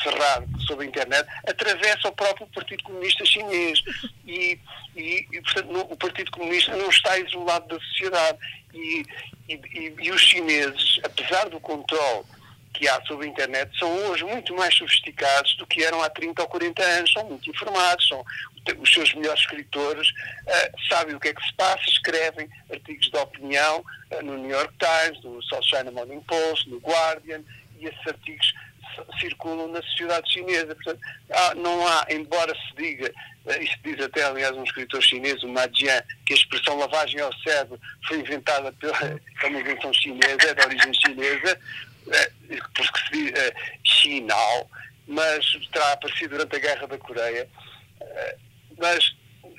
cerrado 0.02 0.46
sobre 0.66 0.86
a 0.86 0.88
internet, 0.88 1.28
atravessa 1.46 2.08
o 2.08 2.12
próprio 2.12 2.46
Partido 2.48 2.82
Comunista 2.84 3.24
Chinês. 3.24 3.82
E, 4.26 4.58
e, 4.96 5.26
e 5.32 5.40
portanto, 5.42 5.72
no, 5.72 5.80
o 5.80 5.96
Partido 5.96 6.30
Comunista 6.30 6.76
não 6.76 6.88
está 6.88 7.18
isolado 7.18 7.68
da 7.68 7.80
sociedade. 7.80 8.38
E, 8.72 9.04
e, 9.48 9.94
e 10.00 10.10
os 10.12 10.20
chineses, 10.20 11.00
apesar 11.02 11.48
do 11.48 11.58
controle 11.58 12.24
que 12.72 12.88
há 12.88 13.02
sobre 13.04 13.26
a 13.26 13.28
internet 13.28 13.76
são 13.78 13.92
hoje 14.06 14.24
muito 14.24 14.54
mais 14.54 14.74
sofisticados 14.74 15.56
do 15.56 15.66
que 15.66 15.82
eram 15.82 16.00
há 16.02 16.08
30 16.08 16.40
ou 16.40 16.48
40 16.48 16.82
anos, 16.82 17.12
são 17.12 17.24
muito 17.28 17.50
informados, 17.50 18.06
são 18.06 18.24
os 18.78 18.92
seus 18.92 19.12
melhores 19.14 19.40
escritores 19.40 20.08
uh, 20.08 20.88
sabem 20.88 21.14
o 21.14 21.20
que 21.20 21.28
é 21.28 21.34
que 21.34 21.44
se 21.44 21.52
passa, 21.54 21.82
escrevem 21.88 22.48
artigos 22.70 23.10
de 23.10 23.16
opinião 23.18 23.84
uh, 24.12 24.22
no 24.22 24.36
New 24.38 24.50
York 24.50 24.72
Times, 24.78 25.22
no 25.24 25.42
South 25.42 25.62
China 25.62 25.90
Morning 25.90 26.20
Post, 26.20 26.68
no 26.68 26.78
Guardian, 26.78 27.42
e 27.78 27.86
esses 27.86 28.06
artigos 28.06 28.52
circulam 29.18 29.68
na 29.68 29.82
sociedade 29.82 30.32
chinesa. 30.32 30.74
Portanto, 30.74 31.00
há, 31.30 31.54
não 31.54 31.86
há, 31.86 32.06
embora 32.10 32.54
se 32.54 32.76
diga, 32.76 33.12
uh, 33.46 33.62
isto 33.62 33.78
diz 33.82 34.00
até 34.00 34.24
aliás 34.24 34.56
um 34.56 34.64
escritor 34.64 35.02
chinês, 35.02 35.42
o 35.42 35.48
Ma 35.48 35.68
Jian, 35.68 36.02
que 36.26 36.34
a 36.34 36.36
expressão 36.36 36.78
lavagem 36.78 37.20
ao 37.20 37.32
cérebro 37.38 37.80
foi 38.06 38.20
inventada 38.20 38.72
pela 38.72 39.20
é 39.42 39.46
uma 39.46 39.60
invenção 39.60 39.92
chinesa, 39.92 40.48
é 40.48 40.54
de 40.54 40.62
origem 40.62 40.94
chinesa, 40.94 41.60
é, 42.12 42.30
porque 42.74 42.98
se 42.98 43.12
diz 43.12 43.32
é, 43.38 43.54
Chinal, 43.84 44.70
mas 45.06 45.44
terá 45.72 45.92
aparecido 45.92 46.36
durante 46.36 46.56
a 46.56 46.58
Guerra 46.58 46.86
da 46.86 46.98
Coreia. 46.98 47.48
Mas 48.78 49.14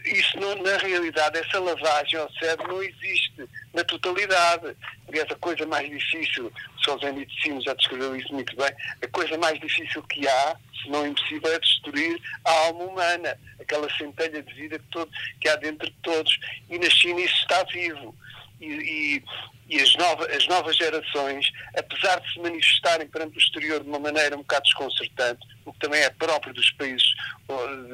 isso 0.06 0.40
não, 0.40 0.56
na 0.56 0.78
realidade, 0.78 1.38
essa 1.38 1.60
lavagem 1.60 2.20
ao 2.20 2.32
cérebro 2.34 2.68
não 2.68 2.84
existe 2.84 3.48
na 3.74 3.84
totalidade. 3.84 4.76
Aliás, 5.08 5.30
a 5.32 5.36
coisa 5.36 5.66
mais 5.66 5.90
difícil, 5.90 6.52
Solzhenitsyn 6.84 7.20
Medicino 7.20 7.62
já 7.62 7.74
descreveu 7.74 8.16
isso 8.16 8.34
muito 8.34 8.56
bem, 8.56 8.72
a 9.02 9.08
coisa 9.08 9.38
mais 9.38 9.60
difícil 9.60 10.02
que 10.04 10.28
há, 10.28 10.56
se 10.82 10.90
não 10.90 11.08
impossível, 11.08 11.54
é 11.54 11.60
destruir 11.60 12.22
a 12.46 12.52
alma 12.52 12.84
humana, 12.86 13.38
aquela 13.60 13.90
centelha 13.98 14.42
de 14.42 14.54
vida 14.54 14.80
que, 14.80 14.88
todo, 14.92 15.12
que 15.40 15.50
há 15.50 15.56
dentro 15.56 15.88
de 15.88 15.96
todos. 16.02 16.40
E 16.70 16.80
na 16.80 16.90
China 16.90 17.20
isso 17.20 17.36
está 17.36 17.64
vivo. 17.64 18.16
E, 18.62 19.24
e, 19.70 19.82
as, 19.82 19.96
nova, 19.96 20.26
as 20.28 20.48
novas 20.48 20.76
gerações, 20.76 21.52
apesar 21.76 22.20
de 22.20 22.34
se 22.34 22.40
manifestarem 22.40 23.08
perante 23.08 23.38
o 23.38 23.40
exterior 23.40 23.82
de 23.82 23.90
uma 23.90 24.00
maneira 24.00 24.36
um 24.36 24.42
bocado 24.42 24.64
desconcertante, 24.64 25.42
o 25.66 25.74
que 25.74 25.80
também 25.80 26.02
é 26.02 26.10
próprio 26.12 26.54
dos 26.54 26.70
países 26.72 27.04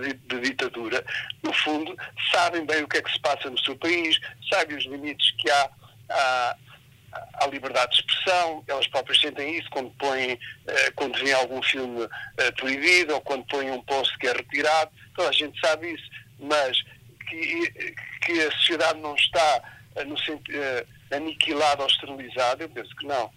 de, 0.01 0.13
de 0.13 0.41
ditadura, 0.41 1.05
no 1.43 1.53
fundo, 1.53 1.95
sabem 2.33 2.65
bem 2.65 2.83
o 2.83 2.87
que 2.87 2.97
é 2.97 3.01
que 3.01 3.11
se 3.11 3.19
passa 3.19 3.49
no 3.49 3.59
seu 3.59 3.75
país, 3.77 4.19
sabem 4.49 4.75
os 4.75 4.85
limites 4.85 5.31
que 5.37 5.49
há 5.49 5.69
à, 6.09 6.57
à 7.35 7.47
liberdade 7.47 7.91
de 7.91 8.01
expressão, 8.01 8.63
elas 8.67 8.87
próprias 8.87 9.19
sentem 9.19 9.57
isso 9.57 9.69
quando 9.69 9.89
põem, 9.91 10.39
eh, 10.67 10.91
quando 10.95 11.17
vem 11.19 11.33
algum 11.33 11.61
filme 11.61 12.07
eh, 12.37 12.51
proibido 12.51 13.13
ou 13.13 13.21
quando 13.21 13.45
põem 13.45 13.71
um 13.71 13.81
post 13.83 14.17
que 14.17 14.27
é 14.27 14.33
retirado, 14.33 14.91
toda 15.15 15.29
a 15.29 15.33
gente 15.33 15.59
sabe 15.59 15.93
isso, 15.93 16.09
mas 16.39 16.77
que, 17.29 17.95
que 18.25 18.41
a 18.41 18.51
sociedade 18.51 18.99
não 18.99 19.15
está 19.15 19.63
aniquilado 21.11 21.81
ou 21.81 21.87
esterilizado? 21.87 22.63
Eu 22.63 22.69
penso 22.69 22.95
que 22.95 23.05
não. 23.05 23.29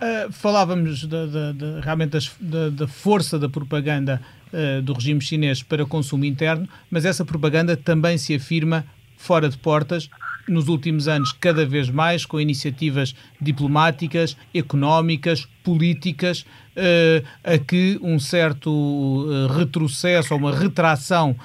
Uh, 0.00 0.30
falávamos 0.30 1.00
de, 1.00 1.08
de, 1.08 1.52
de, 1.54 1.80
realmente 1.80 2.30
da, 2.38 2.70
da, 2.70 2.86
força 2.86 3.36
da 3.36 3.48
propaganda 3.48 4.22
uh, 4.52 4.80
do 4.80 4.92
regime 4.92 5.20
chinês 5.20 5.60
para 5.60 5.84
consumo 5.84 6.24
interno, 6.24 6.68
mas 6.88 7.04
essa 7.04 7.24
propaganda 7.24 7.76
também 7.76 8.16
se 8.16 8.32
afirma 8.32 8.86
fora 9.16 9.48
de 9.48 9.58
portas, 9.58 10.08
nos 10.46 10.68
últimos 10.68 11.08
anos, 11.08 11.32
cada 11.32 11.66
vez 11.66 11.90
mais, 11.90 12.24
com 12.24 12.40
iniciativas 12.40 13.12
diplomáticas, 13.40 14.36
económicas, 14.54 15.48
políticas, 15.64 16.42
uh, 16.76 17.26
a 17.42 17.58
que 17.58 17.98
um 18.00 18.20
certo 18.20 19.26
retrocesso 19.58 20.32
ou 20.32 20.38
uma 20.38 20.56
retração 20.56 21.36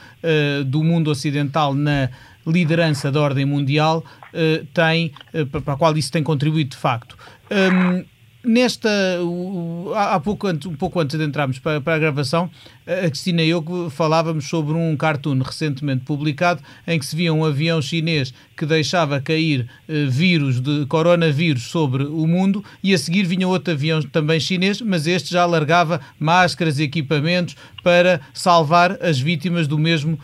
do 0.67 0.83
mundo 0.83 1.09
ocidental 1.09 1.73
na 1.73 2.09
liderança 2.45 3.11
da 3.11 3.21
ordem 3.21 3.45
mundial 3.45 4.03
uh, 4.33 4.65
tem, 4.73 5.13
uh, 5.33 5.45
para 5.61 5.73
a 5.73 5.77
qual 5.77 5.97
isso 5.97 6.11
tem 6.11 6.23
contribuído 6.23 6.71
de 6.71 6.77
facto. 6.77 7.17
Um, 7.51 8.03
nesta, 8.43 8.89
há 9.95 10.19
pouco, 10.19 10.49
um 10.49 10.75
pouco 10.75 10.99
antes 10.99 11.17
de 11.17 11.23
entrarmos 11.23 11.59
para, 11.59 11.79
para, 11.79 11.95
a 11.95 11.99
gravação, 11.99 12.49
a 12.85 13.09
Cristina 13.09 13.41
e 13.41 13.49
eu 13.49 13.89
falávamos 13.89 14.49
sobre 14.49 14.73
um 14.73 14.97
cartoon 14.97 15.39
recentemente 15.39 16.03
publicado 16.03 16.61
em 16.85 16.99
que 16.99 17.05
se 17.05 17.15
via 17.15 17.33
um 17.33 17.45
avião 17.45 17.81
chinês 17.81 18.33
que 18.57 18.65
deixava 18.65 19.21
cair 19.21 19.69
uh, 19.87 20.09
vírus 20.09 20.59
de 20.59 20.85
coronavírus 20.87 21.63
sobre 21.63 22.03
o 22.03 22.27
mundo 22.27 22.63
e 22.83 22.93
a 22.93 22.97
seguir 22.97 23.23
vinha 23.23 23.47
outro 23.47 23.73
avião 23.73 24.01
também 24.01 24.39
chinês, 24.39 24.81
mas 24.81 25.07
este 25.07 25.31
já 25.31 25.45
largava 25.45 26.01
máscaras 26.19 26.79
e 26.79 26.83
equipamentos 26.83 27.55
para 27.81 28.19
salvar 28.33 28.97
as 29.01 29.19
vítimas 29.19 29.67
do 29.67 29.77
mesmo, 29.77 30.17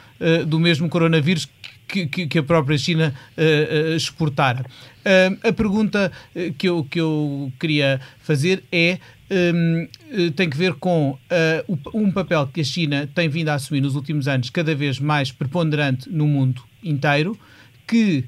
do 0.48 0.60
mesmo 0.60 0.88
coronavírus 0.88 1.48
que, 1.90 2.28
que, 2.28 2.38
a 2.38 2.44
própria 2.44 2.78
China 2.78 3.14
uh, 3.38 3.92
uh, 3.92 3.96
exportara. 3.96 4.62
Uh, 4.62 5.48
a 5.48 5.52
pergunta 5.52 6.12
que 6.58 6.70
eu, 6.70 6.84
que 6.84 7.00
eu 7.00 7.52
queria 7.60 8.00
fazer 8.22 8.64
é. 8.72 9.00
Um, 9.32 9.88
tem 10.36 10.50
que 10.50 10.58
ver 10.58 10.74
com 10.74 11.16
um 11.94 12.12
papel 12.12 12.48
que 12.48 12.62
a 12.62 12.64
China 12.64 13.08
tem 13.14 13.30
vindo 13.30 13.50
a 13.50 13.54
assumir 13.54 13.80
nos 13.80 13.94
últimos 13.94 14.28
anos, 14.28 14.50
cada 14.50 14.74
vez 14.74 15.00
mais 15.00 15.32
preponderante 15.32 16.10
no 16.10 16.26
mundo 16.26 16.64
inteiro, 16.84 17.38
que 17.86 18.26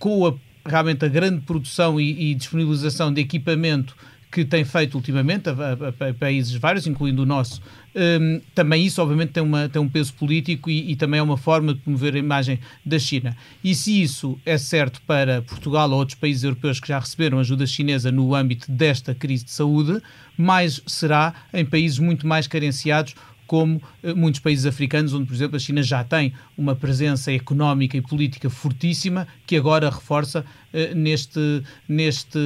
com 0.00 0.26
a, 0.26 0.34
realmente 0.68 1.04
a 1.04 1.08
grande 1.08 1.42
produção 1.42 2.00
e, 2.00 2.32
e 2.32 2.34
disponibilização 2.34 3.12
de 3.12 3.20
equipamento 3.20 3.94
que 4.32 4.46
tem 4.46 4.64
feito 4.64 4.94
ultimamente 4.94 5.50
a, 5.50 5.52
a, 5.52 6.08
a 6.08 6.14
países 6.14 6.54
vários, 6.54 6.86
incluindo 6.86 7.22
o 7.22 7.26
nosso, 7.26 7.60
um, 7.94 8.40
também 8.54 8.86
isso 8.86 9.02
obviamente 9.02 9.32
tem, 9.32 9.42
uma, 9.42 9.68
tem 9.68 9.80
um 9.80 9.88
peso 9.88 10.14
político 10.14 10.70
e, 10.70 10.92
e, 10.92 10.96
também 10.96 11.20
é 11.20 11.22
uma 11.22 11.36
forma 11.36 11.74
de 11.74 11.80
promover 11.80 12.14
a 12.14 12.18
imagem 12.18 12.58
da 12.84 12.98
China. 12.98 13.36
E 13.62 13.74
se 13.74 14.02
isso 14.02 14.38
é 14.46 14.56
certo 14.56 15.00
para 15.06 15.42
Portugal 15.42 15.90
ou 15.90 15.98
outros 15.98 16.18
países 16.18 16.42
europeus 16.42 16.80
que 16.80 16.88
já 16.88 16.98
receberam 16.98 17.38
ajuda 17.38 17.66
chinesa 17.66 18.10
no 18.10 18.34
âmbito 18.34 18.70
desta 18.70 19.14
crise 19.14 19.44
de 19.44 19.50
saúde, 19.50 20.00
mais 20.36 20.80
será 20.86 21.34
em 21.52 21.64
países 21.64 21.98
muito 21.98 22.26
mais 22.26 22.46
carenciados 22.46 23.14
como 23.46 23.82
eh, 24.02 24.14
muitos 24.14 24.40
países 24.40 24.64
africanos, 24.64 25.12
onde, 25.12 25.26
por 25.26 25.34
exemplo, 25.34 25.56
a 25.56 25.58
China 25.58 25.82
já 25.82 26.02
tem 26.02 26.32
uma 26.56 26.74
presença 26.74 27.30
económica 27.30 27.96
e 27.98 28.00
política 28.00 28.48
fortíssima, 28.48 29.28
que 29.46 29.56
agora 29.56 29.90
reforça 29.90 30.42
eh, 30.72 30.94
neste, 30.94 31.62
neste, 31.86 32.38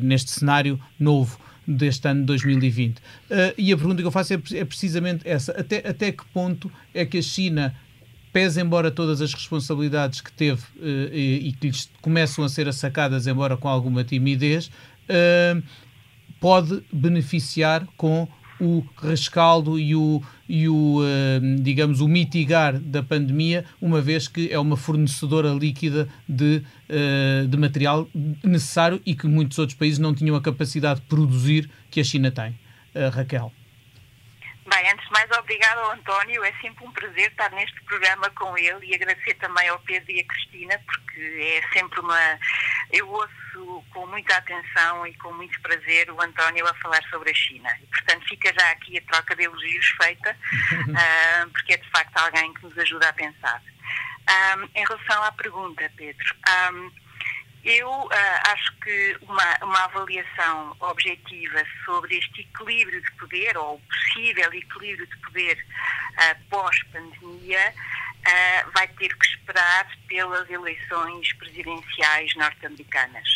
neste 0.00 0.30
cenário 0.30 0.78
novo 0.98 1.36
deste 1.68 2.08
ano 2.08 2.20
de 2.20 2.26
2020. 2.26 2.98
Uh, 2.98 3.02
eh, 3.30 3.54
e 3.58 3.72
a 3.72 3.76
pergunta 3.76 4.00
que 4.00 4.06
eu 4.06 4.10
faço 4.10 4.32
é, 4.32 4.40
é, 4.54 4.64
precisamente 4.64 5.28
essa: 5.28 5.52
até, 5.52 5.86
até 5.86 6.10
que 6.10 6.24
ponto 6.32 6.70
é 6.94 7.04
que 7.04 7.18
a 7.18 7.22
China, 7.22 7.74
pese 8.32 8.60
embora 8.60 8.90
todas 8.90 9.20
as 9.20 9.34
responsabilidades 9.34 10.20
que 10.22 10.32
teve 10.32 10.62
uh, 10.78 11.14
e, 11.14 11.54
que 11.60 11.66
lhes 11.66 11.90
começam 12.00 12.42
a 12.42 12.48
ser 12.48 12.66
assacadas, 12.66 13.26
embora 13.26 13.56
com 13.56 13.68
alguma 13.68 14.02
timidez, 14.02 14.68
uh, 14.68 15.62
pode 16.40 16.82
beneficiar 16.90 17.86
com 17.96 18.26
o 18.60 18.84
rescaldo 19.00 19.78
e 19.78 19.94
o, 19.94 20.22
e 20.48 20.68
o 20.68 21.00
uh, 21.00 21.62
digamos, 21.62 22.00
o 22.00 22.08
mitigar 22.08 22.78
da 22.78 23.02
pandemia, 23.02 23.64
uma 23.80 24.00
vez 24.00 24.28
que 24.28 24.50
é 24.52 24.58
uma 24.58 24.76
fornecedora 24.76 25.52
líquida 25.52 26.08
de, 26.28 26.62
uh, 26.90 27.46
de 27.46 27.56
material 27.56 28.08
necessário 28.42 29.00
e 29.06 29.14
que 29.14 29.26
muitos 29.26 29.58
outros 29.58 29.78
países 29.78 29.98
não 29.98 30.14
tinham 30.14 30.36
a 30.36 30.40
capacidade 30.40 31.00
de 31.00 31.06
produzir 31.06 31.70
que 31.90 32.00
a 32.00 32.04
China 32.04 32.30
tem. 32.30 32.50
Uh, 32.94 33.10
Raquel. 33.12 33.52
Bem, 34.68 34.90
antes 34.92 35.06
de 35.06 35.12
mais, 35.12 35.30
obrigado 35.30 35.78
ao 35.78 35.92
António. 35.92 36.44
É 36.44 36.52
sempre 36.60 36.84
um 36.84 36.92
prazer 36.92 37.30
estar 37.30 37.50
neste 37.52 37.80
programa 37.84 38.28
com 38.30 38.56
ele 38.58 38.86
e 38.86 38.94
agradecer 38.94 39.32
também 39.34 39.66
ao 39.66 39.78
Pedro 39.78 40.12
e 40.12 40.20
à 40.20 40.24
Cristina, 40.24 40.78
porque 40.84 41.62
é 41.62 41.72
sempre 41.72 42.00
uma. 42.00 42.38
Eu 42.92 43.08
ouço 43.08 43.84
com 43.90 44.06
muita 44.06 44.36
atenção 44.36 45.06
e 45.06 45.14
com 45.14 45.32
muito 45.32 45.58
prazer 45.62 46.10
o 46.10 46.20
António 46.20 46.66
a 46.66 46.74
falar 46.74 47.02
sobre 47.08 47.30
a 47.30 47.34
China. 47.34 47.70
E, 47.82 47.86
portanto, 47.86 48.28
fica 48.28 48.52
já 48.52 48.70
aqui 48.72 48.98
a 48.98 49.02
troca 49.10 49.34
de 49.34 49.44
elogios 49.44 49.86
feita, 50.02 50.36
uh, 50.36 51.48
porque 51.52 51.72
é 51.72 51.76
de 51.78 51.90
facto 51.90 52.16
alguém 52.18 52.52
que 52.52 52.64
nos 52.64 52.76
ajuda 52.76 53.08
a 53.08 53.12
pensar. 53.14 53.62
Um, 54.28 54.68
em 54.74 54.84
relação 54.84 55.22
à 55.22 55.32
pergunta, 55.32 55.90
Pedro. 55.96 56.36
Um, 56.70 56.92
eu 57.68 57.90
uh, 57.90 58.10
acho 58.46 58.72
que 58.80 59.18
uma, 59.20 59.58
uma 59.62 59.84
avaliação 59.84 60.74
objetiva 60.80 61.62
sobre 61.84 62.16
este 62.16 62.40
equilíbrio 62.40 63.02
de 63.02 63.12
poder, 63.12 63.58
ou 63.58 63.78
possível 63.80 64.50
equilíbrio 64.54 65.06
de 65.06 65.16
poder 65.18 65.58
uh, 65.58 66.44
pós-pandemia, 66.48 67.74
uh, 67.76 68.70
vai 68.72 68.88
ter 68.88 69.14
que 69.14 69.26
esperar 69.26 69.86
pelas 70.08 70.48
eleições 70.48 71.30
presidenciais 71.34 72.34
norte-americanas. 72.36 73.28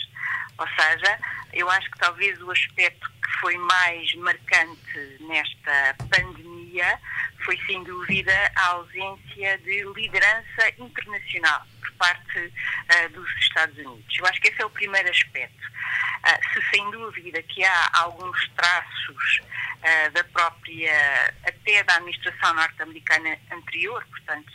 Ou 0.57 0.67
seja, 0.69 1.19
eu 1.53 1.69
acho 1.69 1.91
que 1.91 1.99
talvez 1.99 2.41
o 2.41 2.51
aspecto 2.51 3.11
que 3.11 3.41
foi 3.41 3.59
mais 3.59 4.15
marcante 4.15 5.19
nesta 5.21 5.95
pandemia 6.09 6.99
foi, 7.45 7.59
sem 7.67 7.85
dúvida, 7.85 8.33
a 8.57 8.67
ausência 8.69 9.59
de 9.59 9.85
liderança 9.95 10.69
internacional 10.79 11.67
parte 12.03 12.39
uh, 12.39 13.09
dos 13.11 13.31
Estados 13.39 13.79
Unidos. 13.79 14.19
Eu 14.19 14.27
acho 14.27 14.41
que 14.41 14.49
esse 14.49 14.61
é 14.61 14.67
o 14.67 14.71
primeiro 14.71 15.09
aspecto. 15.09 15.69
Uh, 15.69 16.53
se 16.53 16.71
sem 16.71 16.91
dúvida 16.91 17.41
que 17.45 17.65
há 17.65 17.91
alguns 17.95 18.49
traços 18.57 19.41
uh, 19.41 20.11
da 20.11 20.25
própria, 20.25 21.35
até 21.47 21.85
da 21.85 21.95
administração 21.95 22.55
norte-americana 22.55 23.39
anterior, 23.53 24.05
portanto, 24.11 24.53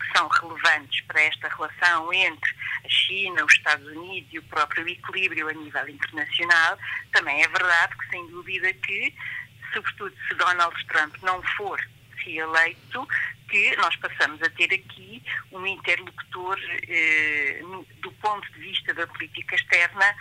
que 0.00 0.18
são 0.18 0.26
relevantes 0.26 1.00
para 1.02 1.22
esta 1.22 1.48
relação 1.48 2.12
entre 2.12 2.54
a 2.84 2.88
China, 2.88 3.44
os 3.44 3.52
Estados 3.52 3.86
Unidos 3.86 4.28
e 4.32 4.38
o 4.40 4.42
próprio 4.42 4.86
equilíbrio 4.86 5.48
a 5.48 5.52
nível 5.52 5.88
internacional, 5.88 6.76
também 7.12 7.40
é 7.40 7.46
verdade 7.46 7.96
que, 7.96 8.08
sem 8.08 8.26
dúvida, 8.26 8.74
que, 8.74 9.14
sobretudo 9.72 10.12
se 10.26 10.34
Donald 10.34 10.86
Trump 10.86 11.14
não 11.22 11.40
for 11.56 11.80
reeleito, 12.16 13.08
que 13.50 13.76
nós 13.76 13.94
passamos 13.96 14.40
a 14.42 14.50
ter 14.50 14.72
aqui 14.72 15.22
um 15.52 15.66
interlocutor, 15.66 16.58
eh, 16.88 17.60
do 18.00 18.12
ponto 18.12 18.50
de 18.52 18.60
vista 18.60 18.94
da 18.94 19.06
política 19.08 19.56
externa, 19.56 20.14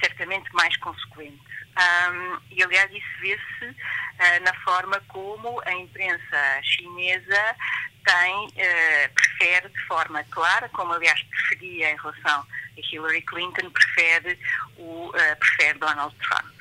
certamente 0.00 0.48
mais 0.54 0.76
consequente. 0.76 1.40
Um, 1.76 2.38
e, 2.50 2.62
aliás, 2.62 2.90
isso 2.90 3.06
vê-se 3.20 3.66
uh, 3.66 4.44
na 4.44 4.54
forma 4.64 4.98
como 5.08 5.60
a 5.66 5.72
imprensa 5.74 6.62
chinesa 6.62 7.56
tem, 8.02 8.46
uh, 8.46 9.12
prefere 9.14 9.68
de 9.68 9.80
forma 9.82 10.24
clara, 10.30 10.68
como 10.70 10.94
aliás 10.94 11.22
preferia 11.24 11.90
em 11.90 11.96
relação 11.96 12.40
a 12.40 12.80
Hillary 12.80 13.20
Clinton, 13.22 13.70
prefere, 13.70 14.38
o, 14.78 15.08
uh, 15.08 15.36
prefere 15.38 15.78
Donald 15.78 16.16
Trump. 16.16 16.54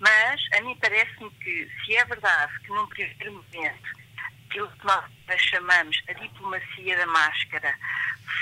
Mas 0.00 0.40
a 0.54 0.60
mim 0.62 0.76
parece-me 0.80 1.30
que, 1.30 1.70
se 1.84 1.96
é 1.96 2.04
verdade 2.04 2.52
que 2.60 2.68
num 2.68 2.86
primeiro 2.88 3.32
momento 3.32 3.97
aquilo 4.48 4.68
que 4.68 4.86
nós 4.86 5.04
chamamos 5.36 6.02
a 6.08 6.12
diplomacia 6.14 6.96
da 6.96 7.06
máscara 7.06 7.74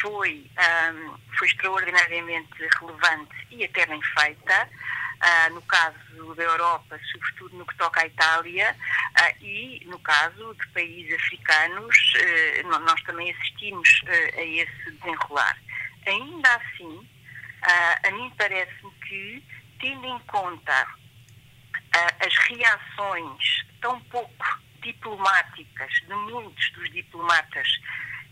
foi, 0.01 0.49
um, 0.95 1.19
foi 1.37 1.49
extraordinariamente 1.49 2.53
relevante 2.79 3.35
e 3.51 3.65
até 3.65 3.87
bem 3.87 4.01
feita. 4.03 4.69
Uh, 5.17 5.55
no 5.55 5.63
caso 5.63 6.35
da 6.35 6.43
Europa, 6.43 7.01
sobretudo 7.11 7.57
no 7.57 7.67
que 7.67 7.75
toca 7.77 8.03
à 8.03 8.07
Itália, 8.07 8.77
uh, 9.19 9.43
e 9.43 9.83
no 9.87 9.99
caso 10.01 10.55
de 10.55 10.69
países 10.69 11.15
africanos, 11.15 11.97
uh, 12.65 12.69
nós 12.81 13.03
também 13.03 13.31
assistimos 13.31 13.89
a 14.07 14.43
esse 14.43 14.91
desenrolar. 14.91 15.57
Ainda 16.07 16.55
assim, 16.57 17.09
a 18.05 18.11
mim 18.11 18.31
parece-me 18.37 18.91
que, 19.09 19.43
tendo 19.81 20.07
em 20.07 20.19
conta 20.27 20.87
as 22.21 22.37
reações 22.49 23.67
tão 23.81 23.99
pouco 24.03 24.66
diplomáticas 24.87 25.93
de 26.07 26.15
muitos 26.15 26.71
dos 26.71 26.91
diplomatas 26.93 27.69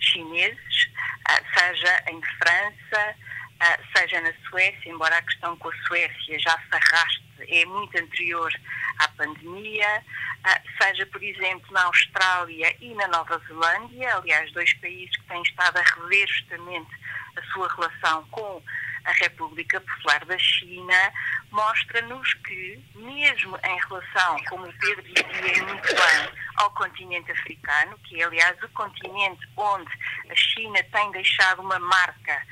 chineses, 0.01 0.91
ah, 1.29 1.41
seja 1.59 2.05
em 2.11 2.21
França, 2.39 3.17
ah, 3.61 3.79
seja 3.97 4.21
na 4.21 4.33
Suécia, 4.49 4.91
embora 4.91 5.17
a 5.17 5.23
questão 5.23 5.57
com 5.57 5.69
a 5.69 5.77
Suécia 5.87 6.39
já 6.39 6.53
se 6.53 6.75
arraste, 6.75 7.25
é 7.49 7.65
muito 7.65 7.99
anterior 7.99 8.53
à 8.99 9.09
pandemia, 9.09 10.05
ah, 10.45 10.61
seja, 10.81 11.05
por 11.07 11.23
exemplo, 11.23 11.73
na 11.73 11.85
Austrália 11.85 12.77
e 12.81 12.95
na 12.95 13.09
Nova 13.09 13.39
Zelândia, 13.49 14.17
aliás, 14.17 14.53
dois 14.53 14.73
países 14.75 15.17
que 15.17 15.27
têm 15.27 15.43
estado 15.43 15.77
a 15.79 15.83
rever 15.83 16.29
justamente 16.29 16.95
a 17.37 17.43
sua 17.53 17.69
relação 17.75 18.25
com 18.31 18.63
a 19.05 19.13
República 19.13 19.81
Popular 19.81 20.25
da 20.25 20.39
China, 20.39 21.13
mostra-nos 21.51 22.35
que, 22.35 22.83
mesmo 22.95 23.59
em 23.63 23.81
relação, 23.89 24.45
como 24.49 24.67
o 24.67 24.79
Pedro 24.79 25.03
dizia 25.03 25.65
muito 25.65 25.89
bem, 25.89 26.44
ao 26.57 26.71
continente 26.71 27.31
africano, 27.33 27.99
que 28.05 28.21
é, 28.21 28.25
aliás, 28.25 28.63
o 28.63 28.69
continente 28.71 29.47
onde 29.57 29.91
a 30.31 30.35
China 30.35 30.83
tem 30.93 31.11
deixado 31.13 31.61
uma 31.61 31.79
marca 31.79 32.43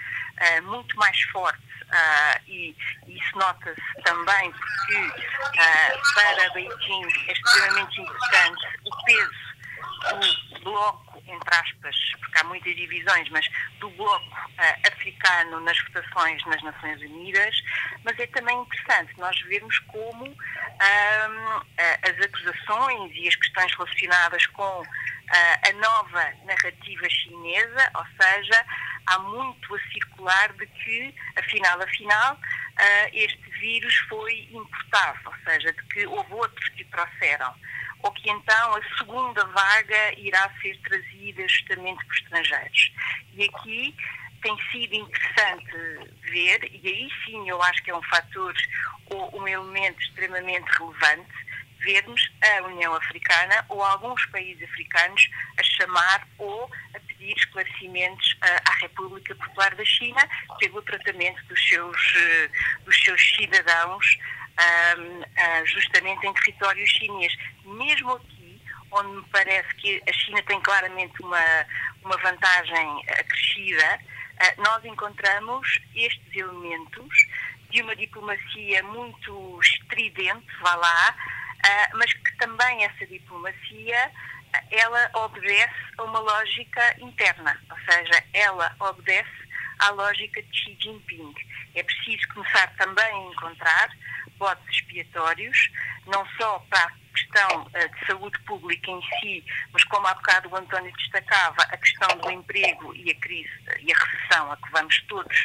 uh, 0.40 0.62
muito 0.64 0.96
mais 0.96 1.20
forte 1.24 1.72
Uh, 1.92 2.40
e 2.46 2.76
isso 3.06 3.36
nota-se 3.38 4.02
também 4.02 4.50
porque 4.50 4.96
uh, 4.96 6.00
para 6.14 6.50
Beijing 6.54 7.02
é 7.28 7.32
extremamente 7.32 8.00
importante 8.00 8.66
o 8.86 9.04
peso 9.04 10.54
do 10.54 10.60
bloco 10.60 11.11
entre 11.26 11.54
aspas, 11.54 11.96
porque 12.20 12.38
há 12.38 12.44
muitas 12.44 12.74
divisões, 12.74 13.28
mas 13.30 13.46
do 13.78 13.90
bloco 13.90 14.34
uh, 14.34 14.88
africano 14.92 15.60
nas 15.60 15.78
votações 15.84 16.44
nas 16.46 16.62
Nações 16.62 17.00
Unidas, 17.00 17.54
mas 18.04 18.18
é 18.18 18.26
também 18.28 18.58
interessante 18.60 19.12
nós 19.18 19.38
vermos 19.42 19.78
como 19.80 20.26
uh, 20.26 21.66
as 21.78 22.24
acusações 22.24 23.12
e 23.14 23.28
as 23.28 23.36
questões 23.36 23.72
relacionadas 23.74 24.46
com 24.48 24.84
a 25.34 25.72
nova 25.72 26.30
narrativa 26.44 27.08
chinesa, 27.08 27.90
ou 27.94 28.04
seja, 28.20 28.66
há 29.06 29.18
muito 29.20 29.74
a 29.74 29.80
circular 29.90 30.52
de 30.52 30.66
que, 30.66 31.14
afinal, 31.38 31.80
afinal, 31.80 32.38
este 33.14 33.50
vírus 33.58 33.96
foi 34.10 34.46
importado, 34.52 35.20
ou 35.24 35.34
seja, 35.44 35.72
de 35.72 35.82
que 35.84 36.06
houve 36.06 36.34
outros 36.34 36.68
que 36.70 36.82
o 36.82 36.90
trouxeram 36.90 37.54
ou 38.02 38.10
que 38.12 38.30
então 38.30 38.74
a 38.74 38.98
segunda 38.98 39.44
vaga 39.46 40.18
irá 40.18 40.50
ser 40.60 40.78
trazida 40.82 41.46
justamente 41.48 42.04
por 42.04 42.14
estrangeiros. 42.14 42.92
E 43.34 43.44
aqui 43.44 43.96
tem 44.42 44.56
sido 44.70 44.94
interessante 44.94 45.72
ver, 46.22 46.64
e 46.64 46.88
aí 46.88 47.08
sim 47.24 47.48
eu 47.48 47.62
acho 47.62 47.82
que 47.82 47.90
é 47.90 47.96
um 47.96 48.02
fator 48.02 48.54
ou 49.06 49.40
um 49.40 49.46
elemento 49.46 50.00
extremamente 50.02 50.68
relevante, 50.78 51.32
vermos 51.82 52.30
a 52.42 52.62
União 52.62 52.94
Africana 52.94 53.64
ou 53.68 53.82
alguns 53.82 54.24
países 54.26 54.62
africanos 54.62 55.28
a 55.58 55.62
chamar 55.62 56.26
ou 56.38 56.70
a 56.94 57.00
pedir 57.00 57.36
esclarecimentos 57.36 58.36
à 58.40 58.74
República 58.80 59.34
Popular 59.34 59.74
da 59.74 59.84
China 59.84 60.28
pelo 60.58 60.80
tratamento 60.82 61.44
dos 61.46 61.68
seus, 61.68 62.14
eh, 62.16 62.50
dos 62.84 63.02
seus 63.02 63.20
cidadãos 63.34 64.18
uh, 64.58 65.66
justamente 65.66 66.26
em 66.26 66.32
território 66.34 66.86
chinês. 66.86 67.34
Mesmo 67.64 68.12
aqui, 68.12 68.60
onde 68.90 69.16
me 69.16 69.24
parece 69.30 69.74
que 69.76 70.02
a 70.08 70.12
China 70.12 70.42
tem 70.42 70.60
claramente 70.60 71.20
uma, 71.22 71.66
uma 72.04 72.16
vantagem 72.18 73.04
acrescida, 73.08 73.98
uh, 73.98 74.62
nós 74.62 74.84
encontramos 74.84 75.78
estes 75.94 76.36
elementos 76.36 77.26
de 77.70 77.82
uma 77.82 77.96
diplomacia 77.96 78.82
muito 78.82 79.60
estridente, 79.62 80.46
vá 80.60 80.74
lá, 80.74 81.16
uh, 81.16 81.96
mas 81.96 82.12
que 82.12 82.36
também 82.36 82.84
essa 82.84 83.06
diplomacia 83.06 84.12
ela 84.70 85.10
obedece 85.14 85.74
a 85.96 86.02
uma 86.02 86.18
lógica 86.18 86.96
interna, 87.00 87.58
ou 87.70 87.78
seja, 87.90 88.22
ela 88.32 88.74
obedece 88.80 89.30
à 89.78 89.90
lógica 89.90 90.42
de 90.42 90.56
Xi 90.56 90.76
Jinping. 90.80 91.34
É 91.74 91.82
preciso 91.82 92.28
começar 92.34 92.68
também 92.76 93.04
a 93.04 93.32
encontrar 93.32 93.90
botes 94.42 94.68
expiatórios, 94.70 95.70
não 96.04 96.26
só 96.36 96.58
para 96.68 96.82
a 96.86 96.92
questão 97.14 97.62
uh, 97.62 97.70
de 97.70 98.06
saúde 98.08 98.36
pública 98.40 98.90
em 98.90 99.00
si, 99.20 99.44
mas 99.72 99.84
como 99.84 100.04
há 100.08 100.14
bocado 100.14 100.48
o 100.48 100.56
António 100.56 100.92
destacava, 100.94 101.62
a 101.62 101.76
questão 101.76 102.08
do 102.18 102.28
emprego 102.28 102.92
e 102.96 103.08
a 103.08 103.14
crise 103.20 103.52
e 103.80 103.92
a 103.92 103.96
recessão 103.96 104.50
a 104.50 104.56
que 104.56 104.68
vamos 104.72 105.00
todos, 105.02 105.44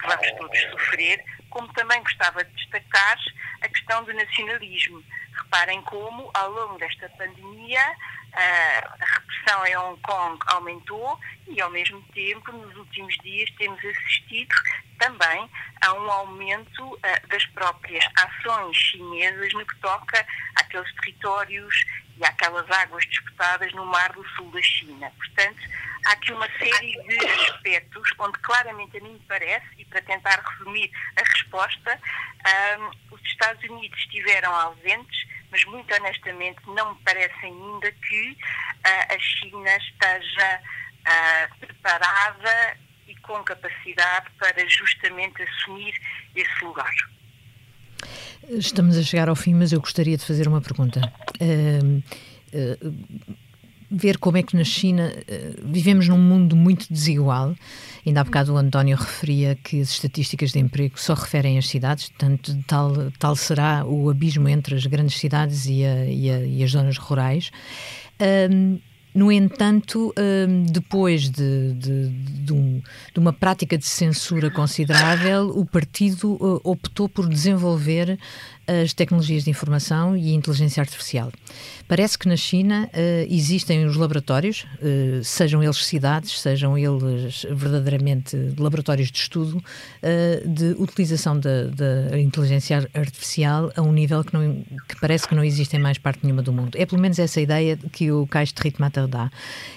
que 0.00 0.06
vamos 0.06 0.32
todos 0.38 0.58
sofrer, 0.70 1.22
como 1.50 1.70
também 1.74 2.02
gostava 2.02 2.42
de 2.42 2.50
destacar 2.54 3.18
a 3.60 3.68
questão 3.68 4.02
do 4.04 4.14
nacionalismo. 4.14 5.04
Reparem 5.42 5.82
como, 5.82 6.30
ao 6.32 6.50
longo 6.50 6.78
desta 6.78 7.06
pandemia, 7.10 7.82
a 8.34 9.04
repressão 9.04 9.66
em 9.66 9.76
Hong 9.76 10.00
Kong 10.02 10.38
aumentou 10.48 11.18
e, 11.46 11.60
ao 11.60 11.70
mesmo 11.70 12.02
tempo, 12.14 12.52
nos 12.52 12.76
últimos 12.76 13.16
dias 13.18 13.50
temos 13.58 13.82
assistido 13.84 14.54
também 14.98 15.50
a 15.80 15.92
um 15.94 16.10
aumento 16.10 16.98
das 17.28 17.44
próprias 17.46 18.04
ações 18.16 18.76
chinesas 18.76 19.52
no 19.54 19.64
que 19.64 19.76
toca 19.76 20.26
àqueles 20.56 20.92
territórios 20.96 21.74
e 22.16 22.24
àquelas 22.24 22.68
águas 22.70 23.04
disputadas 23.06 23.72
no 23.72 23.86
mar 23.86 24.12
do 24.12 24.26
sul 24.30 24.50
da 24.50 24.60
China. 24.62 25.10
Portanto, 25.16 25.62
há 26.06 26.12
aqui 26.12 26.32
uma 26.32 26.48
série 26.58 26.92
de 27.04 27.26
aspectos 27.26 28.10
onde 28.18 28.38
claramente 28.40 28.98
a 28.98 29.00
mim 29.00 29.22
parece, 29.28 29.66
e 29.78 29.84
para 29.84 30.02
tentar 30.02 30.40
resumir 30.40 30.90
a 31.16 31.22
resposta, 31.22 32.00
um, 32.78 33.14
os 33.14 33.22
Estados 33.22 33.62
Unidos 33.70 33.98
estiveram 34.00 34.54
ausentes, 34.54 35.27
mas 35.50 35.64
muito 35.64 35.92
honestamente 35.94 36.58
não 36.66 36.94
me 36.94 37.00
parece 37.04 37.46
ainda 37.46 37.92
que 37.92 38.30
uh, 38.30 39.14
a 39.14 39.18
China 39.18 39.76
esteja 39.76 40.60
uh, 40.60 41.58
preparada 41.58 42.76
e 43.06 43.14
com 43.16 43.42
capacidade 43.42 44.30
para 44.38 44.68
justamente 44.68 45.42
assumir 45.42 45.94
esse 46.34 46.64
lugar. 46.64 46.92
Estamos 48.48 48.96
a 48.96 49.02
chegar 49.02 49.28
ao 49.28 49.36
fim, 49.36 49.54
mas 49.54 49.72
eu 49.72 49.80
gostaria 49.80 50.16
de 50.16 50.24
fazer 50.24 50.46
uma 50.46 50.60
pergunta. 50.60 51.00
Uh, 51.40 52.02
ver 53.90 54.18
como 54.18 54.36
é 54.36 54.42
que 54.42 54.56
na 54.56 54.64
China 54.64 55.12
uh, 55.12 55.68
vivemos 55.70 56.08
num 56.08 56.18
mundo 56.18 56.54
muito 56.54 56.86
desigual. 56.92 57.54
Ainda 58.06 58.20
há 58.20 58.24
bocado 58.24 58.54
o 58.54 58.56
António 58.56 58.96
referia 58.96 59.54
que 59.54 59.80
as 59.80 59.90
estatísticas 59.90 60.52
de 60.52 60.58
emprego 60.58 60.98
só 60.98 61.14
referem 61.14 61.58
às 61.58 61.68
cidades, 61.68 62.08
portanto, 62.08 62.56
tal, 62.66 63.10
tal 63.18 63.36
será 63.36 63.84
o 63.84 64.08
abismo 64.10 64.48
entre 64.48 64.74
as 64.74 64.86
grandes 64.86 65.18
cidades 65.18 65.66
e, 65.66 65.84
a, 65.84 66.04
e, 66.06 66.30
a, 66.30 66.40
e 66.40 66.64
as 66.64 66.70
zonas 66.70 66.96
rurais. 66.96 67.50
Um, 68.50 68.78
no 69.14 69.32
entanto, 69.32 70.14
depois 70.70 71.28
de, 71.28 71.72
de, 71.72 72.08
de, 72.08 72.52
um, 72.52 72.80
de, 73.12 73.18
uma 73.18 73.32
prática 73.32 73.76
de 73.76 73.84
censura 73.84 74.48
considerável, 74.48 75.48
o 75.48 75.64
partido 75.64 76.34
uh, 76.34 76.60
optou 76.62 77.08
por 77.08 77.28
desenvolver 77.28 78.16
as 78.68 78.92
tecnologias 78.92 79.44
de 79.44 79.50
informação 79.50 80.16
e 80.16 80.34
inteligência 80.34 80.82
artificial. 80.82 81.32
Parece 81.88 82.18
que 82.18 82.28
na 82.28 82.36
China 82.36 82.88
uh, 82.92 83.34
existem 83.34 83.86
os 83.86 83.96
laboratórios, 83.96 84.66
uh, 84.82 85.24
sejam 85.24 85.62
eles 85.62 85.84
cidades, 85.86 86.38
sejam 86.38 86.76
eles 86.76 87.46
verdadeiramente 87.50 88.36
laboratórios 88.58 89.10
de 89.10 89.18
estudo, 89.18 89.56
uh, 89.56 90.48
de 90.48 90.76
utilização 90.78 91.40
da 91.40 92.18
inteligência 92.18 92.88
artificial 92.92 93.72
a 93.74 93.80
um 93.80 93.92
nível 93.92 94.22
que, 94.22 94.34
não, 94.34 94.62
que 94.86 95.00
parece 95.00 95.26
que 95.26 95.34
não 95.34 95.42
existe 95.42 95.76
em 95.76 95.80
mais 95.80 95.96
parte 95.96 96.20
nenhuma 96.22 96.42
do 96.42 96.52
mundo. 96.52 96.76
É 96.76 96.84
pelo 96.84 97.00
menos 97.00 97.18
essa 97.18 97.40
ideia 97.40 97.78
que 97.90 98.12
o 98.12 98.26
Cais 98.26 98.52
de 98.52 98.60
Ritmater 98.62 99.06
dá 99.06 99.30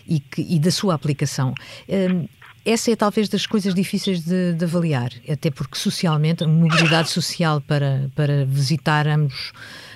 e, 0.06 0.20
que, 0.20 0.42
e 0.42 0.60
da 0.60 0.72
sua 0.72 0.94
aplicação 0.94 1.54
essa 2.65 2.91
é 2.91 2.95
talvez 2.95 3.28
das 3.28 3.45
coisas 3.45 3.74
difíceis 3.74 4.24
de, 4.24 4.54
de, 4.54 4.65
avaliar, 4.65 5.12
até 5.28 5.50
porque 5.50 5.78
socialmente, 5.78 6.43
a 6.43 6.47
mobilidade 6.47 7.10
social 7.10 7.60
para, 7.60 8.10
para 8.15 8.45
visitar 8.45 9.08
ambos, 9.08 9.52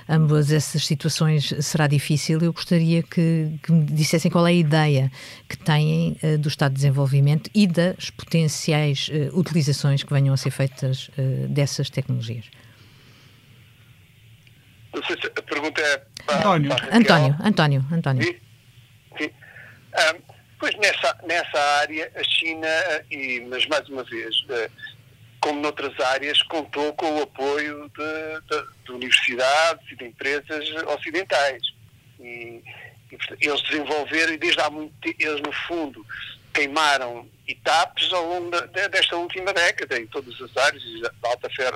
ambas 0.10 0.52
essas 0.52 0.86
situações 0.86 1.54
será 1.62 1.86
difícil. 1.86 2.40
Eu 2.42 2.52
gostaria 2.52 3.04
que, 3.04 3.60
que 3.62 3.72
me 3.72 3.86
dissessem 3.86 4.32
qual 4.32 4.48
é 4.48 4.50
a 4.50 4.54
ideia 4.54 5.12
que 5.48 5.58
têm 5.58 6.18
uh, 6.24 6.38
do 6.40 6.48
Estado 6.48 6.72
de 6.72 6.78
Desenvolvimento 6.78 7.52
e 7.54 7.68
das 7.68 8.10
potenciais 8.10 9.10
uh, 9.10 9.38
utilizações 9.38 10.02
que 10.02 10.12
venham 10.12 10.34
a 10.34 10.38
ser 10.38 10.50
feitas 10.50 11.10
uh, 11.10 11.48
dessas 11.48 11.90
tecnologias. 11.90 12.46
Não 14.92 15.04
sei 15.04 15.18
se 15.22 15.28
a 15.28 15.42
pergunta 15.42 15.82
é 15.82 16.04
para, 16.26 16.38
António. 16.40 16.70
Para 16.70 16.98
António, 16.98 17.36
António, 17.44 17.86
António. 17.92 18.24
Sim. 18.24 18.36
Sim. 19.20 19.30
Um, 19.30 20.35
Pois 20.60 20.76
nessa, 20.78 21.18
nessa 21.24 21.60
área, 21.80 22.12
a 22.16 22.24
China, 22.24 22.68
e, 23.12 23.42
mas 23.50 23.66
mais 23.68 23.88
uma 23.90 24.04
vez, 24.04 24.44
eh, 24.50 24.70
como 25.42 25.62
noutras 25.62 26.00
áreas, 26.00 26.42
contou 26.44 26.94
com 26.94 27.18
o 27.18 27.24
apoio 27.24 27.90
de, 27.90 28.42
de, 28.50 28.68
de 28.86 28.92
universidades 28.92 29.86
e 29.92 29.96
de 29.96 30.06
empresas 30.06 30.70
ocidentais. 30.88 31.62
E, 32.20 32.64
e, 33.12 33.18
eles 33.42 33.62
desenvolveram, 33.64 34.34
e 34.34 34.38
desde 34.38 34.62
há 34.62 34.70
muito 34.70 34.94
tempo, 35.02 35.18
eles 35.20 35.42
no 35.42 35.52
fundo 35.52 36.06
queimaram 36.56 37.28
etapas 37.48 38.12
ao 38.14 38.26
longo 38.26 38.50
de, 38.50 38.88
desta 38.88 39.18
última 39.18 39.54
década, 39.54 40.00
em 40.00 40.08
todas 40.08 40.34
as 40.42 40.58
áreas, 40.58 40.84
da 41.02 41.30
alta, 41.30 41.50
fer, 41.50 41.72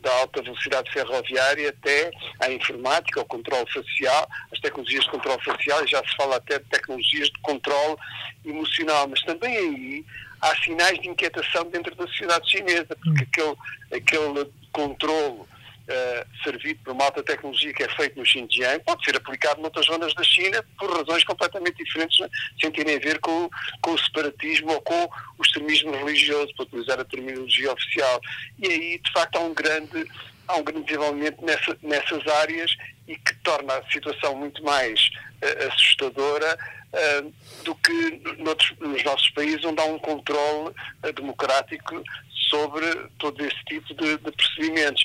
da 0.00 0.12
alta 0.20 0.42
velocidade 0.42 0.92
ferroviária 0.92 1.70
até 1.70 2.12
à 2.40 2.52
informática, 2.52 3.20
ao 3.20 3.26
controle 3.26 3.66
facial, 3.72 4.28
as 4.52 4.60
tecnologias 4.60 5.04
de 5.04 5.10
controle 5.10 5.42
facial, 5.42 5.82
e 5.82 5.88
já 5.88 5.98
se 6.06 6.14
fala 6.14 6.36
até 6.36 6.58
de 6.58 6.66
tecnologias 6.66 7.28
de 7.28 7.40
controle 7.40 7.96
emocional, 8.44 9.08
mas 9.08 9.22
também 9.22 9.56
aí 9.56 10.04
há 10.42 10.54
sinais 10.56 11.00
de 11.00 11.08
inquietação 11.08 11.64
dentro 11.70 11.94
da 11.96 12.06
sociedade 12.06 12.48
chinesa, 12.48 12.94
porque 13.02 13.24
aquele, 13.24 13.56
aquele 13.92 14.52
controle 14.72 15.40
uh, 15.88 16.42
servido 16.42 16.80
por 16.84 16.92
uma 16.92 17.04
alta 17.04 17.22
tecnologia 17.22 17.72
que 17.72 17.82
é 17.82 17.88
feito 17.88 18.18
no 18.18 18.24
Xinjiang 18.24 18.82
pode 18.84 19.04
ser 19.04 19.16
aplicado 19.16 19.60
noutras 19.60 19.86
zonas 19.86 20.14
da 20.14 20.22
China 20.22 20.64
por 20.78 20.90
razões 20.90 21.24
completamente 21.24 21.82
diferentes, 21.82 22.18
né? 22.18 22.28
sem 22.60 22.70
terem 22.70 22.96
a 22.96 22.98
ver 22.98 23.18
com, 23.20 23.48
com 23.80 23.92
o 23.92 23.98
separatismo 23.98 24.72
ou 24.72 24.80
com 24.82 25.04
o 25.38 25.42
extremismo 25.42 25.92
religioso, 25.92 26.54
para 26.56 26.66
utilizar 26.66 27.00
a 27.00 27.04
terminologia 27.04 27.72
oficial. 27.72 28.20
E 28.58 28.66
aí, 28.66 28.98
de 28.98 29.12
facto, 29.12 29.36
há 29.36 29.40
um 29.40 29.54
grande, 29.54 30.10
há 30.48 30.56
um 30.56 30.64
grande 30.64 30.86
desenvolvimento 30.86 31.44
nessa, 31.44 31.76
nessas 31.82 32.26
áreas 32.26 32.70
e 33.06 33.16
que 33.16 33.34
torna 33.42 33.74
a 33.74 33.90
situação 33.90 34.34
muito 34.34 34.62
mais 34.64 35.10
uh, 35.42 35.68
assustadora 35.68 36.58
uh, 36.92 37.32
do 37.64 37.74
que 37.76 38.22
noutros, 38.38 38.72
nos 38.80 39.04
nossos 39.04 39.30
países, 39.30 39.64
onde 39.64 39.80
há 39.80 39.84
um 39.84 39.98
controle 39.98 40.70
uh, 41.02 41.12
democrático 41.12 42.02
sobre 42.50 42.86
todo 43.18 43.44
esse 43.44 43.64
tipo 43.64 43.94
de, 43.94 44.16
de 44.18 44.32
procedimentos. 44.32 45.04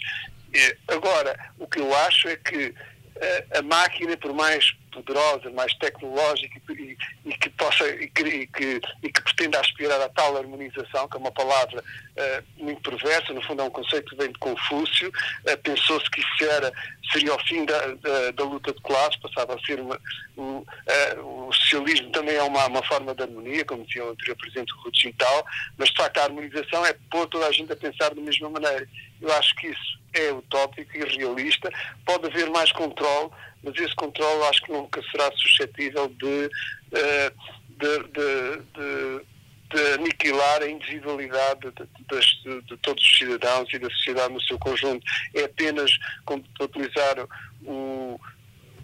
Agora, 0.87 1.37
o 1.57 1.67
que 1.67 1.79
eu 1.79 1.95
acho 1.95 2.27
é 2.27 2.35
que 2.35 2.73
eh, 3.21 3.45
a 3.55 3.61
máquina, 3.61 4.15
por 4.17 4.33
mais 4.33 4.73
poderosa, 4.89 5.49
mais 5.51 5.73
tecnológica 5.75 6.59
e, 6.69 6.97
e 7.25 7.33
que 7.33 7.49
possa 7.51 7.87
e 7.87 8.07
que, 8.07 8.23
e 8.23 8.47
que, 8.47 8.81
e 9.03 9.11
que, 9.11 9.21
pretenda 9.21 9.59
aspirar 9.59 9.99
a 10.01 10.09
tal 10.09 10.37
harmonização, 10.37 11.07
que 11.07 11.17
é 11.17 11.19
uma 11.19 11.31
palavra 11.31 11.81
uh, 11.81 12.63
muito 12.63 12.81
perversa, 12.89 13.33
no 13.33 13.41
fundo 13.43 13.61
é 13.61 13.65
um 13.65 13.69
conceito 13.69 14.09
que 14.09 14.15
vem 14.15 14.31
de 14.31 14.39
Confúcio, 14.39 15.09
uh, 15.09 15.57
pensou-se 15.63 16.09
que 16.09 16.21
isso 16.21 16.51
era, 16.51 16.71
seria 17.11 17.35
o 17.35 17.39
fim 17.45 17.65
da, 17.65 17.87
da, 17.95 18.31
da 18.31 18.43
luta 18.43 18.73
de 18.73 18.81
classes, 18.81 19.19
passava 19.21 19.55
a 19.55 19.59
ser 19.59 19.79
uma, 19.79 19.99
um, 20.37 20.57
uh, 20.57 21.47
o 21.47 21.53
socialismo 21.53 22.11
também 22.11 22.35
é 22.35 22.43
uma, 22.43 22.67
uma 22.67 22.83
forma 22.83 23.13
de 23.13 23.23
harmonia, 23.23 23.65
como 23.65 23.85
dizia 23.85 24.05
o 24.05 24.11
anterior 24.11 24.37
Presidente 24.37 24.73
Rui 24.81 24.91
Quintal, 24.91 25.45
mas 25.77 25.89
de 25.89 25.95
facto 25.95 26.17
a 26.17 26.23
harmonização 26.23 26.85
é 26.85 26.93
pôr 27.11 27.27
toda 27.27 27.47
a 27.47 27.51
gente 27.51 27.71
a 27.71 27.75
pensar 27.75 28.13
da 28.13 28.21
mesma 28.21 28.49
maneira. 28.49 28.87
Eu 29.21 29.31
acho 29.33 29.55
que 29.55 29.67
isso 29.67 29.98
é 30.13 30.31
utópico 30.31 30.97
e 30.97 31.17
realista, 31.17 31.69
pode 32.05 32.27
haver 32.27 32.49
mais 32.49 32.71
controle, 32.71 33.29
mas 33.63 33.75
esse 33.75 33.95
controle 33.95 34.43
acho 34.45 34.61
que 34.63 34.71
nunca 34.71 35.01
será 35.11 35.31
suscetível 35.35 36.07
de, 36.09 36.49
eh, 36.93 37.31
de, 37.69 37.99
de, 38.09 39.25
de, 39.69 39.93
aniquilar 39.93 40.63
a 40.63 40.69
individualidade 40.69 41.71
de, 41.71 42.77
todos 42.77 43.03
os 43.03 43.17
cidadãos 43.17 43.71
e 43.71 43.79
da 43.79 43.89
sociedade 43.89 44.33
no 44.33 44.41
seu 44.41 44.57
conjunto. 44.57 45.05
É 45.35 45.43
apenas, 45.43 45.91
como 46.25 46.43
utilizar 46.59 47.15
o, 47.63 48.19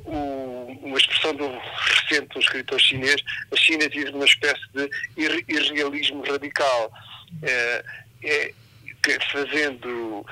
o, 0.05 0.79
uma 0.83 0.97
expressão 0.97 1.33
do 1.35 1.47
recente 1.47 2.37
um 2.37 2.39
escritor 2.39 2.79
chinês, 2.79 3.21
a 3.51 3.55
China 3.55 3.89
vive 3.89 4.11
numa 4.11 4.25
espécie 4.25 4.63
de 4.73 4.89
irrealismo 5.57 6.23
radical. 6.23 6.91
É, 7.41 7.85
é, 8.23 8.53
fazendo 9.31 10.25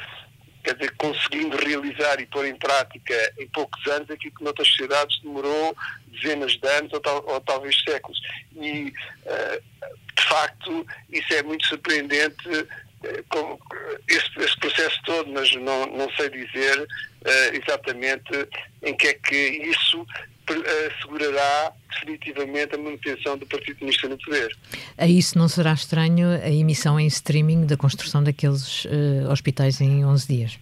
quer 0.63 0.76
dizer, 0.76 0.95
conseguindo 0.97 1.58
realizar 1.58 2.19
e 2.19 2.26
pôr 2.26 2.45
em 2.45 2.56
prática 2.56 3.34
em 3.38 3.47
poucos 3.49 3.86
anos 3.88 4.10
aquilo 4.10 4.34
que 4.34 4.43
noutras 4.43 4.67
sociedades 4.69 5.19
demorou 5.21 5.76
dezenas 6.08 6.54
de 6.54 6.67
anos 6.67 6.93
ou, 6.93 6.99
tal, 6.99 7.23
ou 7.28 7.41
talvez 7.41 7.76
séculos. 7.84 8.19
E, 8.56 8.93
uh, 9.26 9.63
de 10.15 10.23
facto, 10.23 10.88
isso 11.12 11.34
é 11.34 11.43
muito 11.43 11.67
surpreendente, 11.67 12.47
uh, 12.47 13.23
com 13.30 13.60
esse, 14.08 14.30
esse, 14.39 14.58
processo 14.60 14.99
todo, 15.06 15.30
mas 15.32 15.54
não, 15.56 15.86
não 15.88 16.10
sei 16.13 16.30
dizer 16.30 16.80
uh, 16.82 17.62
exatamente 17.62 18.47
em 18.82 18.95
que 18.95 19.08
é 19.08 19.13
que 19.15 19.36
isso 19.36 20.06
assegurará 20.51 21.73
definitivamente 21.89 22.75
a 22.75 22.77
manutenção 22.77 23.38
do 23.38 23.45
Partido 23.45 23.79
Comunista 23.79 24.08
no 24.08 24.17
poder. 24.17 24.56
A 24.97 25.08
isso 25.08 25.38
não 25.38 25.47
será 25.47 25.73
estranho 25.73 26.27
a 26.29 26.50
emissão 26.50 27.00
em 27.00 27.08
streaming 27.08 27.65
da 27.65 27.77
construção 27.77 28.23
daqueles 28.23 28.85
uh, 28.85 29.31
hospitais 29.31 29.79
em 29.79 30.06
11 30.06 30.27
dias? 30.27 30.60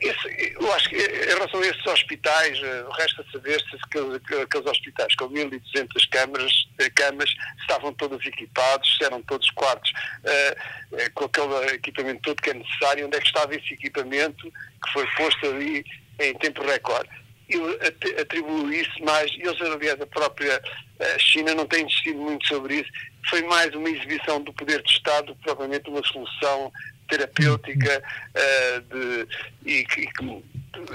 Esse, 0.00 0.56
eu 0.60 0.72
acho 0.72 0.88
que 0.88 0.96
em 0.96 1.26
relação 1.26 1.60
a 1.60 1.66
esses 1.66 1.86
hospitais, 1.86 2.58
uh, 2.58 2.90
resta 2.98 3.24
saber 3.30 3.60
se 3.60 3.76
aqueles, 3.76 4.66
hospitais 4.66 5.14
com 5.14 5.28
1.200 5.30 6.08
câmaras, 6.10 6.52
camas 6.94 7.30
estavam 7.60 7.92
todos 7.94 8.24
equipados, 8.26 8.96
se 8.96 9.04
eram 9.04 9.22
todos 9.22 9.48
quartos 9.52 9.90
uh, 9.90 11.10
com 11.14 11.24
aquele 11.24 11.74
equipamento 11.74 12.20
todo 12.22 12.42
que 12.42 12.50
é 12.50 12.54
necessário, 12.54 13.06
onde 13.06 13.16
é 13.16 13.20
que 13.20 13.26
estava 13.26 13.54
esse 13.54 13.74
equipamento 13.74 14.50
que 14.84 14.92
foi 14.92 15.06
posto 15.16 15.46
ali 15.46 15.84
em 16.18 16.34
tempo 16.34 16.64
recorde. 16.64 17.25
Eu 17.48 17.78
atribuo 18.20 18.72
isso 18.72 19.04
mais, 19.04 19.30
eles, 19.32 19.60
aliás, 19.60 20.00
a 20.00 20.06
própria 20.06 20.60
eh, 20.98 21.18
China 21.18 21.54
não 21.54 21.66
tem 21.66 21.84
insistido 21.84 22.18
muito 22.18 22.46
sobre 22.46 22.80
isso, 22.80 22.90
foi 23.28 23.42
mais 23.42 23.72
uma 23.74 23.88
exibição 23.88 24.40
do 24.42 24.52
poder 24.52 24.82
de 24.82 24.90
Estado 24.90 25.34
do 25.34 25.80
que 25.80 25.90
uma 25.90 26.04
solução 26.04 26.72
terapêutica 27.08 28.02
uh, 28.34 28.80
de, 28.82 29.28
e, 29.64 29.86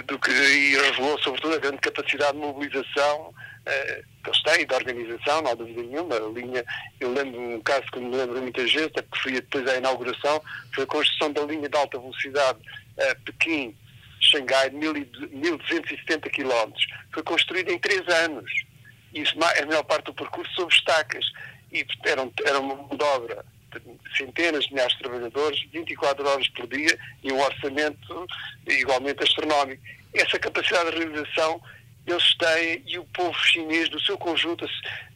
do 0.04 0.20
que, 0.20 0.32
e 0.32 0.76
revelou 0.76 1.18
sobretudo 1.20 1.56
a 1.56 1.60
grande 1.60 1.78
capacidade 1.78 2.34
de 2.34 2.40
mobilização 2.40 3.30
uh, 3.30 4.04
que 4.24 4.30
eles 4.30 4.44
têm, 4.44 4.68
de 4.68 4.74
organização, 4.74 5.42
não 5.42 5.52
há 5.52 5.56
dúvida 5.56 5.82
nenhuma. 5.82 6.16
A 6.16 6.30
linha, 6.30 6.64
eu 7.00 7.14
lembro 7.14 7.40
um 7.40 7.62
caso 7.62 7.84
que 7.92 8.00
me 8.00 8.16
lembro 8.16 8.42
muitas 8.42 8.72
vezes, 8.72 8.88
até 8.88 9.02
que 9.02 9.20
foi 9.20 9.32
depois 9.34 9.68
à 9.68 9.78
inauguração, 9.78 10.42
foi 10.74 10.84
a 10.84 10.88
construção 10.88 11.32
da 11.32 11.42
linha 11.44 11.68
de 11.68 11.78
alta 11.78 11.98
velocidade 11.98 12.60
uh, 12.60 13.22
Pequim 13.26 13.76
Xangai, 14.22 14.70
1270 14.70 16.30
km. 16.30 16.72
Foi 17.14 17.24
construída 17.24 17.72
em 17.72 17.80
três 17.80 18.08
anos. 18.08 18.52
Isso, 19.14 19.36
a 19.36 19.66
maior 19.66 19.84
parte 19.84 20.06
do 20.06 20.14
percurso 20.14 20.54
sob 20.54 20.74
estacas. 20.74 21.26
E 21.72 21.86
era, 22.06 22.30
era 22.46 22.60
uma 22.60 22.76
dobra 22.96 23.46
de 23.72 24.18
centenas 24.18 24.66
de 24.66 24.74
milhares 24.74 24.94
de 24.94 25.00
trabalhadores, 25.00 25.62
24 25.72 26.28
horas 26.28 26.48
por 26.50 26.68
dia 26.68 26.98
e 27.24 27.32
um 27.32 27.40
orçamento 27.40 28.28
igualmente 28.68 29.24
astronómico. 29.24 29.82
Essa 30.14 30.38
capacidade 30.38 30.92
de 30.92 30.98
realização 30.98 31.62
eles 32.06 32.36
têm 32.36 32.84
e 32.86 32.98
o 32.98 33.06
povo 33.06 33.38
chinês, 33.40 33.88
do 33.90 34.02
seu 34.02 34.18
conjunto, 34.18 34.68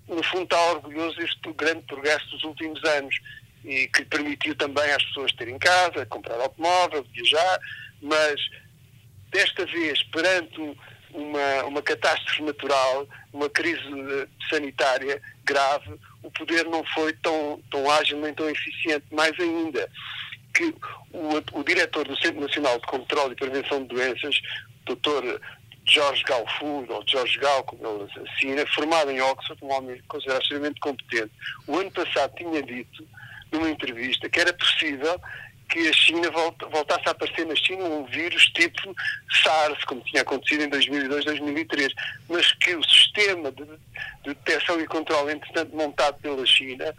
no 0.07 0.23
fundo 0.23 0.43
está 0.43 0.71
orgulhoso 0.71 1.17
desse 1.17 1.35
grande 1.55 1.81
progresso 1.83 2.29
dos 2.29 2.43
últimos 2.43 2.83
anos 2.83 3.15
e 3.63 3.87
que 3.87 4.05
permitiu 4.05 4.55
também 4.55 4.89
às 4.91 5.03
pessoas 5.05 5.31
terem 5.33 5.57
casa, 5.57 6.05
comprar 6.05 6.39
automóvel, 6.39 7.03
viajar, 7.11 7.59
mas 8.01 8.35
desta 9.31 9.65
vez, 9.65 10.01
perante 10.03 10.77
uma, 11.13 11.63
uma 11.65 11.81
catástrofe 11.81 12.43
natural, 12.43 13.07
uma 13.31 13.49
crise 13.49 13.81
eh, 13.81 14.27
sanitária 14.49 15.21
grave, 15.43 15.93
o 16.23 16.31
poder 16.31 16.65
não 16.65 16.83
foi 16.93 17.13
tão, 17.13 17.61
tão 17.71 17.89
ágil 17.91 18.19
nem 18.19 18.33
tão 18.33 18.49
eficiente. 18.49 19.05
Mais 19.11 19.37
ainda, 19.39 19.89
que 20.53 20.73
o, 21.11 21.59
o 21.59 21.63
diretor 21.63 22.07
do 22.07 22.17
Centro 22.19 22.41
Nacional 22.41 22.79
de 22.79 22.87
Controlo 22.87 23.31
e 23.31 23.35
Prevenção 23.35 23.81
de 23.83 23.89
Doenças, 23.89 24.39
Dr. 24.85 25.39
Jorge 25.87 26.23
Galfu, 26.23 26.85
ou 26.89 27.03
Jorge 27.07 27.37
Gal, 27.39 27.63
como 27.63 27.87
ele 27.87 28.27
assina, 28.27 28.65
formado 28.73 29.11
em 29.11 29.21
Oxford, 29.21 29.63
um 29.63 29.71
homem 29.71 30.01
considerado 30.07 30.41
extremamente 30.41 30.79
competente, 30.79 31.31
o 31.67 31.77
ano 31.77 31.91
passado 31.91 32.33
tinha 32.35 32.61
dito, 32.61 33.07
numa 33.51 33.69
entrevista, 33.69 34.27
que 34.27 34.39
era 34.39 34.51
possível 34.53 35.21
que 35.69 35.87
a 35.87 35.93
China 35.93 36.29
voltasse 36.71 37.07
a 37.07 37.11
aparecer 37.11 37.45
na 37.45 37.55
China 37.55 37.83
um 37.85 38.05
vírus 38.05 38.45
tipo 38.47 38.95
SARS, 39.43 39.83
como 39.85 40.01
tinha 40.01 40.21
acontecido 40.21 40.63
em 40.63 40.69
2002, 40.69 41.25
2003, 41.25 41.93
mas 42.29 42.51
que 42.53 42.75
o 42.75 42.83
sistema 42.83 43.51
de, 43.51 43.65
de 43.65 44.33
detecção 44.33 44.79
e 44.79 44.87
controle, 44.87 45.33
entretanto 45.33 45.75
montado 45.75 46.19
pela 46.21 46.45
China, 46.45 46.93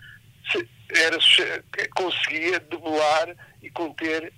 era, 0.95 1.19
conseguia 1.95 2.61
debelar 2.61 3.35
e 3.63 3.71
conter 3.71 4.33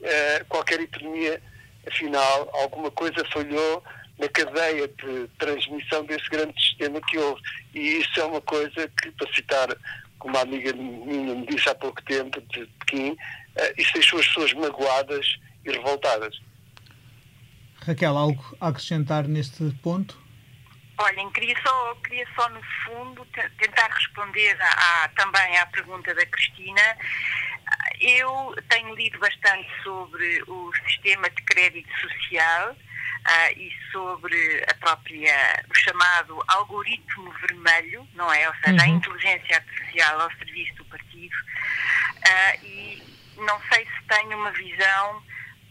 uh, 0.00 0.44
qualquer 0.48 0.80
epidemia. 0.80 1.40
Afinal, 1.86 2.48
alguma 2.54 2.90
coisa 2.92 3.24
falhou 3.32 3.82
na 4.18 4.28
cadeia 4.28 4.86
de 4.86 5.28
transmissão 5.38 6.04
desse 6.04 6.28
grande 6.30 6.54
sistema 6.60 7.00
que 7.08 7.18
houve. 7.18 7.42
E 7.74 7.98
isso 7.98 8.20
é 8.20 8.24
uma 8.24 8.40
coisa 8.40 8.88
que, 9.00 9.10
para 9.10 9.34
citar 9.34 9.68
como 10.18 10.34
uma 10.34 10.42
amiga 10.42 10.72
minha 10.72 11.34
me 11.34 11.46
disse 11.46 11.68
há 11.68 11.74
pouco 11.74 12.00
tempo, 12.04 12.40
de 12.52 12.66
Pequim, 12.78 13.16
isso 13.76 13.92
deixou 13.94 14.18
as 14.18 14.26
pessoas 14.26 14.52
magoadas 14.54 15.38
e 15.64 15.70
revoltadas. 15.70 16.40
Raquel, 17.86 18.16
algo 18.16 18.56
a 18.60 18.68
acrescentar 18.68 19.26
neste 19.26 19.70
ponto? 19.82 20.20
Olhem, 20.98 21.30
queria 21.32 21.56
só, 21.66 21.94
queria 21.96 22.26
só 22.36 22.48
no 22.50 22.62
fundo 22.84 23.26
tentar 23.58 23.88
responder 23.88 24.56
à, 24.60 25.08
também 25.16 25.58
à 25.58 25.66
pergunta 25.66 26.14
da 26.14 26.24
Cristina. 26.26 26.96
Eu 28.00 28.54
tenho 28.68 28.94
lido 28.94 29.18
bastante 29.18 29.68
sobre 29.82 30.42
o 30.46 30.72
sistema 30.86 31.28
de 31.30 31.42
crédito 31.42 31.90
social 32.00 32.72
uh, 32.72 33.58
e 33.58 33.72
sobre 33.90 34.64
a 34.68 34.74
própria, 34.74 35.64
o 35.68 35.74
chamado 35.74 36.42
algoritmo 36.48 37.32
vermelho, 37.48 38.06
não 38.14 38.32
é? 38.32 38.48
Ou 38.48 38.54
seja, 38.56 38.72
uhum. 38.72 38.82
a 38.82 38.88
inteligência 38.88 39.56
artificial 39.56 40.20
ao 40.20 40.32
serviço 40.36 40.74
do 40.76 40.84
partido. 40.84 41.34
Uh, 42.18 42.64
e 42.64 43.11
não 43.42 43.60
sei 43.72 43.86
se 43.86 44.06
tenho 44.08 44.36
uma 44.36 44.50
visão, 44.52 45.22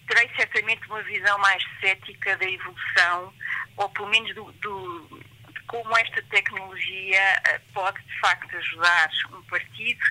terei 0.07 0.29
certamente 0.35 0.85
uma 0.87 1.01
visão 1.03 1.37
mais 1.39 1.63
cética 1.79 2.35
da 2.37 2.45
evolução, 2.45 3.33
ou 3.77 3.89
pelo 3.89 4.09
menos 4.09 4.33
do, 4.35 4.51
do 4.53 5.21
de 5.53 5.61
como 5.67 5.97
esta 5.97 6.21
tecnologia 6.23 7.41
uh, 7.47 7.73
pode 7.73 8.01
de 8.03 8.19
facto 8.19 8.55
ajudar 8.55 9.09
um 9.31 9.41
partido 9.43 10.03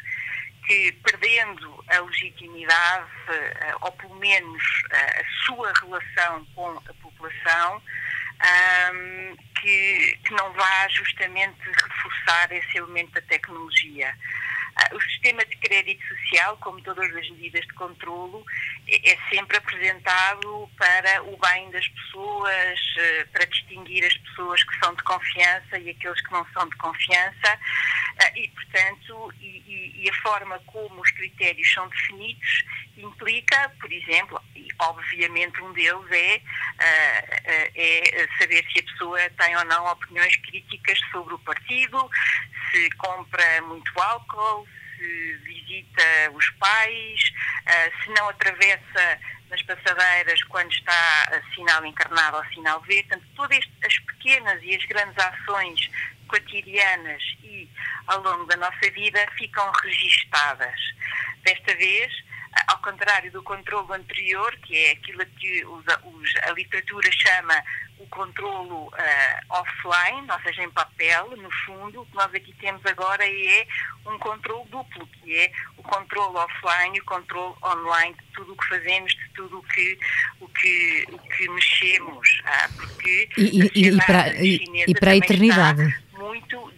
que, 0.66 0.92
perdendo 1.02 1.84
a 1.88 2.00
legitimidade, 2.00 3.10
uh, 3.28 3.76
ou 3.82 3.92
pelo 3.92 4.14
menos 4.16 4.62
uh, 4.62 5.20
a 5.20 5.44
sua 5.46 5.72
relação 5.80 6.44
com 6.54 6.70
a 6.70 6.94
população, 7.02 7.82
um, 8.40 9.36
que, 9.60 10.18
que 10.24 10.32
não 10.32 10.52
vá 10.52 10.88
justamente 10.88 11.60
reforçar 11.60 12.50
esse 12.52 12.78
elemento 12.78 13.12
da 13.12 13.22
tecnologia. 13.22 14.14
Ah, 14.80 14.94
o 14.94 15.00
sistema 15.02 15.44
de 15.44 15.56
crédito 15.56 16.02
social, 16.08 16.56
como 16.58 16.80
todas 16.80 17.04
as 17.14 17.30
medidas 17.30 17.66
de 17.66 17.74
controlo, 17.74 18.44
é, 18.88 19.12
é 19.12 19.18
sempre 19.28 19.58
apresentado 19.58 20.70
para 20.78 21.22
o 21.24 21.36
bem 21.36 21.70
das 21.70 21.86
pessoas, 21.86 22.80
eh, 22.96 23.26
para 23.30 23.44
distinguir 23.44 24.02
as 24.06 24.16
pessoas 24.16 24.64
que 24.64 24.78
são 24.82 24.94
de 24.94 25.02
confiança 25.02 25.78
e 25.78 25.90
aqueles 25.90 26.20
que 26.22 26.32
não 26.32 26.46
são 26.54 26.66
de 26.66 26.76
confiança, 26.76 27.58
ah, 28.22 28.32
e, 28.34 28.48
portanto, 28.48 29.34
e, 29.40 30.02
e 30.02 30.08
a 30.08 30.14
forma 30.22 30.58
como 30.60 31.02
os 31.02 31.10
critérios 31.10 31.70
são 31.72 31.86
definidos 31.88 32.64
implica, 32.96 33.70
por 33.80 33.92
exemplo, 33.92 34.40
obviamente 34.80 35.60
um 35.62 35.72
deles 35.72 36.10
é, 36.10 36.42
ah, 36.78 37.70
é 37.74 38.28
saber 38.38 38.64
se 38.72 38.80
a 38.80 38.82
pessoa 38.82 39.18
tem 39.38 39.56
ou 39.56 39.64
não 39.66 39.86
opiniões 39.86 40.36
críticas 40.36 40.98
sobre 41.12 41.34
o 41.34 41.38
partido, 41.40 42.10
se 42.70 42.90
compra 42.96 43.62
muito 43.62 44.00
álcool, 44.00 44.66
se 44.96 45.34
visita 45.44 46.30
os 46.34 46.50
pais, 46.50 47.32
uh, 47.66 48.02
se 48.02 48.10
não 48.10 48.28
atravessa 48.28 49.18
nas 49.48 49.62
passadeiras 49.62 50.42
quando 50.44 50.70
está 50.70 51.42
sinal 51.54 51.84
encarnado 51.84 52.36
ou 52.36 52.44
sinal 52.46 52.80
verde. 52.82 53.08
Portanto, 53.08 53.26
todas 53.34 53.58
as 53.84 53.98
pequenas 53.98 54.62
e 54.62 54.76
as 54.76 54.84
grandes 54.84 55.18
ações 55.18 55.90
cotidianas 56.28 57.22
e 57.42 57.68
ao 58.06 58.22
longo 58.22 58.44
da 58.46 58.56
nossa 58.56 58.90
vida 58.92 59.26
ficam 59.36 59.70
registadas. 59.82 60.80
Desta 61.42 61.74
vez, 61.74 62.12
ao 62.66 62.78
contrário 62.78 63.30
do 63.32 63.42
controlo 63.42 63.92
anterior, 63.92 64.56
que 64.62 64.76
é 64.76 64.92
aquilo 64.92 65.24
que 65.38 65.64
os, 65.64 65.84
os, 65.84 66.36
a 66.42 66.52
literatura 66.52 67.08
chama 67.12 67.54
o 67.98 68.06
controlo 68.06 68.86
uh, 68.86 68.90
offline, 69.50 70.26
ou 70.30 70.40
seja, 70.40 70.62
em 70.62 70.70
papel, 70.70 71.36
no 71.36 71.50
fundo, 71.66 72.00
o 72.00 72.06
que 72.06 72.14
nós 72.14 72.34
aqui 72.34 72.52
temos 72.54 72.84
agora 72.86 73.22
é 73.26 73.66
um 74.06 74.18
controlo 74.18 74.64
duplo, 74.70 75.06
que 75.06 75.36
é 75.36 75.52
o 75.76 75.82
controlo 75.82 76.38
offline 76.38 76.96
e 76.96 77.00
o 77.00 77.04
controlo 77.04 77.56
online 77.62 78.14
de 78.14 78.24
tudo 78.32 78.54
o 78.54 78.56
que 78.56 78.68
fazemos, 78.68 79.12
de 79.12 79.28
tudo 79.34 79.58
o 79.58 79.62
que, 79.64 79.98
o 80.40 80.48
que, 80.48 81.06
o 81.12 81.18
que 81.18 81.48
mexemos. 81.50 82.42
Ah, 82.46 82.68
porque 82.74 83.28
e, 83.36 83.70
e, 83.74 83.88
e, 83.88 83.96
para, 83.98 84.42
e, 84.42 84.94
para 84.98 85.10
a 85.10 85.16
eternidade 85.16 85.82
muito 85.82 86.09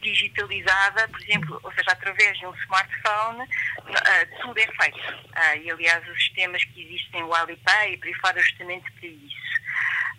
digitalizada, 0.03 1.09
por 1.09 1.21
exemplo, 1.23 1.61
ou 1.63 1.73
seja, 1.73 1.93
através 1.93 2.39
de 2.39 2.47
um 2.47 2.55
smartphone, 2.55 3.43
uh, 3.43 4.41
tudo 4.41 4.59
é 4.59 4.67
feito. 4.67 4.99
Uh, 4.99 5.57
e, 5.63 5.71
aliás, 5.71 6.07
os 6.09 6.19
sistemas 6.19 6.63
que 6.65 6.83
existem, 6.83 7.23
o 7.23 7.35
Alipay 7.35 7.95
e 7.95 7.97
por 7.97 8.09
aí 8.09 8.15
fora, 8.15 8.41
justamente 8.41 8.91
para 8.93 9.09
isso. 9.09 9.53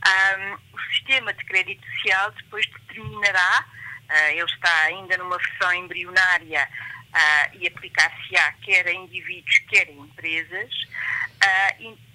Um, 0.06 0.54
o 0.74 0.80
sistema 0.94 1.34
de 1.34 1.46
crédito 1.46 1.86
social 1.96 2.32
depois 2.32 2.66
determinará, 2.66 3.66
uh, 4.10 4.32
ele 4.32 4.44
está 4.44 4.84
ainda 4.86 5.18
numa 5.18 5.38
versão 5.38 5.74
embrionária 5.74 6.68
e 7.54 7.68
aplicar-se-á 7.68 8.54
quer 8.64 8.88
a 8.88 8.92
indivíduos, 8.92 9.60
quer 9.70 9.88
a 9.88 9.92
empresas, 9.92 10.74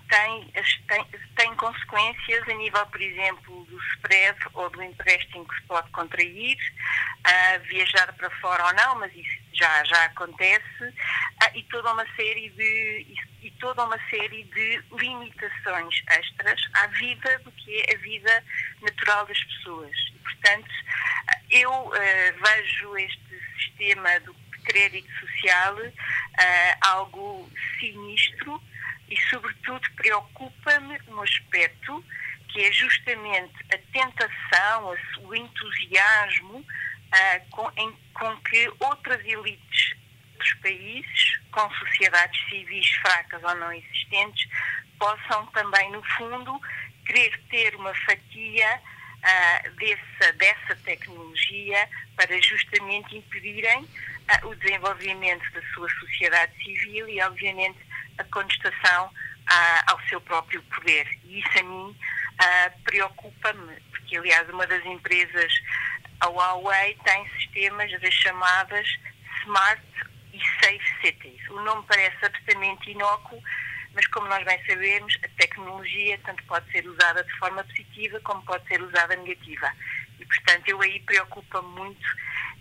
tem, 0.09 0.53
tem, 0.89 1.05
tem 1.37 1.55
consequências 1.57 2.49
a 2.49 2.55
nível, 2.55 2.87
por 2.87 3.01
exemplo, 3.01 3.65
do 3.67 3.79
spread 3.95 4.39
ou 4.55 4.71
do 4.71 4.83
empréstimo 4.83 5.47
que 5.47 5.55
se 5.55 5.63
pode 5.63 5.91
contrair, 5.91 6.57
uh, 6.57 7.63
viajar 7.65 8.13
para 8.15 8.31
fora 8.41 8.67
ou 8.67 8.75
não, 8.75 8.95
mas 8.97 9.15
isso 9.15 9.39
já, 9.53 9.85
já 9.85 10.05
acontece, 10.05 10.85
uh, 10.85 11.57
e 11.57 11.63
toda 11.65 11.93
uma 11.93 12.07
série 12.17 12.51
de 12.51 13.07
e, 13.09 13.47
e, 13.47 13.51
toda 13.53 13.85
uma 13.85 13.99
série 14.09 14.45
de 14.45 14.83
limitações 14.93 16.03
extras 16.11 16.61
à 16.75 16.87
vida 16.89 17.39
do 17.41 17.53
que 17.53 17.81
é 17.81 17.95
a 17.95 17.99
vida 17.99 18.45
natural 18.83 19.27
das 19.27 19.43
pessoas. 19.45 19.97
E, 20.15 20.19
portanto, 20.19 20.71
eu 21.51 21.71
uh, 21.71 21.93
vejo 21.93 22.97
este 22.97 23.41
sistema 23.59 24.21
do 24.21 24.35
crédito 24.69 25.09
social 25.21 25.77
algo 26.83 27.51
sinistro 27.81 28.63
e, 29.09 29.17
sobretudo, 29.31 29.81
preocupa-me 29.97 30.99
um 31.09 31.23
aspecto 31.23 32.05
que 32.49 32.63
é 32.63 32.73
justamente 32.73 33.55
a 33.73 33.79
tentação, 33.93 34.95
o 35.21 35.35
entusiasmo 35.35 36.59
uh, 36.59 37.51
com, 37.51 37.71
em, 37.77 37.97
com 38.15 38.37
que 38.39 38.71
outras 38.81 39.25
elites 39.25 39.97
dos 40.39 40.55
países, 40.55 41.41
com 41.51 41.71
sociedades 41.75 42.41
civis 42.49 42.89
fracas 43.03 43.43
ou 43.43 43.55
não 43.57 43.73
existentes, 43.73 44.49
possam 44.99 45.47
também, 45.47 45.91
no 45.91 46.03
fundo, 46.17 46.61
querer 47.07 47.39
ter 47.51 47.75
uma 47.77 47.95
fatia 47.95 48.81
uh, 48.81 49.71
dessa, 49.77 50.33
dessa 50.35 50.77
tecnologia 50.85 51.89
para 52.17 52.41
justamente 52.41 53.17
impedirem 53.17 53.87
o 54.45 54.55
desenvolvimento 54.57 55.51
da 55.53 55.63
sua 55.75 55.89
sociedade 55.91 56.53
civil 56.63 57.09
e, 57.09 57.21
obviamente, 57.23 57.79
a 58.19 58.25
contestação 58.25 59.11
ao 59.87 60.01
seu 60.09 60.21
próprio 60.21 60.63
poder. 60.65 61.07
E 61.25 61.41
isso 61.41 61.59
a 61.59 61.63
mim 61.63 61.97
preocupa-me, 62.85 63.81
porque, 63.91 64.17
aliás, 64.17 64.49
uma 64.51 64.67
das 64.67 64.85
empresas, 64.85 65.53
a 66.21 66.27
Huawei, 66.27 66.97
tem 67.05 67.29
sistemas 67.31 67.91
das 68.01 68.15
chamadas 68.15 68.87
Smart 69.43 69.83
e 70.33 70.39
Safe 70.61 71.01
Cities. 71.01 71.49
O 71.49 71.61
nome 71.63 71.85
parece 71.89 72.17
absolutamente 72.25 72.91
inócuo, 72.91 73.43
mas 73.95 74.07
como 74.09 74.29
nós 74.29 74.45
bem 74.45 74.63
sabemos, 74.67 75.17
a 75.25 75.29
tecnologia 75.41 76.19
tanto 76.25 76.45
pode 76.45 76.71
ser 76.71 76.87
usada 76.87 77.25
de 77.25 77.33
forma 77.39 77.65
positiva 77.65 78.21
como 78.21 78.43
pode 78.43 78.67
ser 78.69 78.83
usada 78.83 79.17
negativa. 79.17 79.73
E, 80.21 80.25
portanto, 80.25 80.69
eu 80.69 80.81
aí 80.83 81.01
preocupa 81.01 81.63
muito 81.63 82.07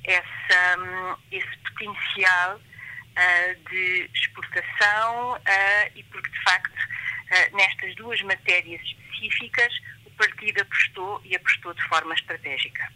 essa, 0.07 0.79
hum, 0.79 1.15
esse 1.31 1.57
potencial 1.69 2.55
uh, 2.55 3.69
de 3.69 4.09
exportação 4.15 5.33
uh, 5.33 5.91
e 5.95 6.03
porque, 6.03 6.29
de 6.29 6.43
facto, 6.43 6.73
uh, 6.73 7.57
nestas 7.57 7.93
duas 7.95 8.21
matérias 8.23 8.81
específicas, 8.81 9.71
o 10.05 10.09
partido 10.11 10.61
apostou 10.61 11.21
e 11.25 11.35
apostou 11.35 11.73
de 11.73 11.83
forma 11.83 12.13
estratégica. 12.15 12.87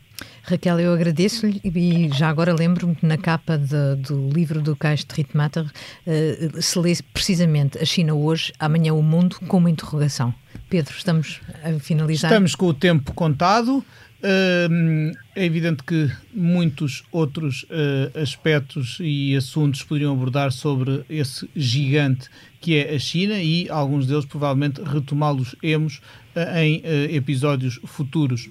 Raquel, 0.43 0.79
eu 0.79 0.93
agradeço-lhe 0.93 1.61
e 1.63 2.09
já 2.13 2.29
agora 2.29 2.53
lembro-me 2.53 2.95
que 2.95 3.05
na 3.05 3.17
capa 3.17 3.57
de, 3.57 3.95
do 3.97 4.29
livro 4.29 4.61
do 4.61 4.75
Cais 4.75 5.03
de 5.03 5.13
Ritmatter 5.13 5.65
uh, 5.65 6.61
se 6.61 6.79
lê 6.79 6.93
precisamente 7.13 7.77
a 7.77 7.85
China 7.85 8.13
hoje, 8.13 8.53
amanhã 8.57 8.93
o 8.93 9.03
mundo, 9.03 9.39
com 9.47 9.57
uma 9.57 9.69
interrogação. 9.69 10.33
Pedro, 10.69 10.95
estamos 10.95 11.41
a 11.63 11.79
finalizar. 11.79 12.31
Estamos 12.31 12.55
com 12.55 12.67
o 12.67 12.73
tempo 12.73 13.13
contado. 13.13 13.85
É 14.23 15.45
evidente 15.45 15.83
que 15.83 16.11
muitos 16.33 17.03
outros 17.11 17.63
uh, 17.63 18.19
aspectos 18.21 18.97
e 18.99 19.35
assuntos 19.35 19.81
poderiam 19.81 20.13
abordar 20.13 20.51
sobre 20.51 21.03
esse 21.09 21.49
gigante 21.55 22.29
que 22.59 22.75
é 22.75 22.93
a 22.93 22.99
China 22.99 23.41
e 23.41 23.67
alguns 23.67 24.05
deles 24.05 24.25
provavelmente 24.25 24.81
retomá-los-emos 24.83 25.97
uh, 26.35 26.57
em 26.59 26.83
episódios 27.15 27.79
futuros. 27.83 28.47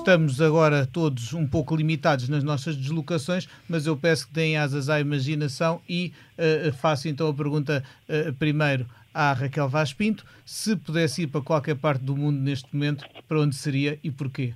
Estamos 0.00 0.40
agora 0.40 0.86
todos 0.86 1.32
um 1.34 1.46
pouco 1.46 1.74
limitados 1.74 2.28
nas 2.28 2.44
nossas 2.44 2.76
deslocações, 2.76 3.48
mas 3.68 3.86
eu 3.86 3.96
peço 3.96 4.28
que 4.28 4.32
deem 4.32 4.56
asas 4.56 4.88
à 4.88 5.00
imaginação 5.00 5.80
e 5.88 6.12
uh, 6.38 6.72
faço 6.74 7.08
então 7.08 7.28
a 7.28 7.34
pergunta 7.34 7.82
uh, 8.08 8.32
primeiro 8.34 8.86
à 9.12 9.32
Raquel 9.32 9.68
Vaz 9.68 9.92
Pinto. 9.92 10.24
Se 10.44 10.76
pudesse 10.76 11.22
ir 11.22 11.26
para 11.28 11.42
qualquer 11.42 11.76
parte 11.76 12.02
do 12.02 12.16
mundo 12.16 12.38
neste 12.40 12.74
momento, 12.74 13.04
para 13.26 13.40
onde 13.40 13.54
seria 13.54 13.98
e 14.02 14.10
porquê? 14.10 14.54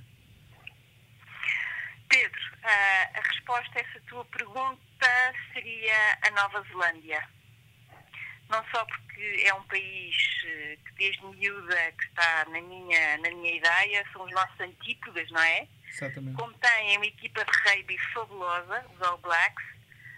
Pedro, 2.09 2.41
a 2.63 3.21
resposta 3.21 3.79
a 3.79 3.81
essa 3.81 3.99
tua 4.07 4.25
pergunta 4.25 5.07
seria 5.53 6.17
a 6.21 6.31
Nova 6.31 6.63
Zelândia 6.69 7.35
não 8.49 8.63
só 8.71 8.85
porque 8.85 9.43
é 9.43 9.53
um 9.53 9.63
país 9.63 10.15
eh, 10.45 10.77
que 10.85 10.93
desde 10.93 11.25
miúda 11.25 11.91
que 11.93 12.05
está 12.05 12.45
na 12.45 12.61
minha, 12.61 13.17
na 13.17 13.29
minha 13.29 13.55
ideia, 13.55 14.05
são 14.11 14.23
os 14.23 14.31
nossos 14.31 14.59
antípodas, 14.59 15.29
não 15.31 15.41
é? 15.41 15.67
Exatamente. 15.89 16.37
Como 16.37 16.53
tem 16.53 16.97
uma 16.97 17.05
equipa 17.05 17.43
de 17.43 17.51
rugby 17.51 17.97
fabulosa, 18.13 18.85
os 18.93 19.01
All 19.01 19.17
Blacks, 19.17 19.65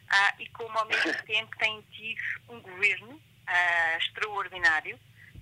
ah, 0.09 0.33
e 0.39 0.47
como 0.49 0.77
ao 0.77 0.87
mesmo 0.87 1.13
tempo 1.23 1.55
tem 1.57 1.81
tido 1.91 2.21
um 2.49 2.61
governo 2.61 3.21
ah, 3.47 3.97
extraordinário 3.97 4.99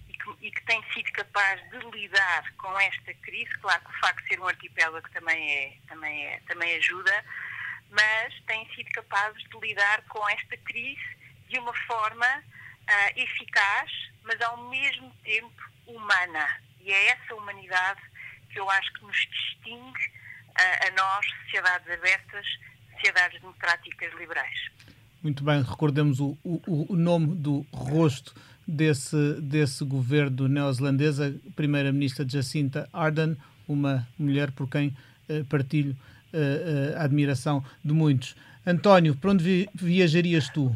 e 0.08 0.14
que, 0.14 0.48
e 0.48 0.52
que, 0.52 0.62
tem 0.66 0.84
sido 0.94 1.12
capaz 1.12 1.62
de 1.70 1.78
lidar 1.90 2.52
com 2.58 2.80
esta 2.80 3.14
crise, 3.16 3.52
claro 3.60 3.84
que 3.84 3.90
o 3.90 4.00
facto 4.00 4.22
de 4.22 4.28
ser 4.28 4.40
um 4.40 4.48
arquipélago 4.48 5.10
também, 5.10 5.52
é, 5.52 5.78
também, 5.88 6.26
é, 6.26 6.40
também 6.48 6.76
ajuda, 6.76 7.26
mas 7.90 8.34
tem 8.46 8.68
sido 8.76 8.90
capaz 8.92 9.36
de 9.36 9.60
lidar 9.60 10.02
com 10.04 10.28
esta 10.30 10.58
crise 10.58 11.18
de 11.50 11.60
uma 11.60 11.74
forma 11.86 12.28
uh, 12.28 13.20
eficaz, 13.20 13.92
mas 14.24 14.40
ao 14.42 14.70
mesmo 14.70 15.12
tempo 15.24 15.72
humana. 15.88 16.62
E 16.82 16.92
é 16.92 17.08
essa 17.10 17.36
humanidade 17.36 18.02
que 18.52 18.60
eu 18.60 18.70
acho 18.70 18.94
que 18.94 19.04
nos 19.04 19.18
distingue 19.18 20.08
uh, 20.08 20.88
a 20.88 20.92
nós, 20.92 21.26
sociedades 21.44 21.90
abertas, 21.90 22.46
sociedades 22.94 23.40
democráticas 23.42 24.14
liberais. 24.14 24.72
Muito 25.26 25.44
bem, 25.44 25.60
recordemos 25.64 26.20
o, 26.20 26.38
o, 26.44 26.94
o 26.94 26.96
nome 26.96 27.34
do 27.34 27.66
rosto 27.74 28.32
desse, 28.68 29.42
desse 29.42 29.84
governo 29.84 30.48
neozelandês, 30.48 31.20
a 31.20 31.32
primeira-ministra 31.56 32.30
Jacinta 32.30 32.88
Ardern, 32.94 33.36
uma 33.68 34.08
mulher 34.20 34.52
por 34.52 34.70
quem 34.70 34.96
uh, 35.28 35.44
partilho 35.46 35.98
uh, 36.32 36.38
uh, 36.38 37.00
a 37.00 37.06
admiração 37.06 37.66
de 37.84 37.92
muitos. 37.92 38.36
António, 38.68 39.16
para 39.16 39.32
onde 39.32 39.44
vi 39.44 39.70
viajarias 39.74 40.48
tu? 40.50 40.76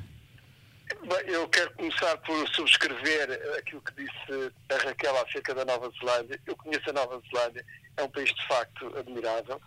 eu 1.27 1.47
quero 1.49 1.71
começar 1.73 2.17
por 2.17 2.47
subscrever 2.49 3.31
aquilo 3.59 3.81
que 3.81 4.03
disse 4.03 4.51
a 4.71 4.77
Raquel 4.83 5.15
acerca 5.21 5.53
da 5.53 5.63
Nova 5.63 5.91
Zelândia. 5.99 6.39
Eu 6.47 6.55
conheço 6.55 6.89
a 6.89 6.93
Nova 6.93 7.21
Zelândia, 7.31 7.63
é 7.97 8.03
um 8.03 8.09
país 8.09 8.33
de 8.33 8.47
facto 8.47 8.97
admirável, 8.97 9.61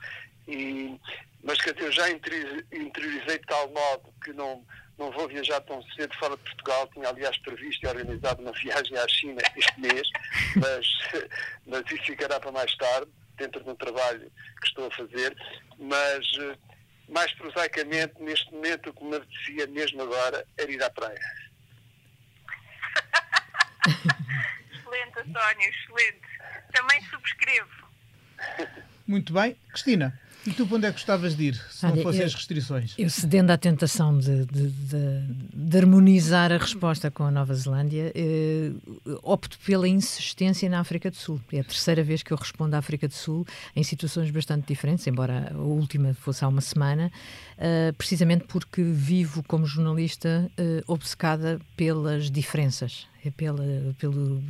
e, 0.49 0.99
mas 1.43 1.61
quer 1.61 1.75
dizer, 1.75 1.87
eu 1.87 1.93
já 1.93 2.11
interiorizei 2.11 3.39
de 3.39 3.47
tal 3.47 3.69
modo 3.69 4.13
que 4.25 4.33
não, 4.33 4.65
não 4.99 5.11
vou 5.11 5.29
viajar 5.29 5.61
tão 5.63 5.83
cedo 5.95 6.15
fora 6.17 6.37
de 6.37 6.43
Portugal. 6.43 6.89
Tinha, 6.93 7.09
aliás, 7.09 7.37
previsto 7.39 7.85
e 7.85 7.89
organizado 7.89 8.43
uma 8.43 8.53
viagem 8.59 8.97
à 8.97 9.09
China 9.09 9.43
este 9.57 9.81
mês, 9.81 10.09
mas, 10.57 10.87
mas 11.67 11.83
isso 11.91 12.05
ficará 12.05 12.39
para 12.39 12.53
mais 12.53 12.75
tarde, 12.77 13.11
dentro 13.37 13.63
de 13.63 13.71
um 13.71 13.77
trabalho 13.77 14.31
que 14.61 14.67
estou 14.67 14.87
a 14.87 14.91
fazer. 14.91 15.37
Mas 15.79 16.27
mais 17.09 17.33
prosaicamente, 17.35 18.15
neste 18.21 18.53
momento, 18.53 18.91
o 18.91 18.95
que 18.95 19.05
me 19.05 19.17
apetecia 19.17 19.67
mesmo 19.67 20.03
agora 20.03 20.47
era 20.57 20.71
ir 20.71 20.83
à 20.83 20.91
praia. 20.91 21.21
excelente, 24.73 25.19
António, 25.19 25.69
excelente. 25.69 26.29
Também 26.73 27.03
subscrevo. 27.11 27.89
Muito 29.07 29.33
bem. 29.33 29.57
Cristina, 29.71 30.19
e 30.47 30.51
tu 30.53 30.67
para 30.67 30.77
onde 30.77 30.87
é 30.87 30.91
que 30.91 30.95
gostavas 30.95 31.37
de 31.37 31.45
ir, 31.45 31.55
se 31.71 31.87
Olha, 31.87 31.97
não 31.97 32.03
fossem 32.03 32.25
as 32.25 32.35
restrições? 32.35 32.95
Eu 32.99 33.09
cedendo 33.09 33.51
à 33.51 33.57
tentação 33.57 34.19
de, 34.19 34.45
de, 34.47 34.69
de, 34.69 35.23
de, 35.55 35.79
harmonizar 35.79 36.51
a 36.51 36.57
resposta 36.57 37.11
com 37.11 37.25
a 37.25 37.31
Nova 37.31 37.55
Zelândia, 37.55 38.13
eh, 38.15 38.73
opto 39.23 39.59
pela 39.65 39.87
insistência 39.87 40.69
na 40.69 40.81
África 40.81 41.11
do 41.11 41.17
Sul. 41.17 41.41
É 41.53 41.61
a 41.61 41.65
terceira 41.65 42.03
vez 42.03 42.23
que 42.23 42.33
eu 42.33 42.37
respondo 42.37 42.75
à 42.75 42.79
África 42.79 43.07
do 43.07 43.15
Sul 43.15 43.47
em 43.77 43.83
situações 43.83 44.31
bastante 44.31 44.67
diferentes, 44.67 45.07
embora 45.07 45.53
a 45.55 45.59
última 45.59 46.13
fosse 46.15 46.45
há 46.45 46.49
uma 46.49 46.61
semana, 46.61 47.13
eh, 47.65 47.93
precisamente 47.97 48.45
porque 48.49 48.83
vivo 48.83 49.41
como 49.45 49.65
jornalista 49.67 50.51
eh, 50.57 50.83
obcecada 50.89 51.61
pelas 51.77 52.29
diferenças 52.29 53.07
é 53.25 53.31
pela, 53.31 53.65
pelo, 54.01 54.43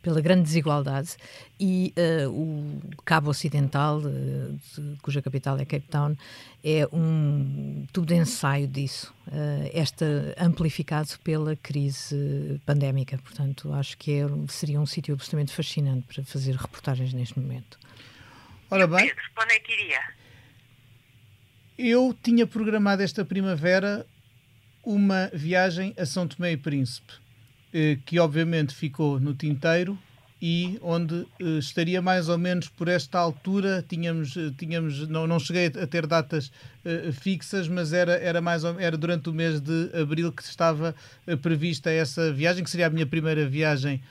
pela 0.00 0.18
grande 0.20 0.44
desigualdade 0.44 1.14
e 1.60 1.92
uh, 2.24 2.30
o 2.30 2.80
Cabo 3.04 3.28
Ocidental, 3.28 3.98
uh, 3.98 4.58
de, 4.74 4.96
cuja 5.02 5.20
capital 5.20 5.58
é 5.58 5.66
Cape 5.66 5.86
Town, 5.88 6.16
é 6.64 6.88
um 6.90 7.86
tudo 7.92 8.06
de 8.06 8.14
ensaio 8.14 8.66
disso, 8.66 9.14
uh, 9.28 9.70
esta 9.74 10.34
amplificado 10.38 11.10
pela 11.22 11.54
crise 11.56 12.58
pandémica. 12.64 13.18
Portanto, 13.18 13.72
acho 13.74 13.98
que 13.98 14.20
é, 14.20 14.26
seria 14.48 14.80
um 14.80 14.86
sítio 14.86 15.12
absolutamente 15.12 15.52
fascinante 15.52 16.06
para 16.06 16.24
fazer 16.24 16.56
reportagens 16.56 17.12
neste 17.12 17.38
momento. 17.38 17.78
Ora 18.70 18.86
bem. 18.86 19.06
Pedro, 19.06 19.22
onde 19.38 19.52
é 19.52 19.60
que 19.60 19.72
iria? 19.72 20.23
Eu 21.76 22.16
tinha 22.22 22.46
programado 22.46 23.02
esta 23.02 23.24
primavera 23.24 24.06
uma 24.84 25.28
viagem 25.34 25.92
a 25.98 26.06
São 26.06 26.28
Tomé 26.28 26.52
e 26.52 26.56
Príncipe 26.56 27.14
eh, 27.72 27.98
que 28.06 28.20
obviamente 28.20 28.72
ficou 28.72 29.18
no 29.18 29.34
tinteiro 29.34 29.98
e 30.40 30.78
onde 30.80 31.26
eh, 31.40 31.58
estaria 31.58 32.00
mais 32.00 32.28
ou 32.28 32.38
menos 32.38 32.68
por 32.68 32.86
esta 32.86 33.18
altura, 33.18 33.84
tínhamos, 33.88 34.36
eh, 34.36 34.52
tínhamos 34.56 35.08
não, 35.08 35.26
não 35.26 35.40
cheguei 35.40 35.66
a 35.66 35.84
ter 35.84 36.06
datas 36.06 36.52
fixas, 37.14 37.66
mas 37.66 37.92
era, 37.92 38.12
era, 38.18 38.40
mais 38.40 38.62
ou, 38.62 38.78
era 38.78 38.96
durante 38.96 39.28
o 39.28 39.32
mês 39.32 39.60
de 39.60 39.90
abril 40.00 40.30
que 40.30 40.44
estava 40.44 40.94
prevista 41.42 41.90
essa 41.90 42.32
viagem, 42.32 42.62
que 42.62 42.70
seria 42.70 42.86
a 42.86 42.90
minha 42.90 43.06
primeira 43.06 43.48
viagem, 43.48 44.02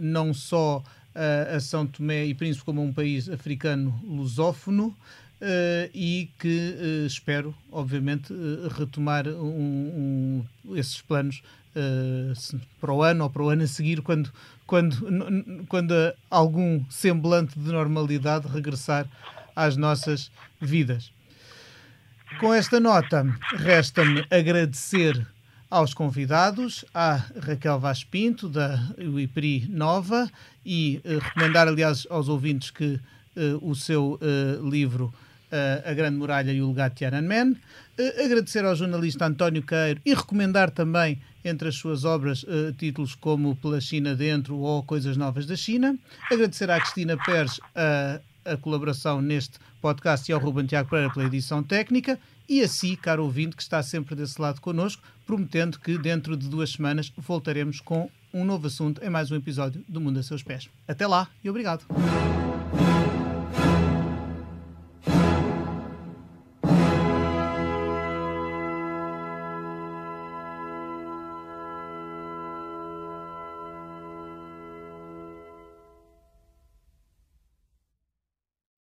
não 0.00 0.32
só 0.32 0.82
a 1.54 1.60
São 1.60 1.86
Tomé 1.86 2.24
e 2.24 2.34
Príncipe 2.34 2.64
como 2.64 2.82
um 2.82 2.90
país 2.90 3.28
africano 3.28 4.00
lusófono, 4.02 4.96
uh, 5.40 5.90
e 5.94 6.30
que 6.38 6.74
uh, 6.78 7.06
espero, 7.06 7.54
obviamente, 7.70 8.32
uh, 8.32 8.68
retomar 8.68 9.26
um, 9.28 10.44
um, 10.66 10.76
esses 10.76 11.00
planos 11.00 11.42
para 12.80 12.92
o 12.92 13.04
ano 13.04 13.22
ou 13.22 13.30
para 13.30 13.42
o 13.42 13.50
ano 13.50 13.62
a 13.62 13.66
seguir, 13.68 14.00
quando, 14.02 14.32
quando, 14.66 14.96
quando 15.68 15.94
algum 16.28 16.84
semblante 16.90 17.56
de 17.56 17.70
normalidade 17.70 18.48
regressar 18.48 19.06
às 19.54 19.76
nossas 19.76 20.28
vidas. 20.60 21.12
Com 22.40 22.52
esta 22.52 22.80
nota, 22.80 23.24
resta-me 23.52 24.26
agradecer 24.28 25.24
aos 25.70 25.94
convidados, 25.94 26.84
à 26.92 27.22
Raquel 27.40 27.78
Vaz 27.78 28.02
Pinto, 28.02 28.48
da 28.48 28.82
UIPRI 28.98 29.68
Nova, 29.68 30.28
e 30.66 31.00
recomendar, 31.04 31.68
aliás, 31.68 32.08
aos 32.10 32.28
ouvintes 32.28 32.72
que 32.72 32.98
o 33.62 33.72
seu 33.76 34.18
livro 34.68 35.14
A 35.86 35.92
Grande 35.94 36.16
Muralha 36.16 36.52
e 36.52 36.60
o 36.60 36.68
Legado 36.68 36.92
de 36.92 36.98
Tiananmen. 36.98 37.56
agradecer 38.24 38.64
ao 38.64 38.76
jornalista 38.76 39.26
António 39.26 39.62
Queiro 39.62 40.00
e 40.04 40.14
recomendar 40.14 40.70
também, 40.70 41.20
entre 41.44 41.68
as 41.68 41.76
suas 41.76 42.04
obras, 42.04 42.44
títulos 42.76 43.14
como 43.14 43.56
Pela 43.56 43.80
China 43.80 44.14
Dentro 44.14 44.56
ou 44.58 44.82
Coisas 44.82 45.16
Novas 45.16 45.46
da 45.46 45.56
China. 45.56 45.96
Agradecer 46.30 46.70
à 46.70 46.78
Cristina 46.80 47.16
Pérez 47.16 47.60
a, 47.74 48.20
a 48.44 48.56
colaboração 48.56 49.20
neste 49.20 49.58
podcast 49.80 50.30
e 50.30 50.34
ao 50.34 50.40
Ruben 50.40 50.66
Tiago 50.66 50.90
Pereira 50.90 51.12
pela 51.12 51.26
edição 51.26 51.62
técnica 51.62 52.18
e 52.48 52.62
a 52.62 52.68
si, 52.68 52.96
caro 52.96 53.24
ouvinte, 53.24 53.56
que 53.56 53.62
está 53.62 53.82
sempre 53.82 54.14
desse 54.14 54.40
lado 54.40 54.60
connosco, 54.60 55.02
prometendo 55.26 55.78
que 55.78 55.98
dentro 55.98 56.36
de 56.36 56.48
duas 56.48 56.70
semanas 56.70 57.12
voltaremos 57.16 57.80
com 57.80 58.10
um 58.32 58.44
novo 58.44 58.66
assunto 58.66 59.04
em 59.04 59.10
mais 59.10 59.30
um 59.30 59.36
episódio 59.36 59.84
do 59.86 60.00
Mundo 60.00 60.18
a 60.18 60.22
Seus 60.22 60.42
Pés. 60.42 60.68
Até 60.86 61.06
lá 61.06 61.28
e 61.44 61.50
obrigado. 61.50 61.84